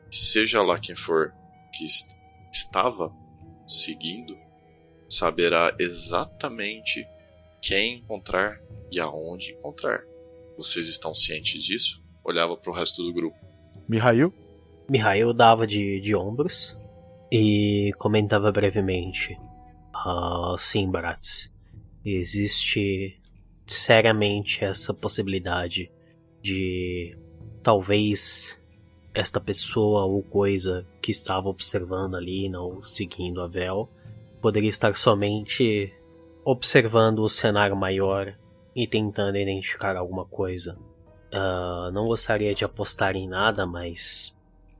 seja 0.09 0.61
lá 0.61 0.79
quem 0.79 0.95
for 0.95 1.33
que 1.73 1.83
est 1.85 2.07
estava 2.51 3.13
seguindo, 3.69 4.35
saberá 5.07 5.75
exatamente 5.79 7.05
quem 7.61 7.99
encontrar 7.99 8.59
e 8.91 8.99
aonde 8.99 9.51
encontrar. 9.51 10.01
Vocês 10.57 10.87
estão 10.87 11.13
cientes 11.13 11.63
disso? 11.63 12.03
Olhava 12.23 12.57
para 12.57 12.71
o 12.71 12.73
resto 12.73 13.03
do 13.03 13.13
grupo. 13.13 13.37
Mihail? 13.87 14.33
Mihail 14.89 15.33
dava 15.33 15.67
de, 15.67 15.99
de 16.01 16.15
ombros 16.15 16.77
e 17.31 17.91
comentava 17.97 18.51
brevemente. 18.51 19.37
Ah, 19.93 20.55
sim, 20.57 20.89
Bratz. 20.89 21.51
Existe 22.03 23.21
seriamente 23.67 24.63
essa 24.63 24.93
possibilidade 24.93 25.91
de 26.41 27.17
talvez 27.61 28.58
esta 29.19 29.39
pessoa 29.39 30.05
ou 30.05 30.23
coisa 30.23 30.87
que 31.01 31.11
estava 31.11 31.49
observando 31.49 32.15
ali, 32.15 32.47
não 32.47 32.81
seguindo 32.81 33.41
a 33.41 33.47
Vel, 33.47 33.89
poderia 34.41 34.69
estar 34.69 34.95
somente 34.95 35.93
observando 36.45 37.19
o 37.19 37.29
cenário 37.29 37.75
maior 37.75 38.33
e 38.73 38.87
tentando 38.87 39.37
identificar 39.37 39.97
alguma 39.97 40.23
coisa. 40.25 40.77
Uh, 41.33 41.91
não 41.91 42.07
gostaria 42.07 42.55
de 42.55 42.63
apostar 42.63 43.15
em 43.15 43.27
nada, 43.27 43.65
mas 43.65 44.33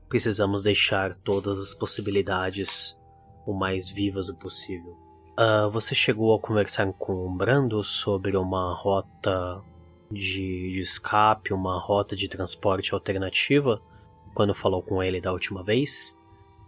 precisamos 0.08 0.62
deixar 0.62 1.14
todas 1.16 1.58
as 1.58 1.74
possibilidades 1.74 2.98
o 3.46 3.52
mais 3.52 3.88
vivas 3.88 4.30
o 4.30 4.34
possível. 4.34 4.96
Uh, 5.38 5.70
você 5.70 5.94
chegou 5.94 6.34
a 6.34 6.40
conversar 6.40 6.90
com 6.94 7.12
o 7.12 7.32
Brando 7.32 7.84
sobre 7.84 8.36
uma 8.36 8.74
rota 8.74 9.62
de, 10.10 10.72
de 10.72 10.80
escape, 10.80 11.52
uma 11.52 11.78
rota 11.78 12.16
de 12.16 12.26
transporte 12.26 12.94
alternativa 12.94 13.80
quando 14.34 14.54
falou 14.54 14.82
com 14.82 15.02
ele 15.02 15.20
da 15.20 15.32
última 15.32 15.62
vez? 15.62 16.16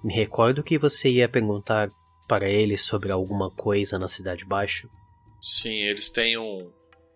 Me 0.03 0.13
recordo 0.13 0.63
que 0.63 0.79
você 0.79 1.11
ia 1.11 1.29
perguntar 1.29 1.91
para 2.29 2.49
ele 2.49 2.77
sobre 2.77 3.13
alguma 3.13 3.51
coisa 3.51 3.99
na 3.99 4.09
Cidade 4.09 4.45
Baixa. 4.45 4.89
Sim, 5.41 5.75
eles 5.83 6.09
têm 6.09 6.39
um, 6.39 6.71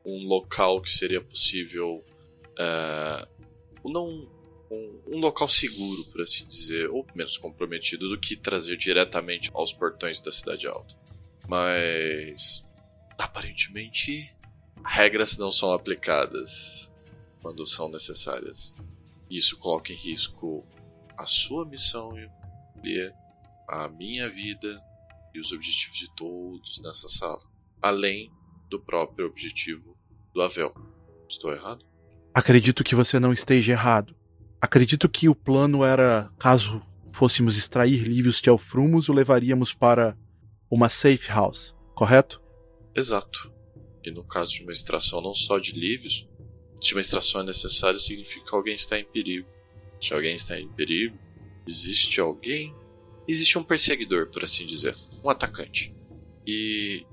um 0.05 0.27
local 0.27 0.81
que 0.81 0.91
seria 0.91 1.21
possível. 1.21 2.05
Uh, 2.53 3.89
não 3.89 4.29
um, 4.71 5.01
um, 5.07 5.19
local 5.19 5.49
seguro, 5.49 6.05
por 6.07 6.21
assim 6.21 6.47
dizer, 6.47 6.89
ou 6.91 7.07
menos 7.15 7.39
comprometido 7.39 8.09
do 8.09 8.19
que 8.19 8.37
trazer 8.37 8.77
diretamente 8.77 9.51
aos 9.55 9.73
portões 9.73 10.21
da 10.21 10.31
Cidade 10.31 10.67
Alta. 10.67 10.95
Mas. 11.49 12.65
aparentemente. 13.19 14.31
regras 14.85 15.37
não 15.39 15.51
são 15.51 15.73
aplicadas 15.73 16.91
quando 17.41 17.67
são 17.67 17.89
necessárias. 17.89 18.75
Isso 19.31 19.57
coloca 19.59 19.93
em 19.93 19.97
risco 19.97 20.67
a 21.17 21.27
sua 21.27 21.67
missão 21.67 22.13
e 22.19 23.13
a 23.69 23.89
minha 23.89 24.29
vida 24.31 24.81
e 25.35 25.41
os 25.41 25.53
objetivos 25.53 25.99
de 25.99 26.15
todos 26.15 26.81
nessa 26.83 27.09
sala, 27.09 27.43
além 27.83 28.31
do 28.69 28.81
próprio 28.81 29.27
objetivo 29.27 29.97
do 30.33 30.43
Avel. 30.43 30.73
Estou 31.29 31.53
errado? 31.53 31.85
Acredito 32.33 32.85
que 32.85 32.95
você 32.95 33.19
não 33.19 33.33
esteja 33.33 33.73
errado. 33.73 34.15
Acredito 34.61 35.09
que 35.09 35.29
o 35.29 35.35
plano 35.35 35.83
era, 35.85 36.31
caso 36.39 36.81
fôssemos 37.13 37.57
extrair 37.57 38.03
Lívios 38.03 38.41
Telfrumos, 38.41 39.09
o 39.09 39.13
levaríamos 39.13 39.73
para 39.73 40.17
uma 40.71 40.89
safe 40.89 41.29
house, 41.29 41.75
correto? 41.95 42.43
Exato. 42.95 43.53
E 44.05 44.11
no 44.11 44.25
caso 44.25 44.53
de 44.53 44.63
uma 44.63 44.73
extração 44.73 45.21
não 45.21 45.35
só 45.35 45.59
de 45.59 45.73
Lívios, 45.73 46.29
se 46.81 46.93
uma 46.93 47.01
extração 47.01 47.41
é 47.41 47.45
necessária, 47.45 47.99
significa 47.99 48.45
que 48.45 48.55
alguém 48.55 48.75
está 48.75 48.99
em 48.99 49.05
perigo. 49.05 49.49
Se 50.01 50.13
alguém 50.13 50.35
está 50.35 50.59
em 50.59 50.69
perigo, 50.69 51.19
existe 51.67 52.21
alguém. 52.21 52.75
Existe 53.27 53.59
um 53.59 53.65
perseguidor, 53.65 54.29
por 54.29 54.45
assim 54.45 54.67
dizer. 54.67 54.95
Um 55.25 55.31
atacante. 55.31 55.95
E 56.47 57.05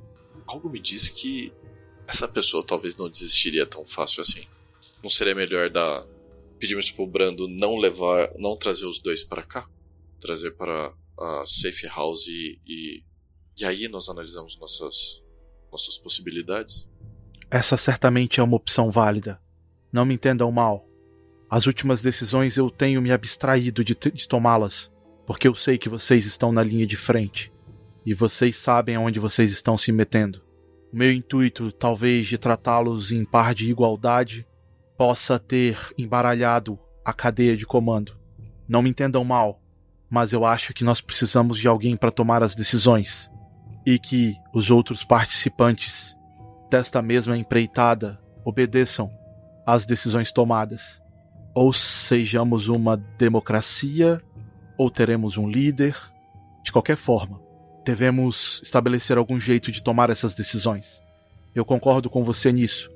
algo 0.46 0.70
me 0.70 0.80
diz 0.80 1.10
que 1.10 1.52
essa 2.08 2.28
pessoa 2.28 2.64
talvez 2.64 2.96
não 2.96 3.10
desistiria 3.10 3.66
tão 3.66 3.86
fácil 3.86 4.22
assim. 4.22 4.46
Não 5.02 5.10
seria 5.10 5.34
melhor 5.34 5.70
dar. 5.70 6.06
Pedimos 6.60 6.92
pro 6.92 7.08
Brando 7.08 7.48
não 7.48 7.78
levar. 7.78 8.32
não 8.38 8.56
trazer 8.56 8.86
os 8.86 9.00
dois 9.00 9.24
para 9.24 9.44
cá? 9.44 9.68
Trazer 10.20 10.52
para 10.52 10.94
a 11.18 11.44
safe 11.46 11.88
house 11.88 12.28
e, 12.28 12.60
e. 12.66 13.04
E 13.56 13.66
aí 13.66 13.88
nós 13.88 14.10
analisamos 14.10 14.58
nossas. 14.60 15.22
nossas 15.72 15.98
possibilidades? 15.98 16.88
Essa 17.50 17.78
certamente 17.78 18.40
é 18.40 18.44
uma 18.44 18.56
opção 18.58 18.90
válida. 18.90 19.43
Não 19.94 20.06
me 20.06 20.16
entendam 20.16 20.52
mal. 20.52 20.88
As 21.48 21.68
últimas 21.68 22.02
decisões 22.02 22.58
eu 22.58 22.68
tenho 22.72 23.00
me 23.00 23.12
abstraído 23.12 23.84
de, 23.84 23.96
de 24.12 24.28
tomá-las, 24.28 24.92
porque 25.24 25.48
eu 25.48 25.54
sei 25.54 25.78
que 25.78 25.88
vocês 25.88 26.26
estão 26.26 26.52
na 26.52 26.64
linha 26.64 26.88
de 26.88 26.98
frente 26.98 27.54
e 28.04 28.12
vocês 28.12 28.58
sabem 28.58 28.96
aonde 28.96 29.20
vocês 29.20 29.52
estão 29.52 29.78
se 29.78 29.92
metendo. 29.92 30.42
O 30.92 30.98
meu 30.98 31.14
intuito, 31.14 31.72
talvez, 31.72 32.26
de 32.26 32.40
tratá-los 32.40 33.12
em 33.12 33.24
par 33.24 33.54
de 33.54 33.70
igualdade, 33.70 34.48
possa 34.98 35.38
ter 35.38 35.78
embaralhado 35.96 36.80
a 37.06 37.14
cadeia 37.14 37.56
de 37.56 37.68
comando. 37.68 38.18
Não 38.68 38.82
me 38.82 38.90
entendam 38.90 39.24
mal, 39.24 39.62
mas 40.10 40.34
eu 40.34 40.44
acho 40.44 40.74
que 40.74 40.84
nós 40.84 41.02
precisamos 41.02 41.60
de 41.60 41.68
alguém 41.68 41.96
para 41.96 42.10
tomar 42.10 42.42
as 42.42 42.56
decisões 42.56 43.30
e 43.86 44.00
que 44.00 44.36
os 44.52 44.72
outros 44.72 45.04
participantes 45.04 46.16
desta 46.68 47.00
mesma 47.00 47.38
empreitada 47.38 48.20
obedeçam 48.44 49.12
às 49.66 49.86
decisões 49.86 50.32
tomadas. 50.32 51.02
Ou 51.54 51.72
sejamos 51.72 52.68
uma 52.68 52.98
democracia, 52.98 54.22
ou 54.78 54.90
teremos 54.90 55.38
um 55.38 55.48
líder. 55.48 55.96
De 56.64 56.72
qualquer 56.72 56.98
forma, 56.98 57.42
devemos 57.86 58.60
estabelecer 58.64 59.18
algum 59.18 59.40
jeito 59.40 59.72
de 59.72 59.84
tomar 59.84 60.10
essas 60.10 60.34
decisões. 60.34 61.02
Eu 61.54 61.64
concordo 61.64 62.10
com 62.10 62.24
você 62.24 62.52
nisso. 62.52 62.90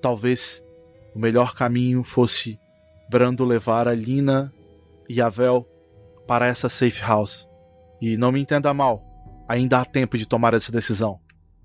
Talvez 0.00 0.62
o 1.14 1.18
melhor 1.18 1.54
caminho 1.54 2.02
fosse 2.02 2.58
Brando 3.10 3.44
levar 3.44 3.88
a 3.88 3.94
Lina 3.94 4.54
e 5.08 5.20
a 5.20 5.28
Vel 5.28 5.66
para 6.28 6.46
essa 6.46 6.68
safe 6.68 7.00
house. 7.00 7.44
E 8.00 8.16
não 8.16 8.30
me 8.30 8.40
entenda 8.40 8.72
mal, 8.72 9.04
ainda 9.48 9.80
há 9.80 9.84
tempo 9.84 10.16
de 10.16 10.26
tomar 10.26 10.54
essa 10.54 10.70
decisão. 10.70 11.18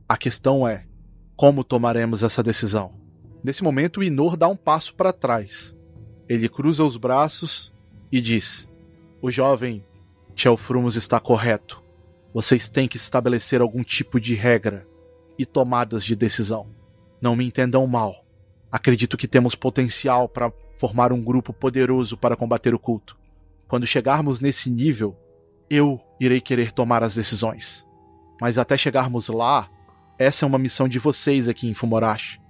A 0.09 0.17
questão 0.17 0.67
é: 0.67 0.87
como 1.35 1.63
tomaremos 1.63 2.23
essa 2.23 2.41
decisão? 2.41 3.04
Nesse 3.45 3.63
momento, 3.63 4.01
Inor 4.01 4.35
dá 4.35 4.47
um 4.47 4.55
passo 4.55 4.95
para 4.95 5.13
trás. 5.13 5.75
Ele 6.27 6.49
cruza 6.49 6.83
os 6.83 6.97
braços 6.97 7.71
e 8.11 8.19
diz: 8.19 8.67
O 9.21 9.29
jovem 9.29 9.85
Chelfrumos 10.35 10.95
está 10.95 11.19
correto. 11.19 11.83
Vocês 12.33 12.67
têm 12.67 12.87
que 12.87 12.97
estabelecer 12.97 13.61
algum 13.61 13.83
tipo 13.83 14.19
de 14.19 14.33
regra 14.33 14.87
e 15.37 15.45
tomadas 15.45 16.03
de 16.03 16.15
decisão. 16.15 16.65
Não 17.21 17.35
me 17.35 17.45
entendam 17.45 17.85
mal. 17.85 18.25
Acredito 18.71 19.15
que 19.15 19.27
temos 19.27 19.53
potencial 19.53 20.27
para 20.27 20.51
formar 20.79 21.13
um 21.13 21.21
grupo 21.21 21.53
poderoso 21.53 22.17
para 22.17 22.35
combater 22.35 22.73
o 22.73 22.79
culto. 22.79 23.15
Quando 23.67 23.85
chegarmos 23.85 24.39
nesse 24.39 24.71
nível, 24.71 25.15
eu 25.69 26.01
irei 26.19 26.41
querer 26.41 26.71
tomar 26.71 27.03
as 27.03 27.13
decisões. 27.13 27.85
Mas 28.41 28.57
até 28.57 28.75
chegarmos 28.75 29.27
lá, 29.27 29.69
essa 30.17 30.45
é 30.45 30.47
uma 30.47 30.57
missão 30.57 30.87
de 30.87 30.97
vocês 30.97 31.47
aqui 31.47 31.67
em 31.67 31.75
Fumorashi. 31.75 32.43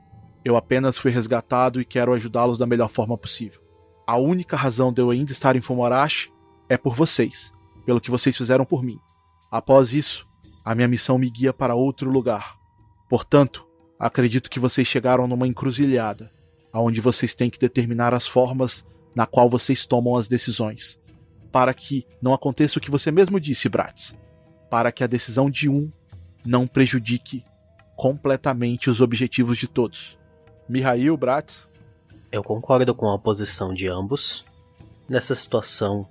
Eu 0.46 0.56
apenas 0.56 1.00
fui 1.00 1.10
resgatado 1.10 1.82
e 1.82 1.86
quero 1.86 2.14
ajudá-los 2.14 2.60
da 2.60 2.68
melhor 2.68 2.88
forma 2.88 3.18
possível. 3.18 3.60
A 4.06 4.16
única 4.16 4.56
razão 4.56 4.94
de 4.94 5.02
eu 5.02 5.10
ainda 5.10 5.32
estar 5.32 5.56
em 5.56 5.62
Fumorashi 5.62 6.32
é 6.70 6.78
por 6.78 6.94
vocês, 6.96 7.52
pelo 7.84 8.00
que 8.00 8.12
vocês 8.12 8.38
fizeram 8.38 8.64
por 8.64 8.84
mim. 8.84 9.00
Após 9.50 9.92
isso, 9.92 10.28
a 10.64 10.76
minha 10.76 10.88
missão 10.88 11.18
me 11.18 11.32
guia 11.32 11.52
para 11.52 11.74
outro 11.74 12.12
lugar. 12.12 12.60
Portanto, 13.10 13.68
acredito 13.98 14.48
que 14.48 14.60
vocês 14.60 14.88
chegaram 14.88 15.28
numa 15.28 15.48
encruzilhada, 15.48 16.32
onde 16.72 17.02
vocês 17.02 17.34
têm 17.34 17.50
que 17.50 17.58
determinar 17.58 18.14
as 18.14 18.28
formas 18.28 18.86
na 19.16 19.26
qual 19.26 19.50
vocês 19.50 19.88
tomam 19.88 20.16
as 20.16 20.28
decisões, 20.28 21.00
para 21.52 21.74
que 21.74 22.06
não 22.22 22.34
aconteça 22.36 22.78
o 22.78 22.82
que 22.82 22.92
você 22.92 23.10
mesmo 23.10 23.40
disse, 23.40 23.68
Bratz, 23.68 24.16
para 24.70 24.92
que 24.92 25.04
a 25.04 25.08
decisão 25.08 25.50
de 25.50 25.68
um 25.68 25.92
não 26.46 26.68
prejudique 26.68 27.44
completamente 27.96 28.92
os 28.92 29.02
objetivos 29.02 29.58
de 29.58 29.68
todos. 29.68 30.20
Mihail 30.68 31.16
Bratz. 31.16 31.70
Eu 32.32 32.44
concordo 32.44 32.94
com 32.96 33.10
a 33.10 33.20
posição 33.20 33.74
de 33.74 33.88
ambos. 33.88 34.44
Nessa 35.08 35.36
situação, 35.36 36.08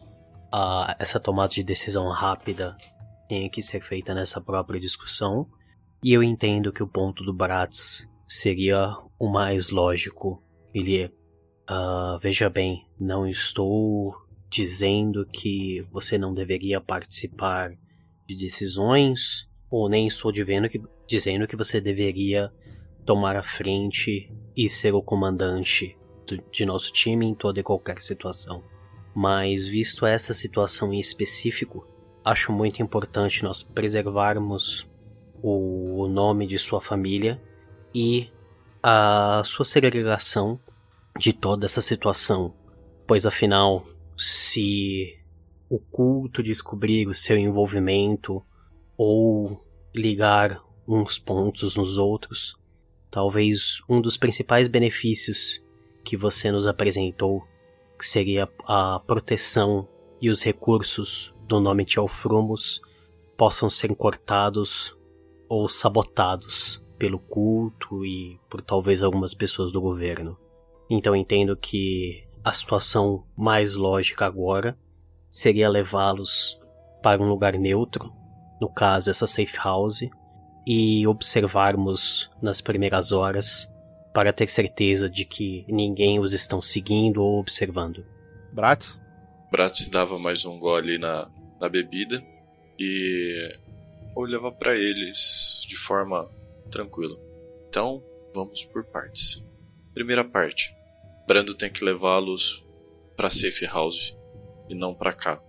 a, 0.52 0.96
essa 0.98 1.18
tomada 1.18 1.52
de 1.52 1.62
decisão 1.62 2.08
rápida 2.10 2.76
tem 3.28 3.50
que 3.50 3.60
ser 3.60 3.80
feita 3.80 4.14
nessa 4.14 4.40
própria 4.40 4.80
discussão. 4.80 5.48
E 6.02 6.12
eu 6.12 6.22
entendo 6.22 6.72
que 6.72 6.82
o 6.82 6.88
ponto 6.88 7.24
do 7.24 7.34
Bratz 7.34 8.06
seria 8.28 8.96
o 9.18 9.28
mais 9.28 9.70
lógico. 9.70 10.42
Ele 10.72 11.06
uh, 11.06 12.18
veja 12.20 12.48
bem, 12.48 12.86
não 12.98 13.26
estou 13.26 14.14
dizendo 14.48 15.26
que 15.26 15.82
você 15.90 16.16
não 16.16 16.32
deveria 16.32 16.80
participar 16.80 17.72
de 18.26 18.36
decisões, 18.36 19.48
ou 19.68 19.88
nem 19.88 20.06
estou 20.06 20.30
dizendo 20.30 20.68
que, 20.68 20.80
dizendo 21.08 21.46
que 21.46 21.56
você 21.56 21.80
deveria 21.80 22.52
tomar 23.04 23.36
a 23.36 23.42
frente 23.42 24.32
e 24.56 24.68
ser 24.68 24.94
o 24.94 25.02
comandante 25.02 25.96
de 26.50 26.64
nosso 26.64 26.92
time 26.92 27.26
em 27.26 27.34
toda 27.34 27.60
e 27.60 27.62
qualquer 27.62 28.00
situação. 28.00 28.62
Mas, 29.14 29.66
visto 29.66 30.06
essa 30.06 30.34
situação 30.34 30.92
em 30.92 30.98
específico, 30.98 31.86
acho 32.24 32.52
muito 32.52 32.82
importante 32.82 33.44
nós 33.44 33.62
preservarmos 33.62 34.88
o 35.42 36.08
nome 36.08 36.46
de 36.46 36.58
sua 36.58 36.80
família 36.80 37.40
e 37.94 38.30
a 38.82 39.42
sua 39.44 39.64
segregação 39.64 40.58
de 41.18 41.32
toda 41.32 41.66
essa 41.66 41.82
situação, 41.82 42.54
pois 43.06 43.26
afinal, 43.26 43.86
se 44.16 45.18
o 45.68 45.78
culto 45.78 46.42
descobrir 46.42 47.06
o 47.06 47.14
seu 47.14 47.36
envolvimento 47.36 48.44
ou 48.96 49.64
ligar 49.94 50.62
uns 50.88 51.18
pontos 51.18 51.76
nos 51.76 51.98
outros, 51.98 52.56
talvez 53.14 53.80
um 53.88 54.00
dos 54.00 54.16
principais 54.16 54.66
benefícios 54.66 55.62
que 56.02 56.16
você 56.16 56.50
nos 56.50 56.66
apresentou, 56.66 57.44
que 57.96 58.04
seria 58.04 58.48
a 58.66 58.98
proteção 59.06 59.88
e 60.20 60.28
os 60.28 60.42
recursos 60.42 61.32
do 61.46 61.60
nome 61.60 61.84
Teofrumos, 61.84 62.80
possam 63.36 63.70
ser 63.70 63.94
cortados 63.94 64.98
ou 65.48 65.68
sabotados 65.68 66.84
pelo 66.98 67.20
culto 67.20 68.04
e 68.04 68.36
por 68.50 68.60
talvez 68.60 69.00
algumas 69.00 69.32
pessoas 69.32 69.70
do 69.70 69.80
governo. 69.80 70.36
Então 70.90 71.14
entendo 71.14 71.56
que 71.56 72.26
a 72.42 72.52
situação 72.52 73.24
mais 73.36 73.76
lógica 73.76 74.26
agora 74.26 74.76
seria 75.30 75.68
levá-los 75.68 76.60
para 77.00 77.22
um 77.22 77.28
lugar 77.28 77.54
neutro, 77.54 78.12
no 78.60 78.68
caso 78.68 79.08
essa 79.08 79.28
safe 79.28 79.56
house, 79.56 80.00
e 80.66 81.06
observarmos 81.06 82.30
nas 82.40 82.60
primeiras 82.60 83.12
horas 83.12 83.70
para 84.12 84.32
ter 84.32 84.48
certeza 84.48 85.10
de 85.10 85.24
que 85.24 85.64
ninguém 85.68 86.18
os 86.18 86.32
estão 86.32 86.62
seguindo 86.62 87.22
ou 87.22 87.38
observando. 87.38 88.04
Bratz? 88.52 89.00
Bratz 89.50 89.88
dava 89.88 90.18
mais 90.18 90.44
um 90.44 90.58
gole 90.58 90.98
na, 90.98 91.28
na 91.60 91.68
bebida 91.68 92.24
e 92.78 93.58
olhava 94.14 94.52
para 94.52 94.74
eles 94.74 95.64
de 95.66 95.76
forma 95.76 96.28
tranquila. 96.70 97.18
Então, 97.68 98.02
vamos 98.34 98.64
por 98.64 98.84
partes. 98.84 99.42
Primeira 99.92 100.24
parte. 100.24 100.72
Brando 101.26 101.54
tem 101.54 101.70
que 101.70 101.84
levá-los 101.84 102.64
para 103.16 103.30
safe 103.30 103.66
house 103.66 104.16
e 104.68 104.74
não 104.74 104.94
para 104.94 105.12
cá. 105.12 105.42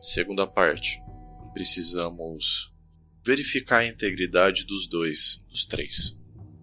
Segunda 0.00 0.46
parte. 0.46 1.02
Precisamos 1.52 2.72
verificar 3.24 3.78
a 3.78 3.86
integridade 3.86 4.64
dos 4.64 4.86
dois, 4.86 5.42
dos 5.48 5.64
três. 5.64 6.16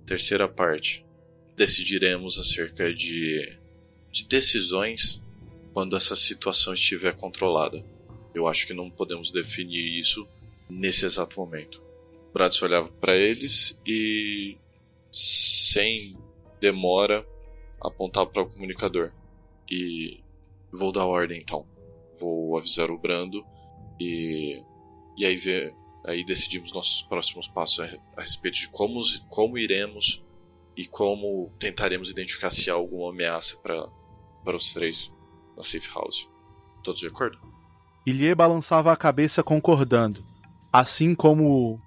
Terceira 0.05 0.47
parte. 0.47 1.05
Decidiremos 1.55 2.37
acerca 2.37 2.93
de, 2.93 3.57
de 4.11 4.25
decisões 4.25 5.21
quando 5.73 5.95
essa 5.95 6.15
situação 6.15 6.73
estiver 6.73 7.15
controlada. 7.15 7.83
Eu 8.33 8.47
acho 8.47 8.67
que 8.67 8.73
não 8.73 8.89
podemos 8.89 9.31
definir 9.31 9.97
isso 9.97 10.27
nesse 10.69 11.05
exato 11.05 11.39
momento. 11.39 11.81
Bradson 12.33 12.65
olhava 12.65 12.87
para 12.87 13.15
eles 13.15 13.79
e, 13.85 14.57
sem 15.11 16.17
demora, 16.59 17.25
apontava 17.81 18.29
para 18.29 18.43
o 18.43 18.49
comunicador. 18.49 19.11
E 19.69 20.19
vou 20.71 20.91
dar 20.91 21.05
ordem 21.05 21.39
então. 21.39 21.65
Vou 22.19 22.57
avisar 22.57 22.91
o 22.91 22.97
Brando 22.97 23.45
e, 23.99 24.61
e 25.17 25.25
aí 25.25 25.35
ver, 25.35 25.73
aí 26.07 26.23
decidimos 26.23 26.71
nossos 26.71 27.03
próximos 27.03 27.47
passos 27.47 27.81
a, 27.81 27.97
a 28.15 28.21
respeito 28.21 28.57
de 28.57 28.69
como, 28.69 28.99
como 29.29 29.57
iremos 29.57 30.23
e 30.75 30.85
como 30.87 31.51
tentaremos 31.59 32.09
identificar 32.09 32.49
se 32.49 32.69
há 32.69 32.73
alguma 32.73 33.11
ameaça 33.11 33.57
para 33.57 33.87
para 34.47 34.55
os 34.55 34.73
três 34.73 35.11
na 35.57 35.61
safe 35.61 35.89
house. 35.93 36.25
Todos 36.81 37.01
de 37.01 37.07
acordo? 37.07 37.37
Ilie 38.05 38.33
balançava 38.33 38.93
a 38.93 38.95
cabeça 38.95 39.43
concordando, 39.43 40.23
assim 40.71 41.13
como 41.13 41.81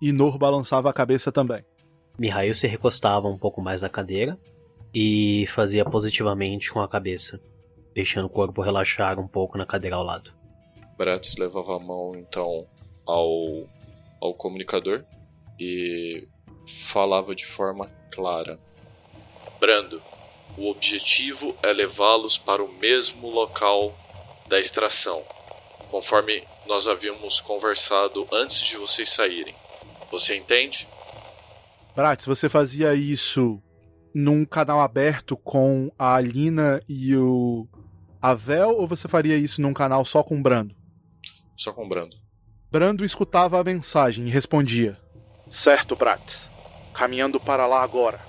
Inor 0.00 0.38
balançava 0.38 0.88
a 0.88 0.94
cabeça 0.94 1.30
também. 1.30 1.62
Mihail 2.18 2.54
se 2.54 2.66
recostava 2.66 3.28
um 3.28 3.36
pouco 3.36 3.60
mais 3.60 3.82
na 3.82 3.90
cadeira 3.90 4.40
e 4.94 5.46
fazia 5.48 5.84
positivamente 5.84 6.72
com 6.72 6.80
a 6.80 6.88
cabeça, 6.88 7.38
deixando 7.94 8.24
o 8.24 8.30
corpo 8.30 8.62
relaxar 8.62 9.20
um 9.20 9.28
pouco 9.28 9.58
na 9.58 9.66
cadeira 9.66 9.96
ao 9.96 10.02
lado. 10.02 10.32
Bratz 10.96 11.36
levava 11.36 11.76
a 11.76 11.78
mão 11.78 12.12
então 12.16 12.66
ao, 13.06 13.68
ao 14.20 14.34
comunicador 14.34 15.04
e 15.58 16.26
falava 16.66 17.34
de 17.34 17.46
forma 17.46 17.86
clara: 18.10 18.58
Brando, 19.60 20.02
o 20.58 20.70
objetivo 20.70 21.56
é 21.62 21.72
levá-los 21.72 22.38
para 22.38 22.62
o 22.62 22.72
mesmo 22.72 23.30
local 23.30 23.94
da 24.48 24.58
extração, 24.58 25.22
conforme 25.90 26.44
nós 26.66 26.86
havíamos 26.86 27.40
conversado 27.40 28.26
antes 28.32 28.58
de 28.60 28.76
vocês 28.76 29.08
saírem. 29.08 29.54
Você 30.10 30.36
entende? 30.36 30.88
Bratz, 31.94 32.26
você 32.26 32.48
fazia 32.48 32.94
isso 32.94 33.62
num 34.14 34.44
canal 34.44 34.80
aberto 34.80 35.36
com 35.36 35.90
a 35.98 36.14
Alina 36.14 36.80
e 36.88 37.16
o 37.16 37.66
Avel 38.20 38.70
ou 38.70 38.88
você 38.88 39.06
faria 39.06 39.36
isso 39.36 39.60
num 39.60 39.74
canal 39.74 40.04
só 40.04 40.22
com 40.22 40.38
o 40.38 40.42
Brando? 40.42 40.74
Só 41.56 41.72
com 41.72 41.84
o 41.84 41.88
Brando. 41.88 42.16
Brando 42.70 43.04
escutava 43.04 43.60
a 43.60 43.64
mensagem 43.64 44.26
e 44.26 44.30
respondia: 44.30 44.98
Certo, 45.50 45.94
Bratz. 45.94 46.50
Caminhando 46.92 47.38
para 47.38 47.66
lá 47.66 47.82
agora. 47.82 48.20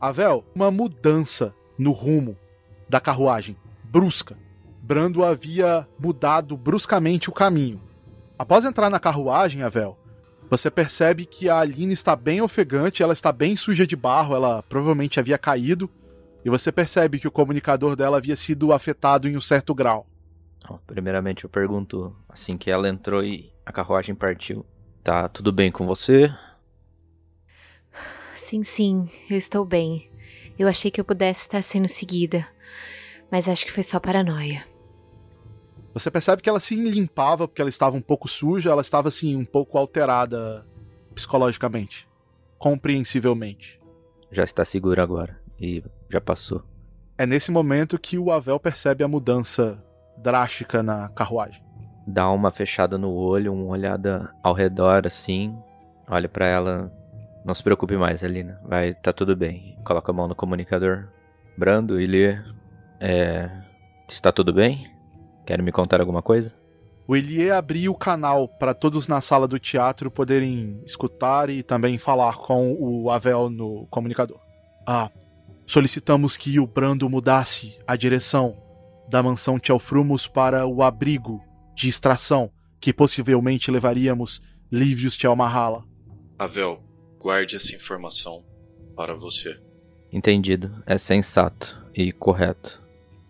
Avel, 0.00 0.44
uma 0.54 0.70
mudança 0.70 1.54
no 1.78 1.90
rumo 1.90 2.36
da 2.88 3.00
carruagem, 3.00 3.56
brusca. 3.84 4.36
Brando 4.82 5.24
havia 5.24 5.86
mudado 5.98 6.56
bruscamente 6.56 7.28
o 7.28 7.32
caminho. 7.32 7.80
Após 8.38 8.64
entrar 8.64 8.88
na 8.90 8.98
carruagem, 8.98 9.62
Avel, 9.62 9.98
você 10.48 10.70
percebe 10.70 11.26
que 11.26 11.48
a 11.48 11.58
Aline 11.58 11.92
está 11.92 12.16
bem 12.16 12.40
ofegante, 12.40 13.02
ela 13.02 13.12
está 13.12 13.32
bem 13.32 13.54
suja 13.56 13.86
de 13.86 13.96
barro, 13.96 14.34
ela 14.34 14.62
provavelmente 14.62 15.20
havia 15.20 15.38
caído. 15.38 15.90
E 16.44 16.50
você 16.50 16.72
percebe 16.72 17.18
que 17.18 17.28
o 17.28 17.30
comunicador 17.30 17.94
dela 17.94 18.16
havia 18.16 18.34
sido 18.34 18.72
afetado 18.72 19.28
em 19.28 19.36
um 19.36 19.40
certo 19.40 19.74
grau. 19.74 20.06
Primeiramente 20.86 21.44
eu 21.44 21.50
pergunto, 21.50 22.14
assim 22.28 22.56
que 22.56 22.70
ela 22.70 22.88
entrou 22.88 23.22
e 23.22 23.52
a 23.70 23.72
carruagem 23.72 24.14
partiu, 24.14 24.66
tá 25.02 25.28
tudo 25.28 25.52
bem 25.52 25.70
com 25.70 25.86
você? 25.86 26.32
Sim, 28.36 28.64
sim, 28.64 29.08
eu 29.30 29.36
estou 29.36 29.64
bem. 29.64 30.10
Eu 30.58 30.68
achei 30.68 30.90
que 30.90 31.00
eu 31.00 31.04
pudesse 31.04 31.42
estar 31.42 31.62
sendo 31.62 31.88
seguida, 31.88 32.46
mas 33.30 33.48
acho 33.48 33.64
que 33.64 33.72
foi 33.72 33.84
só 33.84 33.98
paranoia. 33.98 34.66
Você 35.94 36.10
percebe 36.10 36.42
que 36.42 36.48
ela 36.48 36.60
se 36.60 36.74
limpava 36.74 37.48
porque 37.48 37.62
ela 37.62 37.68
estava 37.68 37.96
um 37.96 38.02
pouco 38.02 38.28
suja, 38.28 38.70
ela 38.70 38.82
estava 38.82 39.08
assim 39.08 39.36
um 39.36 39.44
pouco 39.44 39.78
alterada 39.78 40.66
psicologicamente, 41.14 42.08
compreensivelmente. 42.58 43.80
Já 44.30 44.44
está 44.44 44.64
segura 44.64 45.02
agora 45.02 45.40
e 45.58 45.82
já 46.08 46.20
passou. 46.20 46.62
É 47.16 47.24
nesse 47.24 47.50
momento 47.50 47.98
que 47.98 48.18
o 48.18 48.30
Avel 48.30 48.58
percebe 48.58 49.04
a 49.04 49.08
mudança 49.08 49.82
drástica 50.18 50.82
na 50.82 51.08
carruagem. 51.08 51.69
Dá 52.12 52.28
uma 52.32 52.50
fechada 52.50 52.98
no 52.98 53.12
olho, 53.12 53.52
uma 53.52 53.66
olhada 53.66 54.34
ao 54.42 54.52
redor 54.52 55.06
assim, 55.06 55.56
olha 56.08 56.28
para 56.28 56.46
ela. 56.46 56.92
Não 57.44 57.54
se 57.54 57.62
preocupe 57.62 57.96
mais, 57.96 58.24
Alina. 58.24 58.60
Vai, 58.64 58.92
tá 58.94 59.12
tudo 59.12 59.36
bem. 59.36 59.78
Coloca 59.84 60.10
a 60.10 60.14
mão 60.14 60.26
no 60.26 60.34
comunicador. 60.34 61.06
Brando, 61.56 62.00
Ilie, 62.00 62.42
é, 62.98 63.48
está 64.08 64.32
tudo 64.32 64.52
bem? 64.52 64.90
Querem 65.46 65.64
me 65.64 65.70
contar 65.70 66.00
alguma 66.00 66.20
coisa? 66.20 66.52
O 67.06 67.14
Elie 67.14 67.50
abriu 67.50 67.92
o 67.92 67.96
canal 67.96 68.48
para 68.48 68.74
todos 68.74 69.06
na 69.06 69.20
sala 69.20 69.46
do 69.46 69.58
teatro 69.58 70.10
poderem 70.10 70.82
escutar 70.84 71.48
e 71.48 71.62
também 71.62 71.96
falar 71.96 72.34
com 72.38 72.76
o 72.78 73.08
Avel 73.08 73.48
no 73.48 73.86
comunicador. 73.86 74.40
Ah, 74.84 75.10
solicitamos 75.64 76.36
que 76.36 76.58
o 76.58 76.66
Brando 76.66 77.08
mudasse 77.08 77.78
a 77.86 77.94
direção 77.94 78.56
da 79.08 79.22
mansão 79.22 79.60
Tchelfrumos 79.60 80.26
para 80.26 80.66
o 80.66 80.82
abrigo 80.82 81.40
de 81.80 81.88
extração 81.88 82.52
que 82.78 82.92
possivelmente 82.92 83.70
levaríamos 83.70 84.42
Livius 84.70 85.16
Tchelmahala. 85.16 85.84
Avel, 86.38 86.82
guarde 87.18 87.56
essa 87.56 87.74
informação 87.74 88.44
para 88.94 89.14
você. 89.14 89.58
Entendido. 90.12 90.82
É 90.86 90.98
sensato 90.98 91.82
e 91.94 92.12
correto. 92.12 92.82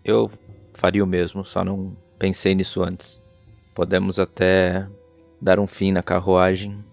Eu 0.03 0.29
faria 0.73 1.03
o 1.03 1.07
mesmo, 1.07 1.45
só 1.45 1.63
não 1.63 1.95
Pensei 2.21 2.53
nisso 2.53 2.83
antes. 2.83 3.19
Podemos 3.73 4.19
até 4.19 4.87
dar 5.41 5.59
um 5.59 5.65
fim 5.65 5.91
na 5.91 6.03
carruagem. 6.03 6.85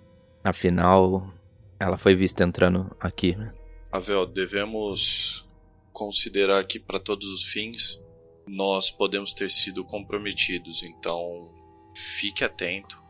Afinal, 0.43 1.31
ela 1.79 1.99
foi 1.99 2.15
vista 2.15 2.43
entrando 2.43 2.91
aqui. 2.99 3.37
Né? 3.37 3.53
Avel, 3.93 4.25
devemos 4.25 5.45
considerar 5.93 6.65
que 6.65 6.79
para 6.79 6.99
todos 6.99 7.27
os 7.29 7.45
fins 7.45 8.01
nós 8.49 8.91
podemos 8.91 9.33
ter 9.33 9.51
sido 9.51 9.85
comprometidos, 9.85 10.83
então 10.83 11.53
fique 11.95 12.45
atento, 12.45 13.03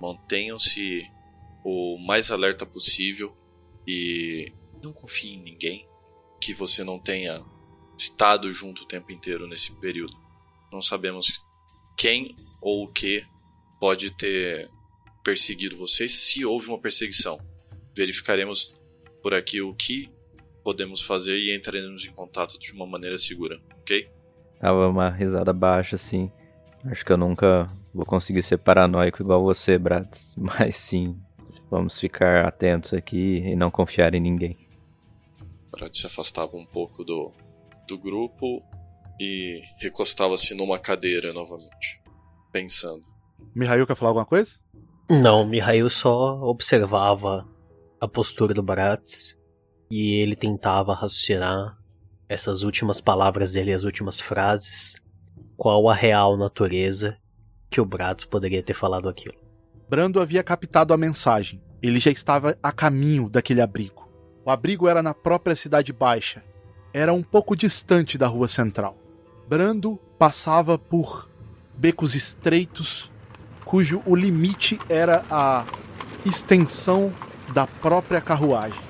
mantenham-se 0.00 1.10
o 1.64 1.98
mais 1.98 2.30
alerta 2.30 2.64
possível 2.64 3.36
e 3.86 4.52
não 4.82 4.92
confie 4.92 5.34
em 5.34 5.42
ninguém 5.42 5.88
que 6.40 6.54
você 6.54 6.84
não 6.84 6.98
tenha 6.98 7.44
estado 7.98 8.52
junto 8.52 8.84
o 8.84 8.86
tempo 8.86 9.10
inteiro 9.10 9.46
nesse 9.48 9.74
período. 9.80 10.16
Não 10.70 10.80
sabemos 10.80 11.42
quem 11.96 12.36
ou 12.60 12.84
o 12.84 12.92
que 12.92 13.24
pode 13.80 14.10
ter 14.16 14.70
perseguido 15.24 15.76
vocês 15.76 16.12
se 16.12 16.44
houve 16.44 16.68
uma 16.68 16.80
perseguição. 16.80 17.38
Verificaremos 17.96 18.76
por 19.22 19.34
aqui 19.34 19.60
o 19.60 19.74
que 19.74 20.08
podemos 20.62 21.00
fazer 21.02 21.36
e 21.36 21.56
entraremos 21.56 22.04
em 22.04 22.12
contato 22.12 22.58
de 22.58 22.72
uma 22.72 22.86
maneira 22.86 23.18
segura, 23.18 23.60
ok? 23.78 24.08
Dava 24.60 24.88
uma 24.88 25.10
risada 25.10 25.52
baixa 25.52 25.96
assim. 25.96 26.30
Acho 26.84 27.04
que 27.04 27.12
eu 27.12 27.16
nunca 27.16 27.68
vou 27.92 28.06
conseguir 28.06 28.42
ser 28.42 28.58
paranoico 28.58 29.22
igual 29.22 29.42
você, 29.42 29.78
Brads. 29.78 30.34
Mas 30.38 30.76
sim, 30.76 31.18
vamos 31.70 31.98
ficar 31.98 32.46
atentos 32.46 32.94
aqui 32.94 33.38
e 33.38 33.56
não 33.56 33.70
confiar 33.70 34.14
em 34.14 34.20
ninguém. 34.20 34.56
Brad 35.70 35.94
se 35.94 36.06
afastava 36.06 36.56
um 36.56 36.64
pouco 36.64 37.04
do, 37.04 37.32
do 37.86 37.98
grupo 37.98 38.62
e 39.20 39.62
recostava-se 39.78 40.54
numa 40.54 40.78
cadeira 40.78 41.32
novamente, 41.32 42.00
pensando. 42.52 43.04
Mihail 43.54 43.86
quer 43.86 43.96
falar 43.96 44.10
alguma 44.10 44.26
coisa? 44.26 44.52
Não, 45.08 45.46
Mihail 45.46 45.88
só 45.88 46.40
observava 46.42 47.46
a 48.00 48.08
postura 48.08 48.52
do 48.52 48.62
Bratz 48.62 49.36
e 49.90 50.16
ele 50.16 50.34
tentava 50.34 50.94
raciocinar 50.94 51.78
essas 52.28 52.62
últimas 52.62 53.00
palavras 53.00 53.52
dele, 53.52 53.72
as 53.72 53.84
últimas 53.84 54.20
frases, 54.20 54.96
qual 55.56 55.88
a 55.88 55.94
real 55.94 56.36
natureza 56.36 57.16
que 57.70 57.80
o 57.80 57.84
Bratz 57.84 58.24
poderia 58.24 58.62
ter 58.62 58.74
falado 58.74 59.08
aquilo. 59.08 59.34
Brando 59.88 60.20
havia 60.20 60.42
captado 60.42 60.92
a 60.92 60.96
mensagem. 60.96 61.62
Ele 61.82 61.98
já 61.98 62.10
estava 62.10 62.58
a 62.62 62.72
caminho 62.72 63.28
daquele 63.28 63.60
abrigo. 63.60 64.08
O 64.44 64.50
abrigo 64.50 64.88
era 64.88 65.02
na 65.02 65.14
própria 65.14 65.54
Cidade 65.54 65.92
Baixa. 65.92 66.42
Era 66.92 67.12
um 67.12 67.22
pouco 67.22 67.54
distante 67.54 68.16
da 68.16 68.26
rua 68.26 68.48
central. 68.48 68.96
Brando 69.48 69.96
passava 70.18 70.78
por 70.78 71.28
becos 71.76 72.14
estreitos, 72.14 73.10
cujo 73.64 74.02
o 74.06 74.16
limite 74.16 74.80
era 74.88 75.24
a 75.30 75.64
extensão 76.24 77.12
da 77.52 77.66
própria 77.66 78.20
carruagem. 78.20 78.80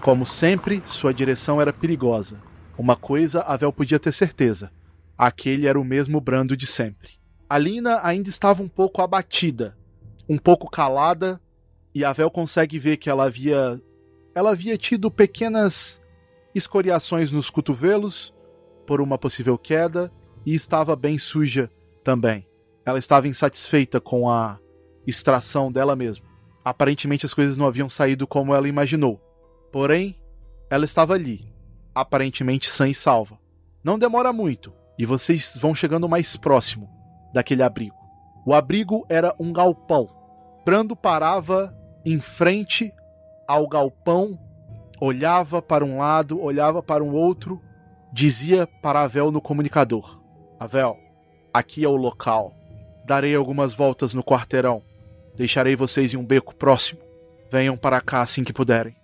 Como 0.00 0.24
sempre, 0.24 0.82
sua 0.86 1.12
direção 1.12 1.60
era 1.60 1.72
perigosa. 1.72 2.40
Uma 2.80 2.96
coisa 2.96 3.42
Avel 3.42 3.70
podia 3.70 3.98
ter 3.98 4.10
certeza: 4.10 4.72
aquele 5.18 5.66
era 5.66 5.78
o 5.78 5.84
mesmo 5.84 6.18
Brando 6.18 6.56
de 6.56 6.66
sempre. 6.66 7.10
Alina 7.46 8.00
ainda 8.02 8.30
estava 8.30 8.62
um 8.62 8.68
pouco 8.68 9.02
abatida, 9.02 9.76
um 10.26 10.38
pouco 10.38 10.70
calada, 10.70 11.38
e 11.94 12.06
Avel 12.06 12.30
consegue 12.30 12.78
ver 12.78 12.96
que 12.96 13.10
ela 13.10 13.24
havia 13.24 13.78
ela 14.34 14.52
havia 14.52 14.78
tido 14.78 15.10
pequenas 15.10 16.00
escoriações 16.54 17.30
nos 17.30 17.50
cotovelos 17.50 18.34
por 18.86 19.02
uma 19.02 19.18
possível 19.18 19.58
queda 19.58 20.10
e 20.46 20.54
estava 20.54 20.96
bem 20.96 21.18
suja 21.18 21.70
também. 22.02 22.46
Ela 22.86 22.98
estava 22.98 23.28
insatisfeita 23.28 24.00
com 24.00 24.30
a 24.30 24.58
extração 25.06 25.70
dela 25.70 25.94
mesma. 25.94 26.24
Aparentemente 26.64 27.26
as 27.26 27.34
coisas 27.34 27.58
não 27.58 27.66
haviam 27.66 27.90
saído 27.90 28.26
como 28.26 28.54
ela 28.54 28.66
imaginou. 28.66 29.20
Porém, 29.70 30.18
ela 30.70 30.86
estava 30.86 31.12
ali, 31.12 31.50
aparentemente 31.94 32.68
sã 32.68 32.88
e 32.88 32.94
salva. 32.94 33.38
Não 33.82 33.98
demora 33.98 34.32
muito 34.32 34.72
e 34.98 35.06
vocês 35.06 35.56
vão 35.56 35.74
chegando 35.74 36.08
mais 36.08 36.36
próximo 36.36 36.88
daquele 37.32 37.62
abrigo. 37.62 37.96
O 38.44 38.54
abrigo 38.54 39.06
era 39.08 39.34
um 39.38 39.52
galpão. 39.52 40.08
Brando 40.64 40.94
parava 40.94 41.74
em 42.04 42.20
frente 42.20 42.92
ao 43.48 43.66
galpão, 43.66 44.38
olhava 45.00 45.62
para 45.62 45.84
um 45.84 45.98
lado, 45.98 46.40
olhava 46.40 46.82
para 46.82 47.02
um 47.02 47.12
outro, 47.12 47.60
dizia 48.12 48.66
para 48.82 49.02
Avel 49.02 49.30
no 49.30 49.40
comunicador: 49.40 50.20
Avel, 50.58 50.98
aqui 51.52 51.84
é 51.84 51.88
o 51.88 51.96
local. 51.96 52.54
Darei 53.06 53.34
algumas 53.34 53.72
voltas 53.74 54.14
no 54.14 54.22
quarteirão. 54.22 54.82
Deixarei 55.34 55.74
vocês 55.74 56.12
em 56.12 56.16
um 56.16 56.24
beco 56.24 56.54
próximo. 56.54 57.00
Venham 57.50 57.76
para 57.76 58.00
cá 58.00 58.20
assim 58.20 58.44
que 58.44 58.52
puderem. 58.52 58.94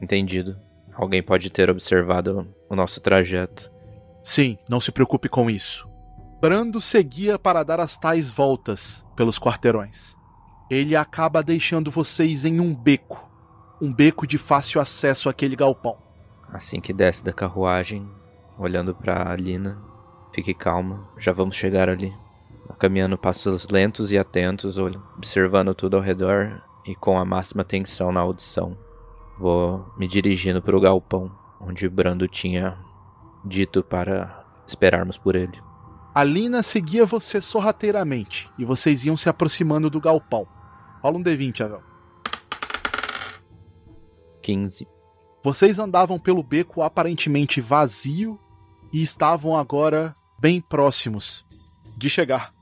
Entendido. 0.00 0.67
Alguém 0.98 1.22
pode 1.22 1.48
ter 1.48 1.70
observado 1.70 2.52
o 2.68 2.74
nosso 2.74 3.00
trajeto. 3.00 3.70
Sim, 4.20 4.58
não 4.68 4.80
se 4.80 4.90
preocupe 4.90 5.28
com 5.28 5.48
isso. 5.48 5.88
Brando 6.40 6.80
seguia 6.80 7.38
para 7.38 7.62
dar 7.62 7.78
as 7.78 7.96
tais 7.96 8.32
voltas 8.32 9.06
pelos 9.14 9.38
quarteirões. 9.38 10.16
Ele 10.68 10.96
acaba 10.96 11.40
deixando 11.40 11.88
vocês 11.88 12.44
em 12.44 12.60
um 12.60 12.74
beco. 12.74 13.30
Um 13.80 13.92
beco 13.92 14.26
de 14.26 14.38
fácil 14.38 14.80
acesso 14.80 15.28
àquele 15.28 15.54
galpão. 15.54 15.96
Assim 16.52 16.80
que 16.80 16.92
desce 16.92 17.22
da 17.22 17.32
carruagem, 17.32 18.10
olhando 18.58 18.92
para 18.92 19.30
Alina, 19.30 19.78
fique 20.34 20.52
calma, 20.52 21.08
já 21.16 21.32
vamos 21.32 21.54
chegar 21.54 21.88
ali. 21.88 22.12
Caminhando 22.76 23.16
passos 23.16 23.68
lentos 23.68 24.10
e 24.10 24.18
atentos, 24.18 24.76
observando 24.78 25.74
tudo 25.76 25.96
ao 25.96 26.02
redor 26.02 26.60
e 26.84 26.96
com 26.96 27.16
a 27.16 27.24
máxima 27.24 27.62
atenção 27.62 28.10
na 28.10 28.20
audição. 28.20 28.76
Vou 29.38 29.86
me 29.96 30.08
dirigindo 30.08 30.60
para 30.60 30.76
o 30.76 30.80
galpão, 30.80 31.30
onde 31.60 31.88
Brando 31.88 32.26
tinha 32.26 32.76
dito 33.44 33.82
para 33.82 34.44
esperarmos 34.66 35.16
por 35.16 35.36
ele. 35.36 35.60
Alina 36.14 36.62
seguia 36.62 37.06
você 37.06 37.40
sorrateiramente 37.40 38.50
e 38.58 38.64
vocês 38.64 39.04
iam 39.04 39.16
se 39.16 39.28
aproximando 39.28 39.88
do 39.88 40.00
galpão. 40.00 40.46
Rola 41.00 41.18
um 41.18 41.22
D20, 41.22 41.60
Avel. 41.60 41.82
15. 44.42 44.88
Vocês 45.44 45.78
andavam 45.78 46.18
pelo 46.18 46.42
beco 46.42 46.82
aparentemente 46.82 47.60
vazio 47.60 48.38
e 48.92 49.00
estavam 49.02 49.56
agora 49.56 50.16
bem 50.40 50.60
próximos 50.60 51.46
de 51.96 52.10
chegar 52.10 52.52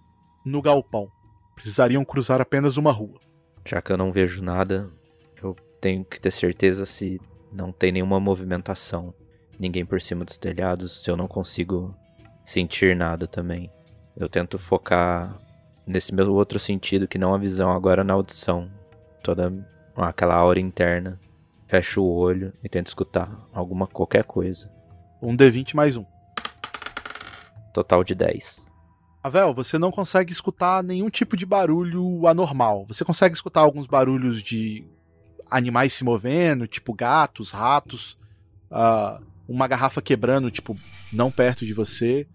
no 0.44 0.60
galpão. 0.60 1.10
Precisariam 1.54 2.04
cruzar 2.04 2.40
apenas 2.40 2.76
uma 2.76 2.92
rua. 2.92 3.18
Já 3.64 3.80
que 3.80 3.90
eu 3.90 3.96
não 3.96 4.12
vejo 4.12 4.42
nada, 4.42 4.92
tenho 5.86 6.04
que 6.04 6.20
ter 6.20 6.32
certeza 6.32 6.84
se 6.84 7.20
não 7.52 7.70
tem 7.70 7.92
nenhuma 7.92 8.18
movimentação. 8.18 9.14
Ninguém 9.56 9.86
por 9.86 10.02
cima 10.02 10.24
dos 10.24 10.36
telhados, 10.36 11.04
se 11.04 11.08
eu 11.08 11.16
não 11.16 11.28
consigo 11.28 11.94
sentir 12.42 12.96
nada 12.96 13.28
também. 13.28 13.70
Eu 14.16 14.28
tento 14.28 14.58
focar 14.58 15.38
nesse 15.86 16.12
meu 16.12 16.34
outro 16.34 16.58
sentido 16.58 17.06
que 17.06 17.18
não 17.18 17.32
a 17.32 17.38
visão, 17.38 17.70
agora 17.70 18.02
na 18.02 18.14
audição. 18.14 18.68
Toda 19.22 19.52
aquela 19.96 20.34
aura 20.34 20.58
interna. 20.58 21.20
Fecho 21.68 22.02
o 22.02 22.12
olho 22.12 22.52
e 22.64 22.68
tento 22.68 22.88
escutar 22.88 23.46
alguma 23.52 23.86
qualquer 23.86 24.24
coisa. 24.24 24.68
Um 25.22 25.36
D20 25.36 25.72
mais 25.74 25.96
um. 25.96 26.04
Total 27.72 28.02
de 28.02 28.16
10. 28.16 28.66
Avel, 29.22 29.54
você 29.54 29.78
não 29.78 29.92
consegue 29.92 30.32
escutar 30.32 30.82
nenhum 30.82 31.08
tipo 31.08 31.36
de 31.36 31.46
barulho 31.46 32.26
anormal. 32.26 32.84
Você 32.88 33.04
consegue 33.04 33.36
escutar 33.36 33.60
alguns 33.60 33.86
barulhos 33.86 34.42
de 34.42 34.84
animais 35.50 35.92
se 35.92 36.04
movendo, 36.04 36.66
tipo 36.66 36.92
gatos, 36.92 37.50
ratos, 37.50 38.18
uh, 38.70 39.24
uma 39.48 39.68
garrafa 39.68 40.02
quebrando, 40.02 40.50
tipo, 40.50 40.76
não 41.12 41.30
perto 41.30 41.64
de 41.64 41.72
você, 41.72 42.26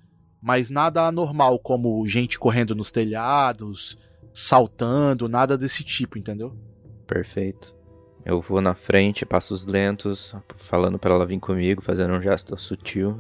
mas 0.41 0.69
nada 0.69 1.05
anormal, 1.05 1.59
como 1.59 2.05
gente 2.07 2.39
correndo 2.39 2.73
nos 2.73 2.91
telhados, 2.91 3.97
saltando, 4.33 5.27
nada 5.27 5.57
desse 5.57 5.83
tipo, 5.83 6.17
entendeu? 6.17 6.57
Perfeito. 7.05 7.75
Eu 8.23 8.39
vou 8.39 8.61
na 8.61 8.73
frente, 8.73 9.25
passos 9.25 9.65
lentos, 9.65 10.35
falando 10.55 10.97
para 10.97 11.13
ela 11.13 11.25
vir 11.25 11.39
comigo, 11.39 11.81
fazendo 11.81 12.13
um 12.13 12.21
gesto 12.21 12.55
sutil 12.57 13.19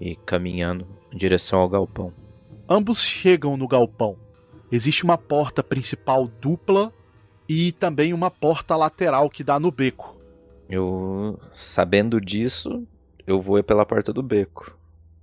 e 0.00 0.16
caminhando 0.16 0.86
em 1.12 1.16
direção 1.16 1.60
ao 1.60 1.68
galpão. 1.68 2.12
Ambos 2.68 3.00
chegam 3.00 3.56
no 3.56 3.68
galpão. 3.68 4.16
Existe 4.70 5.04
uma 5.04 5.16
porta 5.16 5.62
principal 5.62 6.26
dupla 6.26 6.92
e 7.48 7.72
também 7.72 8.12
uma 8.12 8.30
porta 8.30 8.76
lateral 8.76 9.30
que 9.30 9.42
dá 9.42 9.58
no 9.58 9.70
beco. 9.70 10.16
Eu, 10.68 11.40
sabendo 11.54 12.20
disso, 12.20 12.86
eu 13.26 13.40
vou 13.40 13.62
pela 13.62 13.86
porta 13.86 14.12
do 14.12 14.22
beco. 14.22 14.76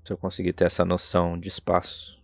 Se 0.04 0.12
eu 0.12 0.18
conseguir 0.18 0.54
ter 0.54 0.66
essa 0.66 0.84
noção 0.84 1.38
de 1.38 1.48
espaço. 1.48 2.16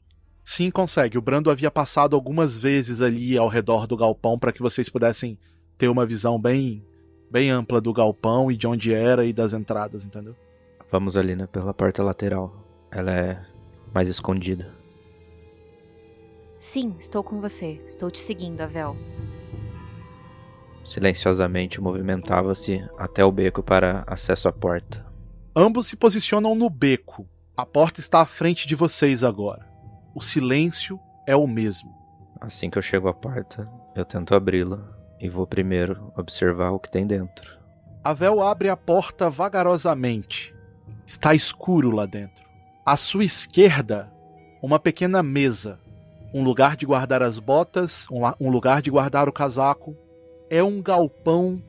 Sim, 0.43 0.71
consegue. 0.71 1.17
O 1.17 1.21
Brando 1.21 1.51
havia 1.51 1.69
passado 1.69 2.15
algumas 2.15 2.57
vezes 2.57 3.01
ali 3.01 3.37
ao 3.37 3.47
redor 3.47 3.85
do 3.85 3.95
galpão 3.95 4.39
para 4.39 4.51
que 4.51 4.61
vocês 4.61 4.89
pudessem 4.89 5.37
ter 5.77 5.87
uma 5.87 6.05
visão 6.05 6.39
bem 6.39 6.83
bem 7.29 7.49
ampla 7.49 7.79
do 7.79 7.93
galpão 7.93 8.51
e 8.51 8.57
de 8.57 8.67
onde 8.67 8.93
era 8.93 9.25
e 9.25 9.31
das 9.31 9.53
entradas, 9.53 10.03
entendeu? 10.03 10.35
Vamos 10.91 11.15
ali, 11.15 11.33
né, 11.33 11.47
pela 11.47 11.73
porta 11.73 12.03
lateral. 12.03 12.53
Ela 12.91 13.11
é 13.11 13.45
mais 13.93 14.09
escondida. 14.09 14.73
Sim, 16.59 16.95
estou 16.99 17.23
com 17.23 17.39
você. 17.39 17.81
Estou 17.87 18.11
te 18.11 18.19
seguindo, 18.19 18.59
Avel. 18.59 18.97
Silenciosamente 20.86 21.79
movimentava-se 21.79 22.84
até 22.97 23.23
o 23.23 23.32
beco 23.32 23.61
para 23.61 24.03
acesso 24.07 24.47
à 24.47 24.51
porta. 24.51 25.05
Ambos 25.55 25.88
se 25.88 25.95
posicionam 25.95 26.55
no 26.55 26.69
beco. 26.69 27.27
A 27.55 27.65
porta 27.65 27.99
está 27.99 28.21
à 28.21 28.25
frente 28.25 28.67
de 28.67 28.75
vocês 28.75 29.23
agora. 29.23 29.67
O 30.15 30.21
silêncio 30.21 30.99
é 31.27 31.36
o 31.36 31.47
mesmo. 31.47 31.93
Assim 32.39 32.69
que 32.69 32.77
eu 32.77 32.82
chego 32.82 33.07
à 33.07 33.13
porta, 33.13 33.69
eu 33.95 34.03
tento 34.03 34.34
abri-la 34.34 34.79
e 35.19 35.29
vou 35.29 35.45
primeiro 35.45 36.11
observar 36.17 36.71
o 36.71 36.79
que 36.79 36.89
tem 36.89 37.05
dentro. 37.05 37.59
Avel 38.03 38.41
abre 38.41 38.69
a 38.69 38.75
porta 38.75 39.29
vagarosamente. 39.29 40.55
Está 41.05 41.36
escuro 41.36 41.91
lá 41.91 42.05
dentro. 42.05 42.43
À 42.86 42.97
sua 42.97 43.23
esquerda, 43.23 44.11
uma 44.61 44.79
pequena 44.79 45.21
mesa 45.21 45.79
um 46.34 46.43
lugar 46.43 46.75
de 46.75 46.86
guardar 46.86 47.21
as 47.21 47.39
botas, 47.39 48.07
um, 48.09 48.49
lugar 48.49 48.82
de 48.82 48.89
guardar 48.89 49.27
o 49.27 49.34
casaco. 49.34 49.95
É 50.53 50.61
um 50.61 50.81
galpão 50.81 51.63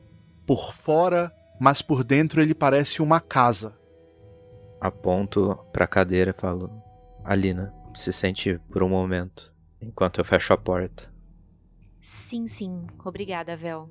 por 0.45 0.73
fora, 0.73 1.33
mas 1.57 1.81
por 1.81 2.03
dentro 2.03 2.41
ele 2.41 2.53
parece 2.53 3.01
uma 3.01 3.21
casa. 3.21 3.73
Aponto 4.81 5.57
para 5.71 5.85
a 5.85 5.87
cadeira 5.87 6.31
e 6.31 6.41
falo: 6.41 6.69
Alina, 7.23 7.73
se 7.95 8.11
sente 8.11 8.59
por 8.69 8.83
um 8.83 8.89
momento. 8.89 9.53
enquanto 9.81 10.17
eu 10.17 10.25
fecho 10.25 10.51
a 10.51 10.57
porta. 10.57 11.09
Sim, 12.01 12.45
sim. 12.45 12.85
Obrigada, 13.05 13.55
Vel. 13.55 13.89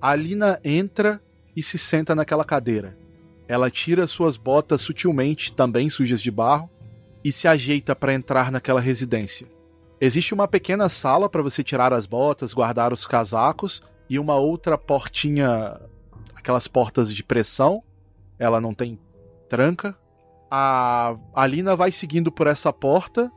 A 0.00 0.08
Alina 0.12 0.58
entra 0.64 1.20
e 1.54 1.62
se 1.62 1.76
senta 1.76 2.14
naquela 2.14 2.46
cadeira. 2.46 2.96
Ela 3.46 3.70
tira 3.70 4.06
suas 4.06 4.38
botas 4.38 4.80
sutilmente, 4.80 5.52
também 5.52 5.90
sujas 5.90 6.22
de 6.22 6.30
barro, 6.30 6.70
e 7.22 7.30
se 7.30 7.46
ajeita 7.46 7.94
para 7.94 8.14
entrar 8.14 8.50
naquela 8.50 8.80
residência. 8.80 9.46
Existe 10.04 10.34
uma 10.34 10.48
pequena 10.48 10.88
sala 10.88 11.30
para 11.30 11.42
você 11.42 11.62
tirar 11.62 11.92
as 11.92 12.06
botas, 12.06 12.52
guardar 12.52 12.92
os 12.92 13.06
casacos 13.06 13.80
e 14.10 14.18
uma 14.18 14.34
outra 14.34 14.76
portinha, 14.76 15.80
aquelas 16.34 16.66
portas 16.66 17.14
de 17.14 17.22
pressão. 17.22 17.84
Ela 18.36 18.60
não 18.60 18.74
tem 18.74 18.98
tranca. 19.48 19.96
A 20.50 21.14
Alina 21.32 21.76
vai 21.76 21.92
seguindo 21.92 22.32
por 22.32 22.48
essa 22.48 22.72
porta, 22.72 23.30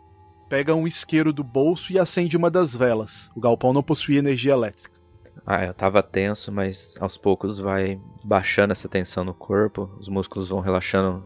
pega 0.50 0.74
um 0.74 0.88
isqueiro 0.88 1.32
do 1.32 1.44
bolso 1.44 1.94
e 1.94 2.00
acende 2.00 2.36
uma 2.36 2.50
das 2.50 2.76
velas. 2.76 3.30
O 3.36 3.40
galpão 3.40 3.72
não 3.72 3.84
possuía 3.84 4.18
energia 4.18 4.54
elétrica. 4.54 5.00
Ah, 5.46 5.64
eu 5.64 5.74
tava 5.76 6.02
tenso, 6.02 6.52
mas 6.52 6.98
aos 7.00 7.16
poucos 7.16 7.60
vai 7.60 8.02
baixando 8.24 8.72
essa 8.72 8.90
tensão 8.90 9.24
no 9.24 9.36
corpo, 9.36 9.88
os 10.00 10.10
músculos 10.10 10.50
vão 10.50 10.62
relaxando 10.62 11.24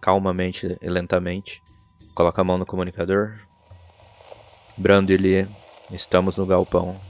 calmamente 0.00 0.78
e 0.80 0.88
lentamente. 0.88 1.60
Coloca 2.14 2.40
a 2.40 2.44
mão 2.44 2.56
no 2.56 2.64
comunicador. 2.64 3.47
Brando 4.80 5.12
e 5.12 5.16
Lie, 5.16 5.48
estamos 5.92 6.36
no 6.36 6.46
galpão. 6.46 7.00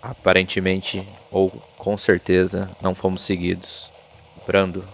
Aparentemente, 0.00 1.08
ou 1.28 1.50
com 1.76 1.98
certeza, 1.98 2.70
não 2.80 2.94
fomos 2.94 3.22
seguidos. 3.22 3.90
Brando, 4.46 4.84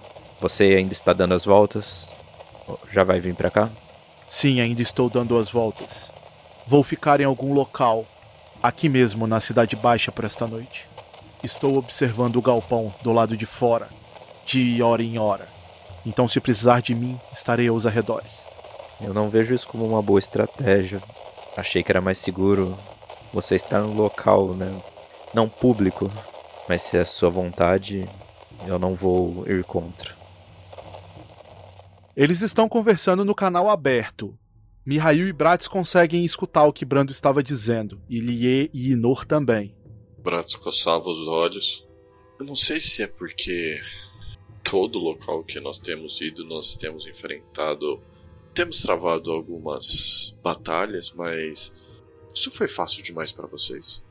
você 0.41 0.65
ainda 0.65 0.95
está 0.95 1.13
dando 1.13 1.35
as 1.35 1.45
voltas? 1.45 2.11
Já 2.91 3.05
vai 3.05 3.21
vir 3.21 3.35
para 3.35 3.51
cá? 3.51 3.71
Sim, 4.27 4.63
ainda 4.63 4.81
estou 4.81 5.11
dando 5.11 5.37
as 5.37 5.51
voltas. 5.51 6.11
Vou 6.67 6.83
ficar 6.83 7.21
em 7.21 7.25
algum 7.25 7.53
local, 7.53 8.07
aqui 8.63 8.89
mesmo 8.89 9.27
na 9.27 9.39
Cidade 9.39 9.77
Baixa 9.77 10.11
por 10.11 10.25
esta 10.25 10.47
noite. 10.47 10.89
Estou 11.45 11.77
observando 11.77 12.37
o 12.37 12.43
galpão 12.43 12.95
do 13.03 13.13
lado 13.13 13.37
de 13.37 13.45
fora, 13.45 13.89
de 14.47 14.83
hora 14.83 15.03
em 15.03 15.19
hora. 15.19 15.49
Então, 16.07 16.27
se 16.27 16.41
precisar 16.41 16.81
de 16.81 16.95
mim, 16.95 17.21
estarei 17.31 17.69
aos 17.69 17.85
arredores. 17.85 18.49
Eu 18.99 19.13
não 19.13 19.29
vejo 19.29 19.55
isso 19.55 19.69
como 19.69 19.87
uma 19.87 20.01
boa 20.01 20.19
estratégia. 20.19 21.03
Achei 21.57 21.83
que 21.83 21.93
era 21.93 22.01
mais 22.01 22.19
seguro 22.19 22.79
você 23.33 23.57
estar 23.57 23.81
no 23.81 23.93
local, 23.93 24.55
né? 24.55 24.83
Não 25.35 25.49
público. 25.49 26.11
Mas 26.69 26.83
se 26.83 26.97
é 26.97 27.01
a 27.01 27.05
sua 27.05 27.31
vontade, 27.31 28.09
eu 28.67 28.79
não 28.79 28.95
vou 28.95 29.47
ir 29.47 29.65
contra. 29.65 30.17
Eles 32.17 32.43
estão 32.43 32.69
conversando 32.69 33.25
no 33.25 33.35
canal 33.35 33.69
aberto. 33.69 34.39
Mihail 34.85 35.29
e 35.29 35.33
Bratz 35.33 35.69
conseguem 35.69 36.25
escutar 36.25 36.65
o 36.65 36.73
que 36.73 36.85
Brando 36.85 37.13
estava 37.13 37.43
dizendo, 37.43 38.03
e 38.09 38.19
Lie 38.19 38.69
e 38.75 38.91
Inor 38.91 39.25
também. 39.25 39.77
Bratz 40.19 40.57
coçava 40.57 41.09
os 41.09 41.27
olhos. 41.29 41.87
Eu 42.39 42.47
não 42.47 42.57
sei 42.57 42.81
se 42.81 43.03
é 43.03 43.07
porque 43.07 43.81
todo 44.63 44.99
local 44.99 45.45
que 45.45 45.61
nós 45.61 45.79
temos 45.79 46.21
ido, 46.21 46.45
nós 46.45 46.77
temos 46.77 47.07
enfrentado. 47.07 48.01
Temos 48.55 48.83
travado 48.83 49.33
algumas 49.33 50.37
batalhas, 50.43 51.11
mas 51.13 51.73
isso 52.35 52.51
foi 52.51 52.69
fácil 52.69 53.03
demais 53.03 53.33
para 53.33 53.47
vocês. 53.47 54.03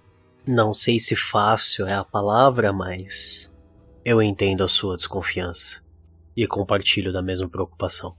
Não 0.47 0.73
sei 0.73 0.97
se 0.97 1.15
fácil 1.15 1.85
é 1.85 1.93
a 1.93 2.03
palavra, 2.03 2.73
mas 2.73 3.55
eu 4.03 4.19
entendo 4.21 4.63
a 4.63 4.67
sua 4.67 4.97
desconfiança 4.97 5.83
e 6.35 6.47
compartilho 6.47 7.13
da 7.13 7.21
mesma 7.21 7.47
preocupação. 7.47 8.15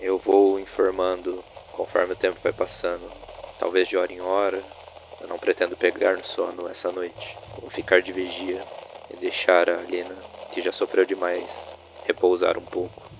Eu 0.00 0.18
vou 0.18 0.58
informando 0.58 1.44
conforme 1.72 2.14
o 2.14 2.16
tempo 2.16 2.40
vai 2.42 2.52
passando, 2.52 3.08
talvez 3.60 3.88
de 3.88 3.96
hora 3.96 4.12
em 4.12 4.20
hora, 4.20 4.62
eu 5.20 5.28
não 5.28 5.38
pretendo 5.38 5.76
pegar 5.76 6.16
no 6.16 6.24
sono 6.24 6.68
essa 6.68 6.90
noite. 6.90 7.38
Vou 7.60 7.70
ficar 7.70 8.02
de 8.02 8.12
vigia 8.12 8.66
e 9.08 9.16
deixar 9.18 9.70
a 9.70 9.78
Alina, 9.78 10.16
que 10.52 10.60
já 10.60 10.72
sofreu 10.72 11.04
demais, 11.04 11.48
repousar 12.04 12.58
um 12.58 12.64
pouco. 12.64 13.11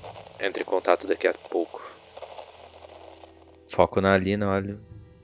Entre 0.42 0.62
em 0.62 0.66
contato 0.66 1.06
daqui 1.06 1.26
a 1.26 1.32
pouco. 1.32 1.80
Foco 3.68 4.00
na 4.00 4.12
Alina, 4.12 4.48
olha. 4.48 4.78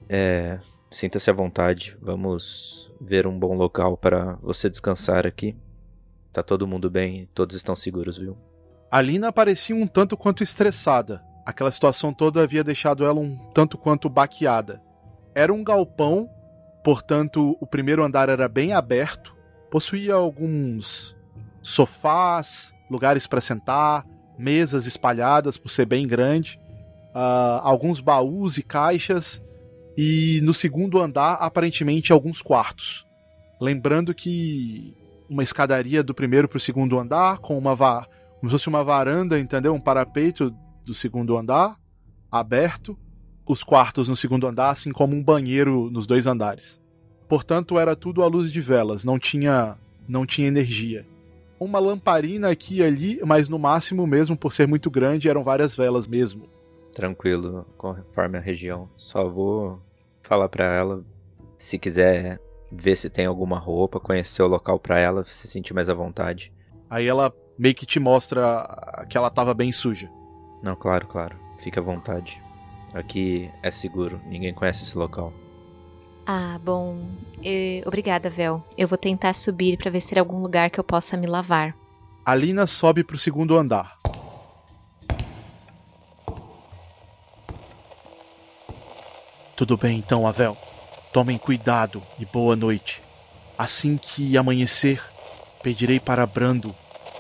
É. 0.09 0.59
Sinta-se 0.91 1.29
à 1.29 1.33
vontade. 1.33 1.97
Vamos 2.01 2.91
ver 3.01 3.27
um 3.27 3.39
bom 3.39 3.55
local 3.55 3.97
para 3.97 4.39
você 4.41 4.71
descansar 4.71 5.27
aqui. 5.27 5.55
Tá 6.33 6.43
todo 6.43 6.66
mundo 6.66 6.89
bem, 6.89 7.29
todos 7.35 7.57
estão 7.57 7.77
seguros, 7.77 8.16
viu? 8.16 8.39
Alina 8.91 9.33
parecia 9.33 9.77
um 9.77 9.87
tanto 9.87 10.16
quanto 10.16 10.43
estressada. 10.43 11.23
Aquela 11.45 11.71
situação 11.71 12.14
toda 12.14 12.43
havia 12.43 12.64
deixado 12.64 13.05
ela 13.05 13.21
um 13.21 13.37
tanto 13.53 13.77
quanto 13.77 14.09
baqueada. 14.09 14.81
Era 15.35 15.53
um 15.53 15.64
galpão 15.64 16.31
Portanto, 16.89 17.55
o 17.61 17.66
primeiro 17.66 18.03
andar 18.03 18.31
era 18.31 18.49
bem 18.49 18.73
aberto, 18.73 19.37
possuía 19.71 20.14
alguns 20.14 21.14
sofás, 21.61 22.73
lugares 22.91 23.27
para 23.27 23.43
sentar, 23.43 24.07
mesas 24.39 24.86
espalhadas 24.86 25.57
por 25.57 25.70
ser 25.70 25.86
bem 25.86 26.07
grande, 26.07 26.61
uh, 27.14 27.61
alguns 27.62 28.01
baús 28.01 28.57
e 28.59 28.62
caixas, 28.62 29.43
e 29.97 30.41
no 30.43 30.55
segundo 30.55 31.01
andar, 31.01 31.34
aparentemente, 31.34 32.12
alguns 32.12 32.41
quartos. 32.41 33.05
Lembrando 33.61 34.14
que 34.14 34.95
uma 35.28 35.43
escadaria 35.43 36.03
do 36.03 36.14
primeiro 36.14 36.49
para 36.49 36.59
o 36.59 36.61
segundo 36.61 36.99
andar, 36.99 37.39
com 37.39 37.59
uma 37.59 37.74
va 37.74 38.07
como 38.39 38.49
se 38.49 38.53
fosse 38.53 38.68
uma 38.68 38.84
varanda, 38.84 39.39
entendeu? 39.39 39.74
Um 39.74 39.80
parapeito 39.80 40.55
do 40.84 40.95
segundo 40.95 41.36
andar, 41.36 41.76
aberto, 42.30 42.97
os 43.45 43.64
quartos 43.64 44.09
no 44.09 44.14
segundo 44.14 44.47
andar, 44.47 44.70
assim 44.70 44.93
como 44.93 45.16
um 45.16 45.22
banheiro 45.22 45.91
nos 45.91 46.07
dois 46.07 46.26
andares. 46.26 46.80
Portanto, 47.28 47.78
era 47.78 47.97
tudo 47.97 48.22
à 48.22 48.26
luz 48.26 48.53
de 48.53 48.61
velas, 48.61 49.05
não 49.05 49.18
tinha, 49.18 49.76
não 50.07 50.24
tinha 50.24 50.47
energia. 50.47 51.05
Uma 51.61 51.79
lamparina 51.79 52.51
aqui 52.51 52.77
e 52.77 52.85
ali, 52.85 53.21
mas 53.25 53.49
no 53.49 53.59
máximo 53.59 54.07
mesmo, 54.07 54.37
por 54.37 54.53
ser 54.53 54.69
muito 54.69 54.91
grande, 54.91 55.29
eram 55.29 55.43
várias 55.43 55.75
velas 55.75 56.07
mesmo. 56.07 56.49
Tranquilo, 56.93 57.67
conforme 57.77 58.39
a 58.39 58.41
região. 58.41 58.89
Só 58.97 59.29
vou 59.29 59.81
falar 60.23 60.49
para 60.49 60.65
ela 60.65 61.05
se 61.57 61.79
quiser 61.79 62.41
ver 62.71 62.97
se 62.97 63.11
tem 63.11 63.27
alguma 63.27 63.59
roupa, 63.59 63.99
conhecer 63.99 64.43
o 64.43 64.47
local 64.47 64.79
para 64.79 64.99
ela, 64.99 65.25
se 65.25 65.49
sentir 65.49 65.75
mais 65.75 65.89
à 65.89 65.95
vontade. 65.95 66.53
Aí 66.89 67.07
ela 67.07 67.35
meio 67.59 67.75
que 67.75 67.87
te 67.87 67.99
mostra 67.99 69.07
que 69.09 69.17
ela 69.17 69.31
tava 69.31 69.53
bem 69.53 69.73
suja. 69.73 70.09
Não, 70.63 70.77
claro, 70.77 71.07
claro. 71.07 71.37
Fique 71.59 71.79
à 71.79 71.83
vontade. 71.83 72.41
Aqui 72.95 73.51
é 73.63 73.71
seguro, 73.71 74.21
ninguém 74.27 74.55
conhece 74.55 74.85
esse 74.85 74.97
local. 74.97 75.33
Ah, 76.31 76.61
bom. 76.62 77.09
E... 77.43 77.83
Obrigada, 77.87 78.29
Vel. 78.29 78.62
Eu 78.76 78.87
vou 78.87 78.99
tentar 78.99 79.33
subir 79.33 79.79
para 79.79 79.91
ver 79.91 80.03
se 80.03 80.11
tem 80.11 80.20
algum 80.20 80.43
lugar 80.43 80.68
que 80.68 80.79
eu 80.79 80.85
possa 80.85 81.16
me 81.16 81.26
lavar. 81.26 81.74
Alina 82.22 82.66
sobe 82.66 83.03
pro 83.03 83.16
segundo 83.16 83.57
andar. 83.57 83.97
Tudo 89.57 89.79
bem 89.79 89.97
então, 89.97 90.26
Avel. 90.26 90.55
Tomem 91.14 91.39
cuidado 91.39 92.03
e 92.18 92.26
boa 92.26 92.55
noite. 92.55 93.03
Assim 93.57 93.97
que 93.97 94.37
amanhecer, 94.37 95.03
pedirei 95.62 95.99
para 95.99 96.26
Brando 96.26 96.74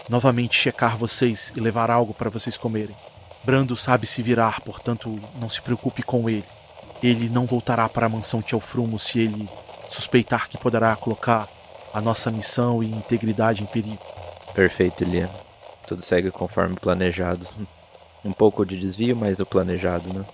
novamente 0.06 0.54
checar 0.54 0.98
vocês 0.98 1.50
e 1.56 1.60
levar 1.60 1.90
algo 1.90 2.12
para 2.12 2.28
vocês 2.28 2.58
comerem. 2.58 2.94
Brando 3.42 3.74
sabe 3.74 4.06
se 4.06 4.22
virar, 4.22 4.60
portanto, 4.60 5.18
não 5.40 5.48
se 5.48 5.62
preocupe 5.62 6.02
com 6.02 6.28
ele. 6.28 6.57
Ele 7.02 7.28
não 7.28 7.46
voltará 7.46 7.88
para 7.88 8.06
a 8.06 8.08
mansão 8.08 8.42
Tchelfrumo 8.42 8.98
se 8.98 9.20
ele 9.20 9.48
suspeitar 9.88 10.48
que 10.48 10.58
poderá 10.58 10.94
colocar 10.96 11.48
a 11.92 12.00
nossa 12.00 12.30
missão 12.30 12.82
e 12.82 12.90
integridade 12.90 13.62
em 13.62 13.66
perigo. 13.66 14.02
Perfeito, 14.54 15.04
Liam. 15.04 15.30
Tudo 15.86 16.02
segue 16.02 16.30
conforme 16.30 16.76
planejado. 16.76 17.46
Um 18.24 18.32
pouco 18.32 18.66
de 18.66 18.76
desvio, 18.76 19.16
mas 19.16 19.40
o 19.40 19.46
planejado, 19.46 20.12
né? 20.12 20.24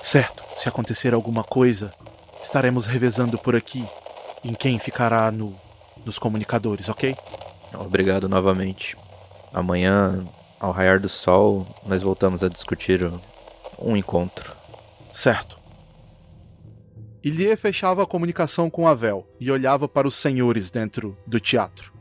Certo. 0.00 0.42
Se 0.56 0.68
acontecer 0.68 1.14
alguma 1.14 1.44
coisa, 1.44 1.92
estaremos 2.42 2.86
revezando 2.86 3.38
por 3.38 3.54
aqui 3.54 3.86
em 4.42 4.54
quem 4.54 4.78
ficará 4.78 5.30
no, 5.30 5.54
nos 6.04 6.18
comunicadores, 6.18 6.88
ok? 6.88 7.16
Obrigado 7.74 8.28
novamente. 8.28 8.96
Amanhã 9.52 10.26
ao 10.58 10.72
raiar 10.72 10.98
do 10.98 11.08
sol, 11.08 11.66
nós 11.84 12.02
voltamos 12.02 12.42
a 12.42 12.48
discutir 12.48 13.10
um 13.78 13.96
encontro. 13.96 14.54
Certo. 15.10 15.58
Ilie 17.26 17.56
fechava 17.56 18.04
a 18.04 18.06
comunicação 18.06 18.70
com 18.70 18.86
Avel 18.86 19.26
e 19.40 19.50
olhava 19.50 19.88
para 19.88 20.06
os 20.06 20.14
senhores 20.14 20.70
dentro 20.70 21.18
do 21.26 21.40
teatro. 21.40 21.92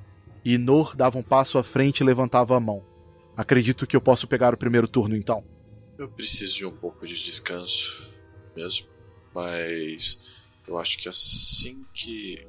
E 0.45 0.55
dava 0.95 1.17
um 1.17 1.23
passo 1.23 1.57
à 1.57 1.63
frente 1.63 2.01
e 2.01 2.03
levantava 2.03 2.55
a 2.55 2.59
mão. 2.59 2.85
Acredito 3.35 3.87
que 3.87 3.95
eu 3.95 4.01
posso 4.01 4.27
pegar 4.27 4.53
o 4.53 4.57
primeiro 4.57 4.87
turno 4.87 5.15
então. 5.15 5.43
Eu 5.97 6.07
preciso 6.07 6.53
de 6.53 6.65
um 6.67 6.71
pouco 6.77 7.07
de 7.07 7.15
descanso 7.15 8.07
mesmo, 8.55 8.85
mas 9.33 10.19
eu 10.67 10.77
acho 10.77 10.95
que 10.99 11.09
assim 11.09 11.83
que 11.91 12.45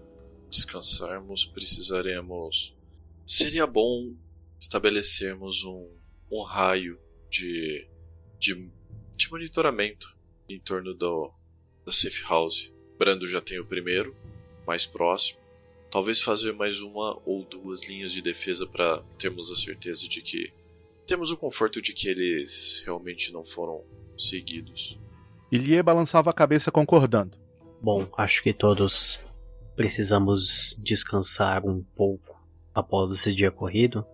descansarmos 0.50 1.46
precisaremos. 1.46 2.76
Seria 3.24 3.66
bom 3.66 4.12
estabelecermos 4.60 5.64
um, 5.64 5.88
um 6.30 6.42
raio 6.42 6.98
de, 7.30 7.88
de, 8.38 8.70
de 9.16 9.30
monitoramento 9.30 10.14
em 10.46 10.60
torno 10.60 10.92
do, 10.92 11.32
da 11.86 11.92
safe 11.92 12.22
house. 12.28 12.72
Brando 12.98 13.28
já 13.28 13.40
tem 13.40 13.60
o 13.60 13.64
primeiro, 13.64 14.14
mais 14.66 14.84
próximo. 14.84 15.38
Talvez 15.90 16.20
fazer 16.20 16.52
mais 16.52 16.82
uma 16.82 17.16
ou 17.24 17.44
duas 17.44 17.84
linhas 17.84 18.10
de 18.10 18.20
defesa 18.20 18.66
para 18.66 19.02
termos 19.16 19.50
a 19.50 19.54
certeza 19.54 20.08
de 20.08 20.20
que 20.20 20.52
temos 21.06 21.30
o 21.30 21.36
conforto 21.36 21.80
de 21.80 21.92
que 21.92 22.08
eles 22.08 22.82
realmente 22.84 23.32
não 23.32 23.44
foram 23.44 23.84
seguidos. 24.18 24.98
Ilie 25.52 25.80
balançava 25.82 26.30
a 26.30 26.34
cabeça 26.34 26.72
concordando. 26.72 27.38
Bom, 27.80 28.08
acho 28.18 28.42
que 28.42 28.52
todos 28.52 29.20
precisamos 29.76 30.74
descansar 30.78 31.64
um 31.64 31.84
pouco 31.94 32.36
após 32.74 33.12
esse 33.12 33.32
dia 33.32 33.52
corrido. 33.52 34.04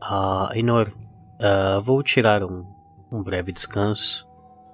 Ah, 0.00 0.50
Inor, 0.54 0.92
ah, 1.40 1.80
vou 1.80 2.02
tirar 2.02 2.44
um, 2.44 2.64
um 3.10 3.22
breve 3.22 3.50
descanso 3.50 4.25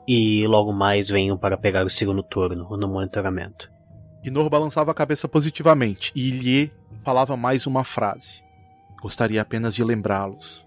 e 0.07 0.47
logo 0.47 0.73
mais 0.73 1.09
venho 1.09 1.39
para 1.39 1.57
pegar 1.57 1.85
o 1.85 1.91
segundo 1.91 2.23
turno 2.23 2.77
no 2.77 2.89
monitoramento. 2.89 3.71
Inor 4.25 4.49
balançava 4.49 4.91
a 4.91 4.95
cabeça 4.95 5.29
positivamente 5.29 6.13
e 6.15 6.29
Ilie 6.29 6.73
falava 7.05 7.37
mais 7.37 7.67
uma 7.67 7.83
frase. 7.83 8.43
Gostaria 9.01 9.43
apenas 9.43 9.75
de 9.75 9.83
lembrá-los. 9.83 10.65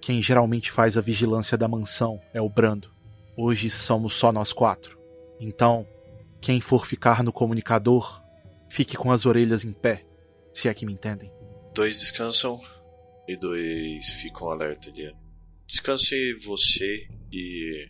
Quem 0.00 0.20
geralmente 0.20 0.70
faz 0.70 0.96
a 0.96 1.00
vigilância 1.00 1.56
da 1.56 1.68
mansão 1.68 2.20
é 2.34 2.40
o 2.40 2.48
Brando. 2.48 2.90
Hoje 3.36 3.70
somos 3.70 4.14
só 4.14 4.32
nós 4.32 4.52
quatro. 4.52 4.98
Então, 5.38 5.86
quem 6.40 6.60
for 6.60 6.86
ficar 6.86 7.22
no 7.22 7.32
comunicador, 7.32 8.22
fique 8.68 8.96
com 8.96 9.12
as 9.12 9.26
orelhas 9.26 9.64
em 9.64 9.72
pé, 9.72 10.04
se 10.52 10.68
é 10.68 10.74
que 10.74 10.86
me 10.86 10.92
entendem. 10.92 11.30
Dois 11.74 11.98
descansam 11.98 12.60
e 13.28 13.36
dois 13.36 14.08
ficam 14.20 14.50
alerta 14.50 14.88
ali. 14.88 15.14
Descanse 15.66 16.34
você 16.44 17.06
e 17.32 17.88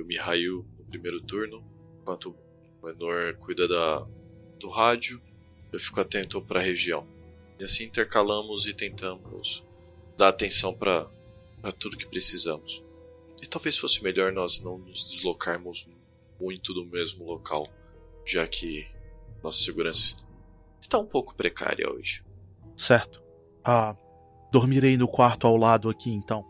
o 0.00 0.04
Mihail 0.04 0.64
no 0.78 0.84
primeiro 0.84 1.20
turno, 1.22 1.64
enquanto 2.00 2.34
o 2.80 2.88
Enor 2.88 3.34
cuida 3.36 3.66
da, 3.66 4.06
do 4.58 4.68
rádio, 4.68 5.20
eu 5.72 5.78
fico 5.78 6.00
atento 6.00 6.40
para 6.40 6.60
a 6.60 6.62
região. 6.62 7.06
E 7.58 7.64
assim 7.64 7.84
intercalamos 7.84 8.66
e 8.66 8.74
tentamos 8.74 9.64
dar 10.16 10.28
atenção 10.28 10.72
para 10.74 11.08
tudo 11.78 11.96
que 11.96 12.06
precisamos. 12.06 12.82
E 13.42 13.46
talvez 13.46 13.76
fosse 13.76 14.02
melhor 14.02 14.32
nós 14.32 14.60
não 14.60 14.78
nos 14.78 15.10
deslocarmos 15.10 15.86
muito 16.40 16.72
do 16.72 16.84
mesmo 16.84 17.24
local, 17.24 17.68
já 18.24 18.46
que 18.46 18.86
nossa 19.42 19.62
segurança 19.62 20.28
está 20.80 20.98
um 20.98 21.06
pouco 21.06 21.34
precária 21.34 21.90
hoje. 21.90 22.24
Certo. 22.76 23.22
Ah, 23.64 23.96
dormirei 24.52 24.96
no 24.96 25.08
quarto 25.08 25.46
ao 25.46 25.56
lado 25.56 25.88
aqui 25.88 26.10
então. 26.10 26.44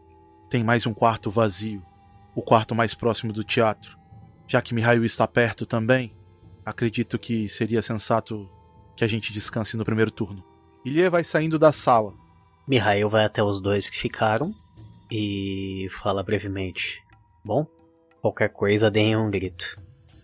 Tem 0.51 0.63
mais 0.63 0.87
um 0.87 0.95
quarto 0.95 1.31
vazio, 1.31 1.83
o 2.39 2.43
quarto 2.43 2.73
mais 2.73 2.95
próximo 2.95 3.33
do 3.33 3.43
teatro. 3.43 3.99
Já 4.47 4.63
que 4.63 4.73
Mihail 4.73 5.05
está 5.05 5.27
perto 5.27 5.67
também, 5.67 6.15
acredito 6.65 7.19
que 7.19 7.49
seria 7.49 7.83
sensato 7.83 8.49
que 8.97 9.03
a 9.03 9.09
gente 9.09 9.33
descanse 9.33 9.77
no 9.77 9.85
primeiro 9.85 10.13
turno. 10.13 10.45
Ilie 10.85 11.11
vai 11.11 11.25
saindo 11.25 11.59
da 11.59 11.73
sala. 11.73 12.15
Mihail 12.65 13.09
vai 13.09 13.25
até 13.25 13.43
os 13.43 13.61
dois 13.61 13.91
que 13.91 13.99
ficaram 13.99 14.55
e 15.11 15.89
fala 16.01 16.23
brevemente: 16.23 17.03
Bom, 17.45 17.67
qualquer 18.21 18.51
coisa 18.51 18.89
deem 18.89 19.17
um 19.17 19.29
grito. 19.29 19.77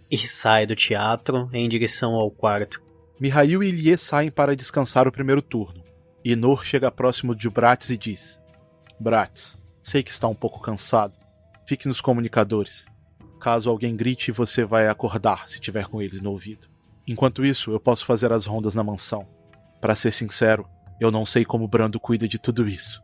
E 0.08 0.16
sai 0.18 0.68
do 0.68 0.76
teatro 0.76 1.50
em 1.52 1.68
direção 1.68 2.14
ao 2.14 2.30
quarto. 2.30 2.80
Mihail 3.18 3.60
e 3.60 3.70
Ilie 3.70 3.98
saem 3.98 4.30
para 4.30 4.54
descansar 4.54 5.08
o 5.08 5.12
primeiro 5.12 5.42
turno. 5.42 5.82
Inor 6.24 6.64
chega 6.64 6.92
próximo 6.92 7.34
de 7.34 7.50
Bratis 7.50 7.90
e 7.90 7.96
diz: 7.96 8.40
Bratis, 9.00 9.58
sei 9.82 10.00
que 10.00 10.12
está 10.12 10.28
um 10.28 10.34
pouco 10.34 10.60
cansado. 10.60 11.23
Fique 11.66 11.88
nos 11.88 12.00
comunicadores. 12.00 12.86
Caso 13.40 13.70
alguém 13.70 13.96
grite, 13.96 14.32
você 14.32 14.64
vai 14.64 14.88
acordar 14.88 15.48
se 15.48 15.60
tiver 15.60 15.86
com 15.86 16.00
eles 16.00 16.20
no 16.20 16.30
ouvido. 16.30 16.68
Enquanto 17.06 17.44
isso, 17.44 17.70
eu 17.70 17.80
posso 17.80 18.04
fazer 18.04 18.32
as 18.32 18.46
rondas 18.46 18.74
na 18.74 18.82
mansão. 18.82 19.28
Para 19.80 19.94
ser 19.94 20.12
sincero, 20.12 20.66
eu 21.00 21.10
não 21.10 21.26
sei 21.26 21.44
como 21.44 21.68
Brando 21.68 22.00
cuida 22.00 22.26
de 22.26 22.38
tudo 22.38 22.68
isso. 22.68 23.02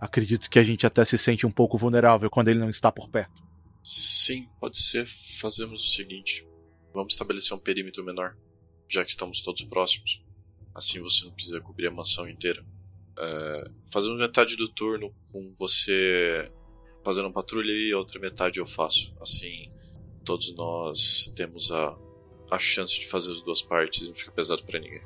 Acredito 0.00 0.50
que 0.50 0.58
a 0.58 0.62
gente 0.62 0.86
até 0.86 1.04
se 1.04 1.18
sente 1.18 1.46
um 1.46 1.50
pouco 1.50 1.78
vulnerável 1.78 2.30
quando 2.30 2.48
ele 2.48 2.58
não 2.58 2.70
está 2.70 2.92
por 2.92 3.08
perto. 3.08 3.42
Sim, 3.82 4.48
pode 4.60 4.76
ser. 4.76 5.08
Fazemos 5.40 5.82
o 5.82 5.88
seguinte: 5.88 6.46
vamos 6.92 7.14
estabelecer 7.14 7.56
um 7.56 7.60
perímetro 7.60 8.04
menor, 8.04 8.36
já 8.88 9.04
que 9.04 9.10
estamos 9.10 9.40
todos 9.40 9.64
próximos. 9.64 10.22
Assim 10.74 11.00
você 11.00 11.24
não 11.24 11.32
precisa 11.32 11.60
cobrir 11.60 11.88
a 11.88 11.90
mansão 11.90 12.28
inteira. 12.28 12.64
É, 13.18 13.64
fazemos 13.90 14.18
metade 14.18 14.56
do 14.56 14.68
turno 14.68 15.12
com 15.32 15.50
você 15.52 16.52
fazendo 17.04 17.30
patrulha 17.32 17.70
e 17.70 17.92
a 17.92 17.98
outra 17.98 18.20
metade 18.20 18.58
eu 18.58 18.66
faço. 18.66 19.14
Assim, 19.20 19.70
todos 20.24 20.54
nós 20.54 21.32
temos 21.34 21.70
a, 21.72 21.96
a 22.50 22.58
chance 22.58 22.98
de 22.98 23.06
fazer 23.06 23.32
as 23.32 23.40
duas 23.40 23.62
partes 23.62 24.02
e 24.02 24.08
não 24.08 24.14
fica 24.14 24.30
pesado 24.30 24.62
para 24.64 24.78
ninguém. 24.78 25.02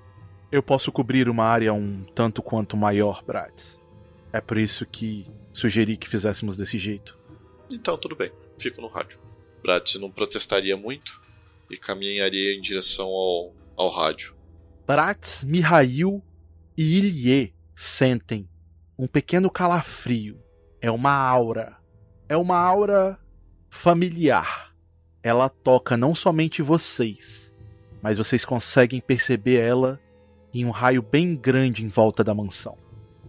Eu 0.51 0.63
posso 0.63 0.93
cobrir 0.93 1.29
uma 1.29 1.45
área 1.45 1.73
um 1.73 2.05
tanto 2.15 2.43
quanto 2.43 2.77
maior, 2.77 3.23
Bratis. 3.25 3.81
É 4.33 4.41
por 4.41 4.59
isso 4.59 4.85
que 4.85 5.27
sugeri 5.53 5.97
que 5.97 6.09
fizéssemos 6.09 6.57
desse 6.57 6.77
jeito. 6.79 7.19
Então, 7.71 7.97
tudo 7.97 8.15
bem. 8.15 8.31
Fico 8.59 8.81
no 8.81 8.89
rádio. 8.89 9.19
Bratis 9.63 9.95
não 9.97 10.11
protestaria 10.11 10.77
muito 10.77 11.23
e 11.71 11.77
caminharia 11.77 12.55
em 12.55 12.61
direção 12.61 13.07
ao, 13.07 13.55
ao 13.77 13.89
rádio. 13.89 14.35
Bratis, 14.87 15.43
Mihail 15.45 16.23
e 16.77 16.99
Ilie 16.99 17.55
sentem 17.75 18.49
um 18.99 19.07
pequeno 19.07 19.51
calafrio. 19.51 20.43
É 20.81 20.91
uma 20.91 21.13
aura. 21.13 21.79
É 22.33 22.37
uma 22.37 22.57
aura 22.57 23.19
familiar. 23.69 24.73
Ela 25.23 25.51
toca 25.51 25.99
não 25.99 26.15
somente 26.15 26.63
vocês, 26.63 27.53
mas 28.01 28.17
vocês 28.17 28.43
conseguem 28.43 29.03
perceber 29.03 29.61
ela 29.61 30.01
em 30.55 30.65
um 30.65 30.71
raio 30.71 31.03
bem 31.03 31.37
grande 31.37 31.85
em 31.85 31.89
volta 31.89 32.25
da 32.25 32.33
mansão 32.33 32.79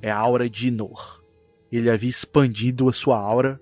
é 0.04 0.12
a 0.12 0.18
aura 0.18 0.50
de 0.50 0.68
Inor. 0.68 1.22
Ele 1.72 1.90
havia 1.90 2.10
expandido 2.10 2.88
a 2.88 2.94
sua 2.94 3.18
aura 3.18 3.60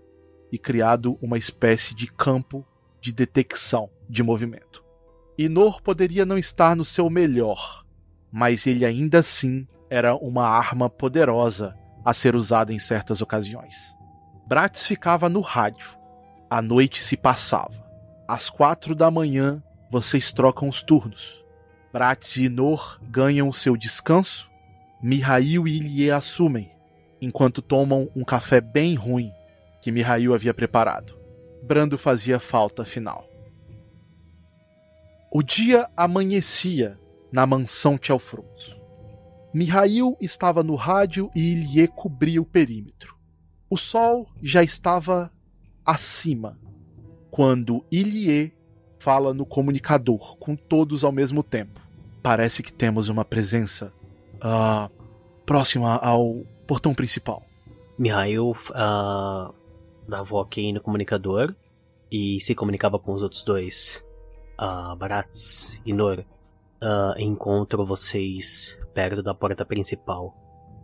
e 0.52 0.60
criado 0.60 1.18
uma 1.22 1.38
espécie 1.38 1.96
de 1.96 2.12
campo 2.12 2.64
de 3.00 3.12
detecção 3.12 3.90
de 4.10 4.22
movimento. 4.24 4.84
Inor 5.38 5.82
poderia 5.82 6.24
não 6.24 6.38
estar 6.38 6.76
no 6.76 6.84
seu 6.86 7.10
melhor, 7.10 7.84
mas 8.32 8.68
ele 8.68 8.86
ainda 8.86 9.20
assim 9.20 9.68
era 9.90 10.16
uma 10.16 10.48
arma 10.48 10.88
poderosa 10.88 11.76
a 12.04 12.14
ser 12.14 12.36
usada 12.36 12.74
em 12.74 12.80
certas 12.80 13.22
ocasiões. 13.22 14.01
Bratis 14.52 14.86
ficava 14.86 15.30
no 15.30 15.40
rádio. 15.40 15.98
A 16.50 16.62
noite 16.62 17.02
se 17.02 17.16
passava. 17.16 17.90
Às 18.28 18.50
quatro 18.50 18.94
da 18.94 19.10
manhã, 19.10 19.64
vocês 19.90 20.34
trocam 20.34 20.68
os 20.68 20.84
turnos. 20.84 21.42
Bratis 21.94 22.36
e 22.36 22.44
Inor 22.48 23.00
ganham 23.02 23.48
o 23.48 23.54
seu 23.54 23.78
descanso 23.78 24.52
Mihail 25.02 25.66
e 25.70 25.78
Ilie 25.78 26.12
assumem, 26.12 26.70
enquanto 27.22 27.62
tomam 27.62 28.10
um 28.14 28.26
café 28.26 28.60
bem 28.60 28.94
ruim 28.94 29.32
que 29.82 29.90
Mihail 29.90 30.34
havia 30.34 30.54
preparado. 30.54 31.18
Brando 31.64 31.98
fazia 31.98 32.38
falta 32.38 32.82
afinal. 32.82 33.26
O 35.32 35.42
dia 35.42 35.90
amanhecia 35.96 37.00
na 37.32 37.46
mansão 37.46 37.98
Tchelfrons. 37.98 38.76
Mihail 39.54 40.18
estava 40.20 40.62
no 40.62 40.76
rádio 40.76 41.32
e 41.34 41.54
Ilie 41.54 41.88
cobria 41.88 42.42
o 42.42 42.46
perímetro. 42.46 43.21
O 43.72 43.78
sol 43.78 44.28
já 44.44 44.62
estava 44.62 45.32
acima 45.86 46.60
quando 47.30 47.86
Ilie 47.90 48.54
fala 49.00 49.34
no 49.34 49.46
comunicador 49.46 50.36
com 50.36 50.58
todos 50.58 51.06
ao 51.06 51.12
mesmo 51.14 51.42
tempo. 51.42 51.80
Parece 52.22 52.62
que 52.62 52.74
temos 52.74 53.08
uma 53.08 53.24
presença 53.24 53.94
uh, 54.44 54.92
próxima 55.46 55.96
ao 55.96 56.44
portão 56.68 56.94
principal. 56.94 57.44
Mihail 57.98 58.52
uh, 58.52 59.56
dava 60.06 60.36
ok 60.36 60.74
no 60.74 60.82
comunicador 60.82 61.56
e 62.12 62.42
se 62.42 62.54
comunicava 62.54 63.00
com 63.00 63.14
os 63.14 63.22
outros 63.22 63.42
dois. 63.46 64.06
Uh, 64.60 64.94
Barats 64.98 65.80
e 65.86 65.94
Nor. 65.94 66.26
Uh, 66.84 67.18
encontro 67.18 67.86
vocês 67.86 68.78
perto 68.94 69.24
da 69.24 69.34
porta 69.34 69.64
principal. 69.64 70.36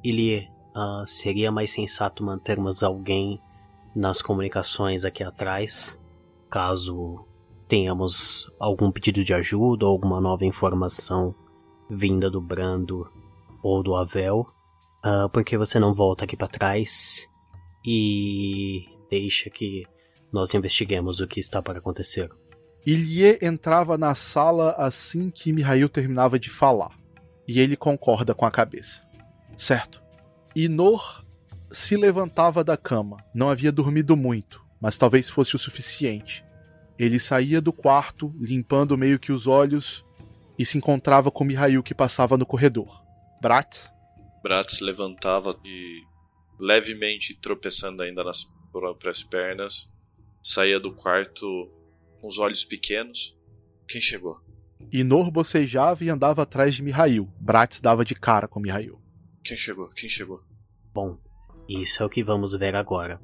Ilie, 0.02 0.50
uh, 0.78 1.08
seria 1.08 1.52
mais 1.52 1.72
sensato 1.72 2.24
mantermos 2.24 2.84
alguém 2.84 3.42
nas 3.96 4.22
comunicações 4.22 5.04
aqui 5.04 5.24
atrás, 5.24 6.00
caso 6.50 7.26
tenhamos 7.68 8.50
algum 8.60 8.92
pedido 8.92 9.24
de 9.24 9.34
ajuda 9.34 9.86
ou 9.86 9.92
alguma 9.92 10.22
nova 10.22 10.46
informação 10.46 11.34
vinda 11.90 12.30
do 12.30 12.40
Brando 12.40 13.12
ou 13.64 13.82
do 13.82 13.96
Avel, 13.96 14.48
uh, 15.04 15.28
porque 15.30 15.58
você 15.58 15.80
não 15.80 15.94
volta 15.94 16.26
aqui 16.26 16.38
para 16.38 16.48
trás 16.48 17.28
e 17.84 18.86
deixa 19.10 19.50
que 19.50 19.84
nós 20.32 20.54
investiguemos 20.54 21.20
o 21.20 21.28
que 21.28 21.40
está 21.40 21.62
para 21.62 21.80
acontecer. 21.80 22.30
Ilie 22.86 23.40
entrava 23.42 23.98
na 23.98 24.14
sala 24.16 24.72
assim 24.78 25.30
que 25.30 25.52
Mihail 25.52 25.90
terminava 25.90 26.40
de 26.40 26.50
falar, 26.50 26.98
e 27.48 27.60
ele 27.60 27.76
concorda 27.76 28.34
com 28.34 28.46
a 28.46 28.52
cabeça. 28.52 29.02
Certo. 29.58 30.07
Inor 30.60 31.24
se 31.70 31.96
levantava 31.96 32.64
da 32.64 32.76
cama. 32.76 33.18
Não 33.32 33.48
havia 33.48 33.72
dormido 33.72 34.18
muito, 34.18 34.66
mas 34.82 34.98
talvez 34.98 35.30
fosse 35.30 35.56
o 35.56 35.60
suficiente. 35.60 36.44
Ele 36.98 37.20
saía 37.20 37.62
do 37.62 37.72
quarto, 37.72 38.34
limpando 38.40 38.98
meio 38.98 39.20
que 39.20 39.32
os 39.32 39.46
olhos, 39.46 40.04
e 40.58 40.66
se 40.66 40.76
encontrava 40.76 41.30
com 41.30 41.44
Mihail 41.44 41.84
que 41.84 41.94
passava 41.94 42.40
no 42.40 42.46
corredor. 42.46 43.04
Bratz? 43.40 43.92
Bratz 44.42 44.80
levantava 44.80 45.56
e, 45.64 46.02
levemente 46.60 47.36
tropeçando 47.40 48.02
ainda 48.02 48.24
nas 48.24 48.44
próprias 48.72 49.22
pernas, 49.22 49.88
saía 50.42 50.80
do 50.80 50.92
quarto 50.92 51.72
com 52.20 52.28
os 52.28 52.40
olhos 52.40 52.66
pequenos. 52.66 53.38
Quem 53.88 54.02
chegou? 54.02 54.42
Inor 54.92 55.30
bocejava 55.30 56.04
e 56.04 56.10
andava 56.10 56.42
atrás 56.42 56.74
de 56.74 56.82
Mihail. 56.82 57.32
Bratz 57.40 57.80
dava 57.80 58.04
de 58.04 58.16
cara 58.16 58.48
com 58.48 58.60
Mihail. 58.60 59.00
Quem 59.48 59.56
chegou? 59.56 59.88
Quem 59.88 60.10
chegou? 60.10 60.42
Bom, 60.94 61.18
isso 61.70 62.04
é 62.04 62.06
o 62.06 62.10
que 62.10 62.22
vamos 62.22 62.54
ver 62.54 62.76
agora. 62.76 63.18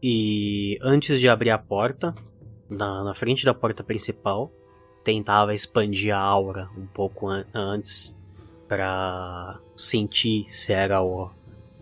E 0.00 0.78
antes 0.80 1.18
de 1.18 1.28
abrir 1.28 1.50
a 1.50 1.58
porta, 1.58 2.14
na, 2.70 3.02
na 3.02 3.12
frente 3.12 3.44
da 3.44 3.52
porta 3.52 3.82
principal, 3.82 4.52
tentava 5.02 5.52
expandir 5.52 6.14
a 6.14 6.18
aura 6.20 6.68
um 6.78 6.86
pouco 6.86 7.28
an 7.28 7.44
antes 7.52 8.16
para 8.68 9.58
sentir 9.76 10.46
se 10.48 10.72
era 10.72 11.02
o, 11.02 11.28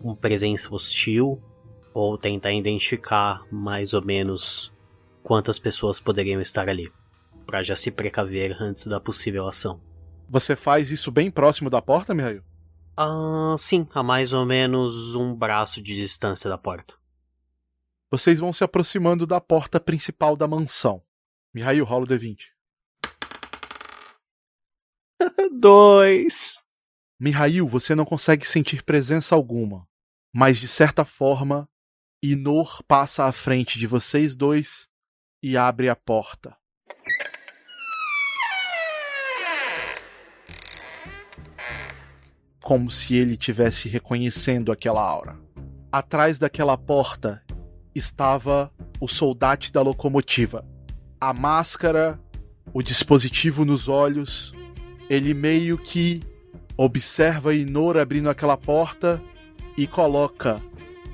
uma 0.01 0.15
presença 0.15 0.73
hostil 0.73 1.39
ou 1.93 2.17
tentar 2.17 2.51
identificar 2.51 3.45
mais 3.51 3.93
ou 3.93 4.03
menos 4.03 4.73
quantas 5.21 5.59
pessoas 5.59 5.99
poderiam 5.99 6.41
estar 6.41 6.67
ali, 6.67 6.91
para 7.45 7.61
já 7.61 7.75
se 7.75 7.91
precaver 7.91 8.57
antes 8.59 8.87
da 8.87 8.99
possível 8.99 9.47
ação. 9.47 9.79
Você 10.27 10.55
faz 10.55 10.89
isso 10.89 11.11
bem 11.11 11.29
próximo 11.29 11.69
da 11.69 11.79
porta, 11.79 12.11
Mihail? 12.15 12.43
Ah, 12.95 13.55
sim, 13.57 13.87
a 13.93 14.03
mais 14.03 14.33
ou 14.33 14.45
menos 14.45 15.15
um 15.15 15.33
braço 15.33 15.81
de 15.81 15.95
distância 15.95 16.47
da 16.47 16.57
porta. 16.57 16.93
Vocês 18.11 18.39
vão 18.39 18.53
se 18.53 18.63
aproximando 18.63 19.25
da 19.25 19.41
porta 19.41 19.79
principal 19.79 20.37
da 20.37 20.47
mansão. 20.47 21.03
Mihail, 21.51 21.83
rola 21.83 22.05
o 22.05 22.07
D20. 22.07 22.49
Dois. 25.59 26.61
Mihail, 27.19 27.67
você 27.67 27.95
não 27.95 28.05
consegue 28.05 28.47
sentir 28.47 28.83
presença 28.83 29.33
alguma, 29.33 29.87
mas 30.31 30.59
de 30.59 30.67
certa 30.67 31.03
forma, 31.03 31.67
Inor 32.21 32.83
passa 32.83 33.25
à 33.25 33.31
frente 33.31 33.79
de 33.79 33.87
vocês 33.87 34.35
dois 34.35 34.87
e 35.41 35.57
abre 35.57 35.89
a 35.89 35.95
porta. 35.95 36.55
Como 42.63 42.89
se 42.89 43.13
ele 43.15 43.37
tivesse 43.37 43.89
reconhecendo 43.89 44.71
aquela 44.71 45.01
aura. 45.01 45.37
Atrás 45.91 46.39
daquela 46.39 46.77
porta 46.77 47.43
estava 47.93 48.71
o 48.99 49.07
soldate 49.07 49.71
da 49.71 49.81
locomotiva. 49.81 50.65
A 51.19 51.33
máscara, 51.33 52.19
o 52.73 52.81
dispositivo 52.81 53.65
nos 53.65 53.87
olhos. 53.87 54.53
Ele 55.09 55.33
meio 55.33 55.77
que 55.77 56.21
observa 56.77 57.53
Inor 57.53 57.97
abrindo 57.97 58.29
aquela 58.29 58.57
porta 58.57 59.21
e 59.77 59.85
coloca 59.85 60.61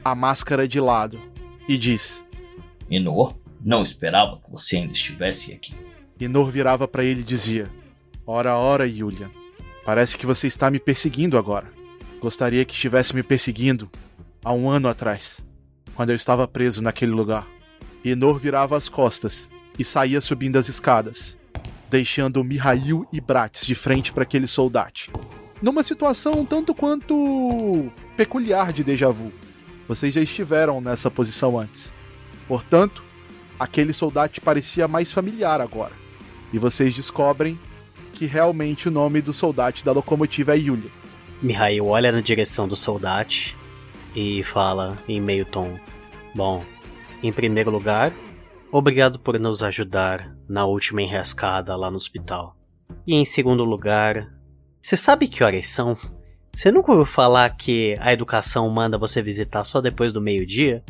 a 0.05 0.13
máscara 0.15 0.67
de 0.67 0.79
lado 0.79 1.19
e 1.67 1.77
diz: 1.77 2.23
Inor, 2.89 3.35
não 3.59 3.81
esperava 3.81 4.37
que 4.37 4.51
você 4.51 4.77
ainda 4.77 4.93
estivesse 4.93 5.53
aqui. 5.53 5.73
Inor 6.19 6.51
virava 6.51 6.87
para 6.87 7.03
ele 7.03 7.21
e 7.21 7.23
dizia: 7.23 7.67
Ora, 8.25 8.55
ora, 8.55 8.87
Yulian. 8.87 9.31
Parece 9.85 10.17
que 10.17 10.25
você 10.25 10.47
está 10.47 10.69
me 10.69 10.79
perseguindo 10.79 11.37
agora. 11.37 11.71
Gostaria 12.19 12.65
que 12.65 12.73
estivesse 12.73 13.15
me 13.15 13.23
perseguindo 13.23 13.89
há 14.43 14.53
um 14.53 14.69
ano 14.69 14.87
atrás, 14.89 15.39
quando 15.95 16.09
eu 16.09 16.15
estava 16.15 16.47
preso 16.47 16.81
naquele 16.81 17.11
lugar. 17.11 17.47
Inor 18.03 18.39
virava 18.39 18.77
as 18.77 18.87
costas 18.87 19.49
e 19.77 19.83
saía 19.83 20.21
subindo 20.21 20.57
as 20.57 20.69
escadas, 20.69 21.37
deixando 21.89 22.43
Mihail 22.43 23.07
e 23.11 23.19
Bratz 23.19 23.65
de 23.65 23.75
frente 23.75 24.11
para 24.11 24.23
aquele 24.23 24.47
soldate. 24.47 25.11
Numa 25.61 25.83
situação 25.83 26.45
tanto 26.45 26.73
quanto 26.73 27.89
peculiar 28.15 28.71
de 28.71 28.83
déjà 28.83 29.09
vu. 29.09 29.31
Vocês 29.87 30.13
já 30.13 30.21
estiveram 30.21 30.79
nessa 30.79 31.09
posição 31.09 31.59
antes. 31.59 31.91
Portanto, 32.47 33.03
aquele 33.59 33.93
soldado 33.93 34.39
parecia 34.41 34.87
mais 34.87 35.11
familiar 35.11 35.59
agora. 35.59 35.93
E 36.53 36.57
vocês 36.57 36.93
descobrem 36.93 37.59
que 38.19 38.25
realmente 38.25 38.89
o 38.89 38.91
nome 38.91 39.21
do 39.21 39.31
soldado 39.31 39.81
da 39.81 39.93
locomotiva 39.93 40.53
é 40.53 40.57
Yulia. 40.57 40.91
Mihail 41.41 41.85
olha 41.85 42.11
na 42.11 42.19
direção 42.19 42.67
do 42.67 42.75
soldado 42.75 43.33
e 44.13 44.43
fala 44.43 44.97
em 45.07 45.21
meio 45.21 45.45
tom: 45.45 45.79
Bom, 46.35 46.61
em 47.23 47.31
primeiro 47.31 47.71
lugar, 47.71 48.11
obrigado 48.73 49.19
por 49.19 49.39
nos 49.39 49.63
ajudar 49.63 50.35
na 50.49 50.65
última 50.65 51.01
enrascada 51.01 51.77
lá 51.77 51.89
no 51.89 51.95
hospital. 51.95 52.57
E 53.07 53.15
em 53.15 53.23
segundo 53.23 53.63
lugar, 53.63 54.27
você 54.81 54.97
sabe 54.97 55.25
que 55.29 55.41
horas 55.41 55.67
são? 55.67 55.97
Você 56.53 56.73
nunca 56.73 56.91
ouviu 56.91 57.05
falar 57.05 57.49
que 57.55 57.97
a 58.01 58.11
educação 58.11 58.69
manda 58.69 58.97
você 58.97 59.21
visitar 59.21 59.63
só 59.63 59.79
depois 59.79 60.11
do 60.11 60.19
meio-dia? 60.19 60.83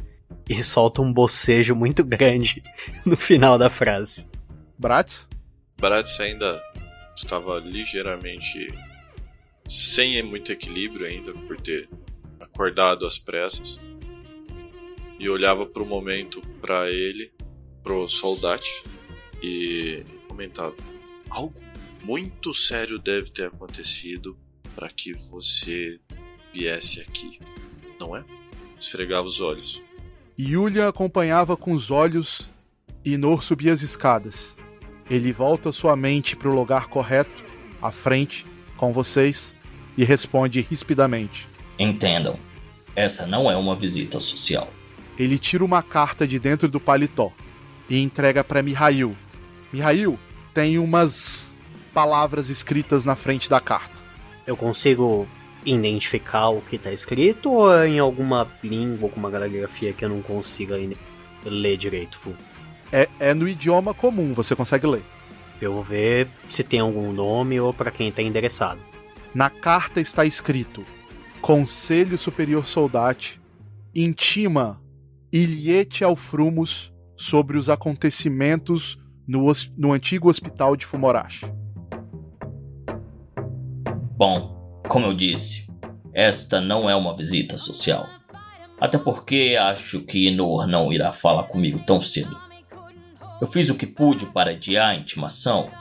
E 0.50 0.64
solta 0.64 1.04
um 1.04 1.14
bocejo 1.14 1.76
muito 1.76 2.04
grande 2.04 2.64
no 3.06 3.16
final 3.16 3.56
da 3.56 3.70
frase. 3.70 4.28
Bratz? 4.80 5.28
Bratz 5.80 6.20
ainda 6.20 6.60
estava 7.24 7.60
ligeiramente 7.60 8.68
sem 9.68 10.22
muito 10.24 10.52
equilíbrio 10.52 11.06
ainda 11.06 11.34
por 11.34 11.60
ter 11.60 11.90
acordado 12.40 13.06
às 13.06 13.18
pressas 13.18 13.80
e 15.20 15.30
olhava 15.30 15.66
para 15.66 15.84
o 15.84 15.86
momento 15.86 16.42
para 16.62 16.90
ele, 16.90 17.32
pro 17.84 18.08
soldado 18.08 18.64
e 19.44 20.04
comentava: 20.28 20.76
algo 21.30 21.54
muito 22.04 22.54
sério 22.54 22.98
deve 22.98 23.30
ter 23.30 23.48
acontecido 23.48 24.38
para 24.74 24.90
que 24.90 25.14
você 25.30 26.00
viesse 26.54 27.02
aqui, 27.02 27.40
não 28.00 28.16
é? 28.16 28.24
Esfregava 28.80 29.28
os 29.28 29.42
olhos. 29.42 29.82
Yulia 30.40 30.88
acompanhava 30.88 31.58
com 31.58 31.74
os 31.74 31.92
olhos 31.92 32.48
e 33.04 33.18
Nor 33.18 33.44
subia 33.44 33.74
as 33.74 33.82
escadas. 33.82 34.56
Ele 35.10 35.34
volta 35.34 35.72
sua 35.72 35.96
mente 35.96 36.36
para 36.36 36.50
o 36.50 36.54
lugar 36.54 36.88
correto, 36.88 37.44
à 37.82 37.92
frente, 37.92 38.46
com 38.78 38.94
vocês, 38.94 39.56
e 39.98 40.04
responde 40.04 40.62
rispidamente: 40.62 41.48
Entendam, 41.78 42.38
essa 42.96 43.26
não 43.26 43.50
é 43.50 43.56
uma 43.56 43.76
visita 43.76 44.20
social. 44.20 44.72
Ele 45.18 45.38
tira 45.38 45.66
uma 45.66 45.82
carta 45.82 46.28
de 46.28 46.40
dentro 46.40 46.68
do 46.68 46.80
paletó 46.80 47.32
e 47.90 48.02
entrega 48.02 48.44
para 48.44 48.62
Mihail. 48.62 49.16
Mihail, 49.74 50.18
tem 50.54 50.78
umas 50.78 51.56
palavras 51.94 52.50
escritas 52.50 53.04
na 53.04 53.16
frente 53.16 53.50
da 53.50 53.60
carta. 53.60 53.98
Eu 54.46 54.56
consigo 54.56 55.28
identificar 55.66 56.50
o 56.50 56.62
que 56.62 56.78
tá 56.78 56.92
escrito 56.92 57.52
ou 57.52 57.74
é 57.74 57.88
em 57.88 58.00
alguma 58.00 58.48
língua, 58.64 59.10
alguma 59.10 59.30
caligrafia 59.30 59.92
que 59.92 60.06
eu 60.06 60.10
não 60.10 60.22
consiga 60.22 60.76
ler 61.46 61.78
direito, 61.78 62.18
Fu? 62.18 62.34
É, 62.92 63.08
é 63.20 63.34
no 63.34 63.48
idioma 63.48 63.94
comum, 63.94 64.34
você 64.34 64.56
consegue 64.56 64.88
ler. 64.88 65.04
Eu 65.62 65.74
vou 65.74 65.84
ver 65.84 66.28
se 66.48 66.64
tem 66.64 66.80
algum 66.80 67.12
nome 67.12 67.60
ou 67.60 67.74
para 67.74 67.92
quem 67.92 68.12
tá 68.12 68.22
endereçado. 68.22 68.80
Na 69.34 69.50
carta 69.50 70.00
está 70.00 70.26
escrito: 70.26 70.86
Conselho 71.42 72.18
Superior 72.18 72.66
Soldate 72.66 73.40
intima 73.94 74.82
Iliete 75.32 76.04
Alfrumos 76.04 76.92
sobre 77.16 77.58
os 77.58 77.70
acontecimentos 77.70 78.98
no, 79.28 79.52
no 79.78 79.92
antigo 79.92 80.30
hospital 80.30 80.76
de 80.76 80.86
Fumorashi. 80.86 81.46
Bom, 84.16 84.82
como 84.88 85.06
eu 85.06 85.14
disse, 85.14 85.72
esta 86.14 86.60
não 86.60 86.90
é 86.90 86.96
uma 86.96 87.16
visita 87.16 87.58
social. 87.58 88.08
Até 88.80 88.98
porque 88.98 89.58
acho 89.60 90.06
que 90.06 90.28
Inor 90.28 90.66
não 90.66 90.92
irá 90.92 91.12
falar 91.12 91.44
comigo 91.44 91.80
tão 91.86 92.02
cedo. 92.02 92.49
Eu 93.42 93.48
fiz 93.48 93.70
o 93.70 93.76
que 93.76 93.86
pude 93.86 94.26
para 94.28 94.52
adiar 94.52 94.90
a 94.90 94.96
intimação. 94.96 95.72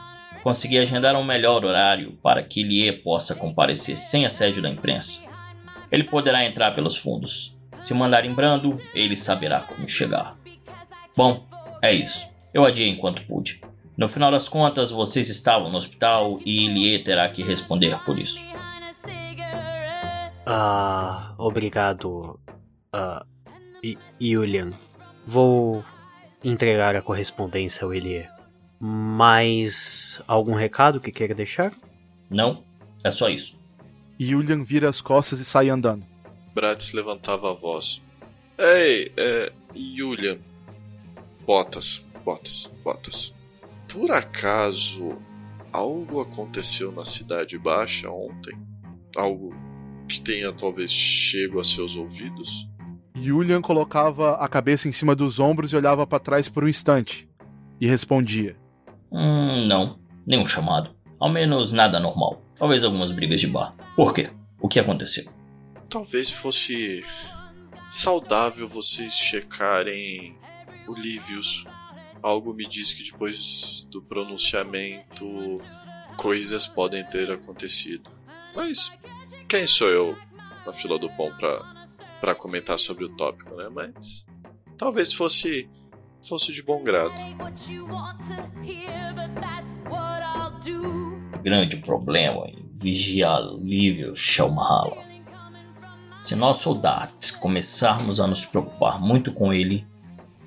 Consegui 0.42 0.78
agendar 0.78 1.16
um 1.16 1.24
melhor 1.24 1.64
horário 1.64 2.16
para 2.22 2.42
que 2.42 2.62
Lie 2.62 2.92
possa 2.92 3.34
comparecer 3.34 3.96
sem 3.96 4.24
assédio 4.24 4.62
da 4.62 4.68
imprensa. 4.68 5.28
Ele 5.90 6.04
poderá 6.04 6.44
entrar 6.44 6.74
pelos 6.74 6.96
fundos. 6.96 7.58
Se 7.78 7.94
mandar 7.94 8.24
em 8.24 8.34
brando, 8.34 8.80
ele 8.94 9.16
saberá 9.16 9.60
como 9.60 9.88
chegar. 9.88 10.36
Bom, 11.16 11.46
é 11.82 11.92
isso. 11.92 12.28
Eu 12.54 12.64
adiei 12.64 12.88
enquanto 12.88 13.26
pude. 13.26 13.60
No 13.96 14.06
final 14.06 14.30
das 14.30 14.48
contas, 14.48 14.92
vocês 14.92 15.28
estavam 15.28 15.70
no 15.70 15.76
hospital 15.76 16.38
e 16.44 16.66
Ilie 16.66 17.02
terá 17.02 17.28
que 17.28 17.42
responder 17.42 17.98
por 18.04 18.18
isso. 18.18 18.46
Ah, 20.46 21.34
obrigado, 21.36 22.38
uh, 22.94 23.26
Julian. 24.20 24.70
Vou 25.26 25.84
entregar 26.44 26.94
a 26.96 27.02
correspondência 27.02 27.84
ao 27.84 27.94
Elie. 27.94 28.28
Mais 28.80 30.22
algum 30.26 30.54
recado 30.54 31.00
que 31.00 31.10
queira 31.10 31.34
deixar? 31.34 31.72
Não, 32.30 32.62
é 33.02 33.10
só 33.10 33.28
isso. 33.28 33.58
Julian 34.18 34.64
vira 34.64 34.88
as 34.88 35.00
costas 35.00 35.40
e 35.40 35.44
sai 35.44 35.68
andando. 35.68 36.06
Bratz 36.54 36.92
levantava 36.92 37.50
a 37.50 37.54
voz. 37.54 38.02
Ei, 38.58 39.12
é. 39.16 39.52
Julian. 39.74 40.38
Botas, 41.46 42.04
botas, 42.24 42.70
botas. 42.84 43.34
por 43.88 44.10
acaso 44.10 45.16
algo 45.72 46.20
aconteceu 46.20 46.92
na 46.92 47.04
Cidade 47.04 47.58
Baixa 47.58 48.10
ontem? 48.10 48.56
Algo 49.16 49.54
que 50.08 50.20
tenha 50.20 50.52
talvez 50.52 50.90
chego 50.90 51.60
a 51.60 51.64
seus 51.64 51.96
ouvidos? 51.96 52.68
Julian 53.22 53.60
colocava 53.60 54.36
a 54.36 54.48
cabeça 54.48 54.88
em 54.88 54.92
cima 54.92 55.14
dos 55.14 55.38
ombros 55.38 55.72
e 55.72 55.76
olhava 55.76 56.06
para 56.06 56.18
trás 56.18 56.48
por 56.48 56.64
um 56.64 56.68
instante. 56.68 57.28
E 57.80 57.86
respondia: 57.86 58.56
Hum, 59.10 59.66
não. 59.66 59.98
Nenhum 60.26 60.46
chamado. 60.46 60.90
Ao 61.18 61.28
menos 61.28 61.72
nada 61.72 61.98
normal. 61.98 62.42
Talvez 62.56 62.84
algumas 62.84 63.10
brigas 63.10 63.40
de 63.40 63.46
bar. 63.46 63.74
Por 63.96 64.12
quê? 64.12 64.28
O 64.60 64.68
que 64.68 64.78
aconteceu? 64.78 65.24
Talvez 65.88 66.30
fosse 66.30 67.04
saudável 67.88 68.68
vocês 68.68 69.12
checarem 69.12 70.36
o 70.86 70.94
Livius. 70.94 71.64
Algo 72.22 72.52
me 72.52 72.66
diz 72.66 72.92
que 72.92 73.10
depois 73.10 73.86
do 73.90 74.02
pronunciamento 74.02 75.58
coisas 76.16 76.66
podem 76.66 77.04
ter 77.04 77.30
acontecido. 77.30 78.10
Mas 78.54 78.92
quem 79.48 79.66
sou 79.66 79.88
eu 79.88 80.18
na 80.66 80.72
fila 80.72 80.98
do 80.98 81.08
pão 81.10 81.32
pra, 81.38 81.77
pra 82.20 82.34
comentar 82.34 82.78
sobre 82.78 83.04
o 83.04 83.16
tópico, 83.16 83.54
né? 83.54 83.68
Mas 83.72 84.26
talvez 84.76 85.12
fosse 85.12 85.68
fosse 86.26 86.52
de 86.52 86.62
bom 86.62 86.82
grado. 86.82 87.14
Grande 91.42 91.76
problema 91.78 92.48
em 92.48 92.68
vigiar 92.74 93.42
Lívio 93.58 94.14
Shalmahala. 94.14 95.08
Se 96.20 96.34
nós 96.34 96.56
soldados 96.58 97.30
começarmos 97.30 98.18
a 98.18 98.26
nos 98.26 98.44
preocupar 98.44 99.00
muito 99.00 99.32
com 99.32 99.52
ele, 99.52 99.86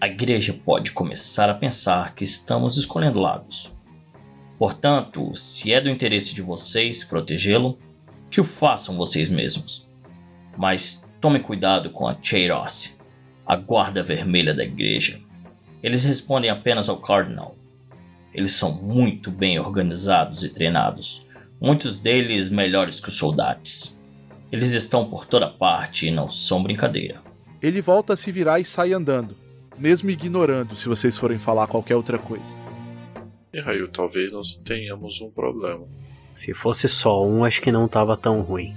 a 0.01 0.07
igreja 0.07 0.53
pode 0.65 0.91
começar 0.91 1.49
a 1.49 1.53
pensar 1.53 2.13
que 2.13 2.23
estamos 2.23 2.75
escolhendo 2.75 3.19
lados. 3.19 3.73
Portanto, 4.59 5.33
se 5.35 5.71
é 5.71 5.79
do 5.79 5.89
interesse 5.89 6.35
de 6.35 6.41
vocês 6.41 7.03
protegê-lo, 7.03 7.79
que 8.29 8.41
o 8.41 8.43
façam 8.43 8.97
vocês 8.97 9.29
mesmos. 9.29 9.87
Mas 10.57 11.10
tomem 11.21 11.41
cuidado 11.41 11.91
com 11.91 12.07
a 12.07 12.15
Cheiros, 12.19 12.99
a 13.45 13.55
guarda 13.55 14.01
vermelha 14.01 14.53
da 14.53 14.63
igreja. 14.63 15.21
Eles 15.83 16.03
respondem 16.03 16.49
apenas 16.49 16.89
ao 16.89 16.97
Cardinal. 16.97 17.55
Eles 18.33 18.53
são 18.53 18.73
muito 18.73 19.29
bem 19.29 19.59
organizados 19.59 20.43
e 20.43 20.49
treinados, 20.49 21.27
muitos 21.59 21.99
deles 21.99 22.49
melhores 22.49 22.99
que 22.99 23.09
os 23.09 23.17
soldados. 23.17 23.99
Eles 24.51 24.73
estão 24.73 25.09
por 25.09 25.25
toda 25.25 25.47
parte 25.47 26.07
e 26.07 26.11
não 26.11 26.29
são 26.29 26.63
brincadeira. 26.63 27.21
Ele 27.61 27.81
volta 27.81 28.13
a 28.13 28.17
se 28.17 28.31
virar 28.31 28.59
e 28.59 28.65
sai 28.65 28.91
andando, 28.91 29.37
mesmo 29.77 30.09
ignorando 30.09 30.75
se 30.75 30.89
vocês 30.89 31.15
forem 31.15 31.37
falar 31.37 31.67
qualquer 31.67 31.95
outra 31.95 32.17
coisa. 32.17 32.49
E 33.53 33.59
Raio, 33.59 33.87
talvez 33.87 34.31
nós 34.31 34.55
tenhamos 34.55 35.21
um 35.21 35.29
problema. 35.29 35.85
Se 36.33 36.53
fosse 36.53 36.87
só 36.87 37.25
um, 37.25 37.43
acho 37.43 37.61
que 37.61 37.71
não 37.71 37.87
tava 37.87 38.17
tão 38.17 38.41
ruim. 38.41 38.73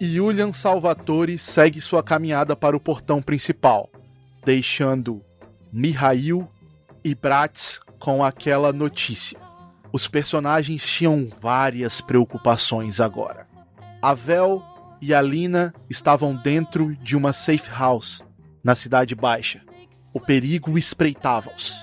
Julian 0.00 0.52
Salvatore 0.52 1.36
segue 1.38 1.80
sua 1.80 2.04
caminhada 2.04 2.54
para 2.54 2.76
o 2.76 2.80
portão 2.80 3.20
principal, 3.20 3.90
deixando 4.44 5.24
Mihail 5.72 6.48
e 7.02 7.16
Bratz 7.16 7.80
com 7.98 8.22
aquela 8.22 8.72
notícia. 8.72 9.36
Os 9.92 10.06
personagens 10.06 10.86
tinham 10.86 11.28
várias 11.40 12.00
preocupações 12.00 13.00
agora. 13.00 13.48
A 14.00 14.14
Vel 14.14 14.62
e 15.00 15.12
a 15.12 15.20
Lina 15.20 15.74
estavam 15.90 16.36
dentro 16.36 16.94
de 16.96 17.16
uma 17.16 17.32
safe 17.32 17.68
house 17.70 18.22
na 18.62 18.76
Cidade 18.76 19.16
Baixa. 19.16 19.62
O 20.14 20.20
perigo 20.20 20.78
espreitava-os. 20.78 21.76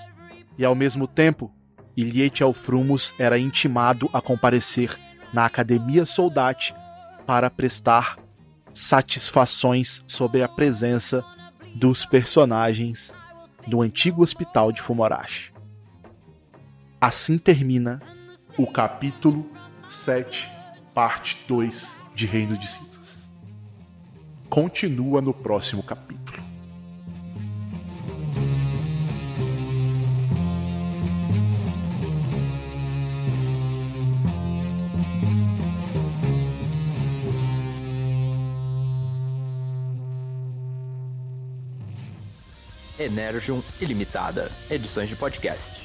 E 0.58 0.64
ao 0.64 0.74
mesmo 0.74 1.06
tempo, 1.06 1.52
Iliete 1.98 2.44
Alfrumos 2.44 3.14
era 3.20 3.38
intimado 3.38 4.10
a 4.14 4.22
comparecer 4.22 4.98
na 5.34 5.46
Academia 5.46 6.06
Soldate 6.06 6.74
para 7.26 7.50
prestar 7.50 8.18
satisfações 8.74 10.04
sobre 10.08 10.44
a 10.44 10.48
presença 10.48 11.24
dos 11.74 12.06
personagens 12.06 13.14
do 13.68 13.82
antigo 13.82 14.22
hospital 14.22 14.72
de 14.72 14.82
Fumorashi. 14.82 15.54
Assim 17.02 17.38
termina 17.38 18.02
o 18.58 18.68
capítulo 18.68 19.50
7, 19.88 20.50
parte 20.94 21.40
2 21.48 21.98
de 22.14 22.26
Reino 22.26 22.58
de 22.58 22.68
Cinzas. 22.68 23.32
Continua 24.50 25.22
no 25.22 25.34
próximo 25.34 25.84
capítulo. 25.84 26.45
Energium 43.06 43.62
Ilimitada, 43.80 44.52
edições 44.70 45.10
de 45.10 45.16
podcast. 45.16 45.85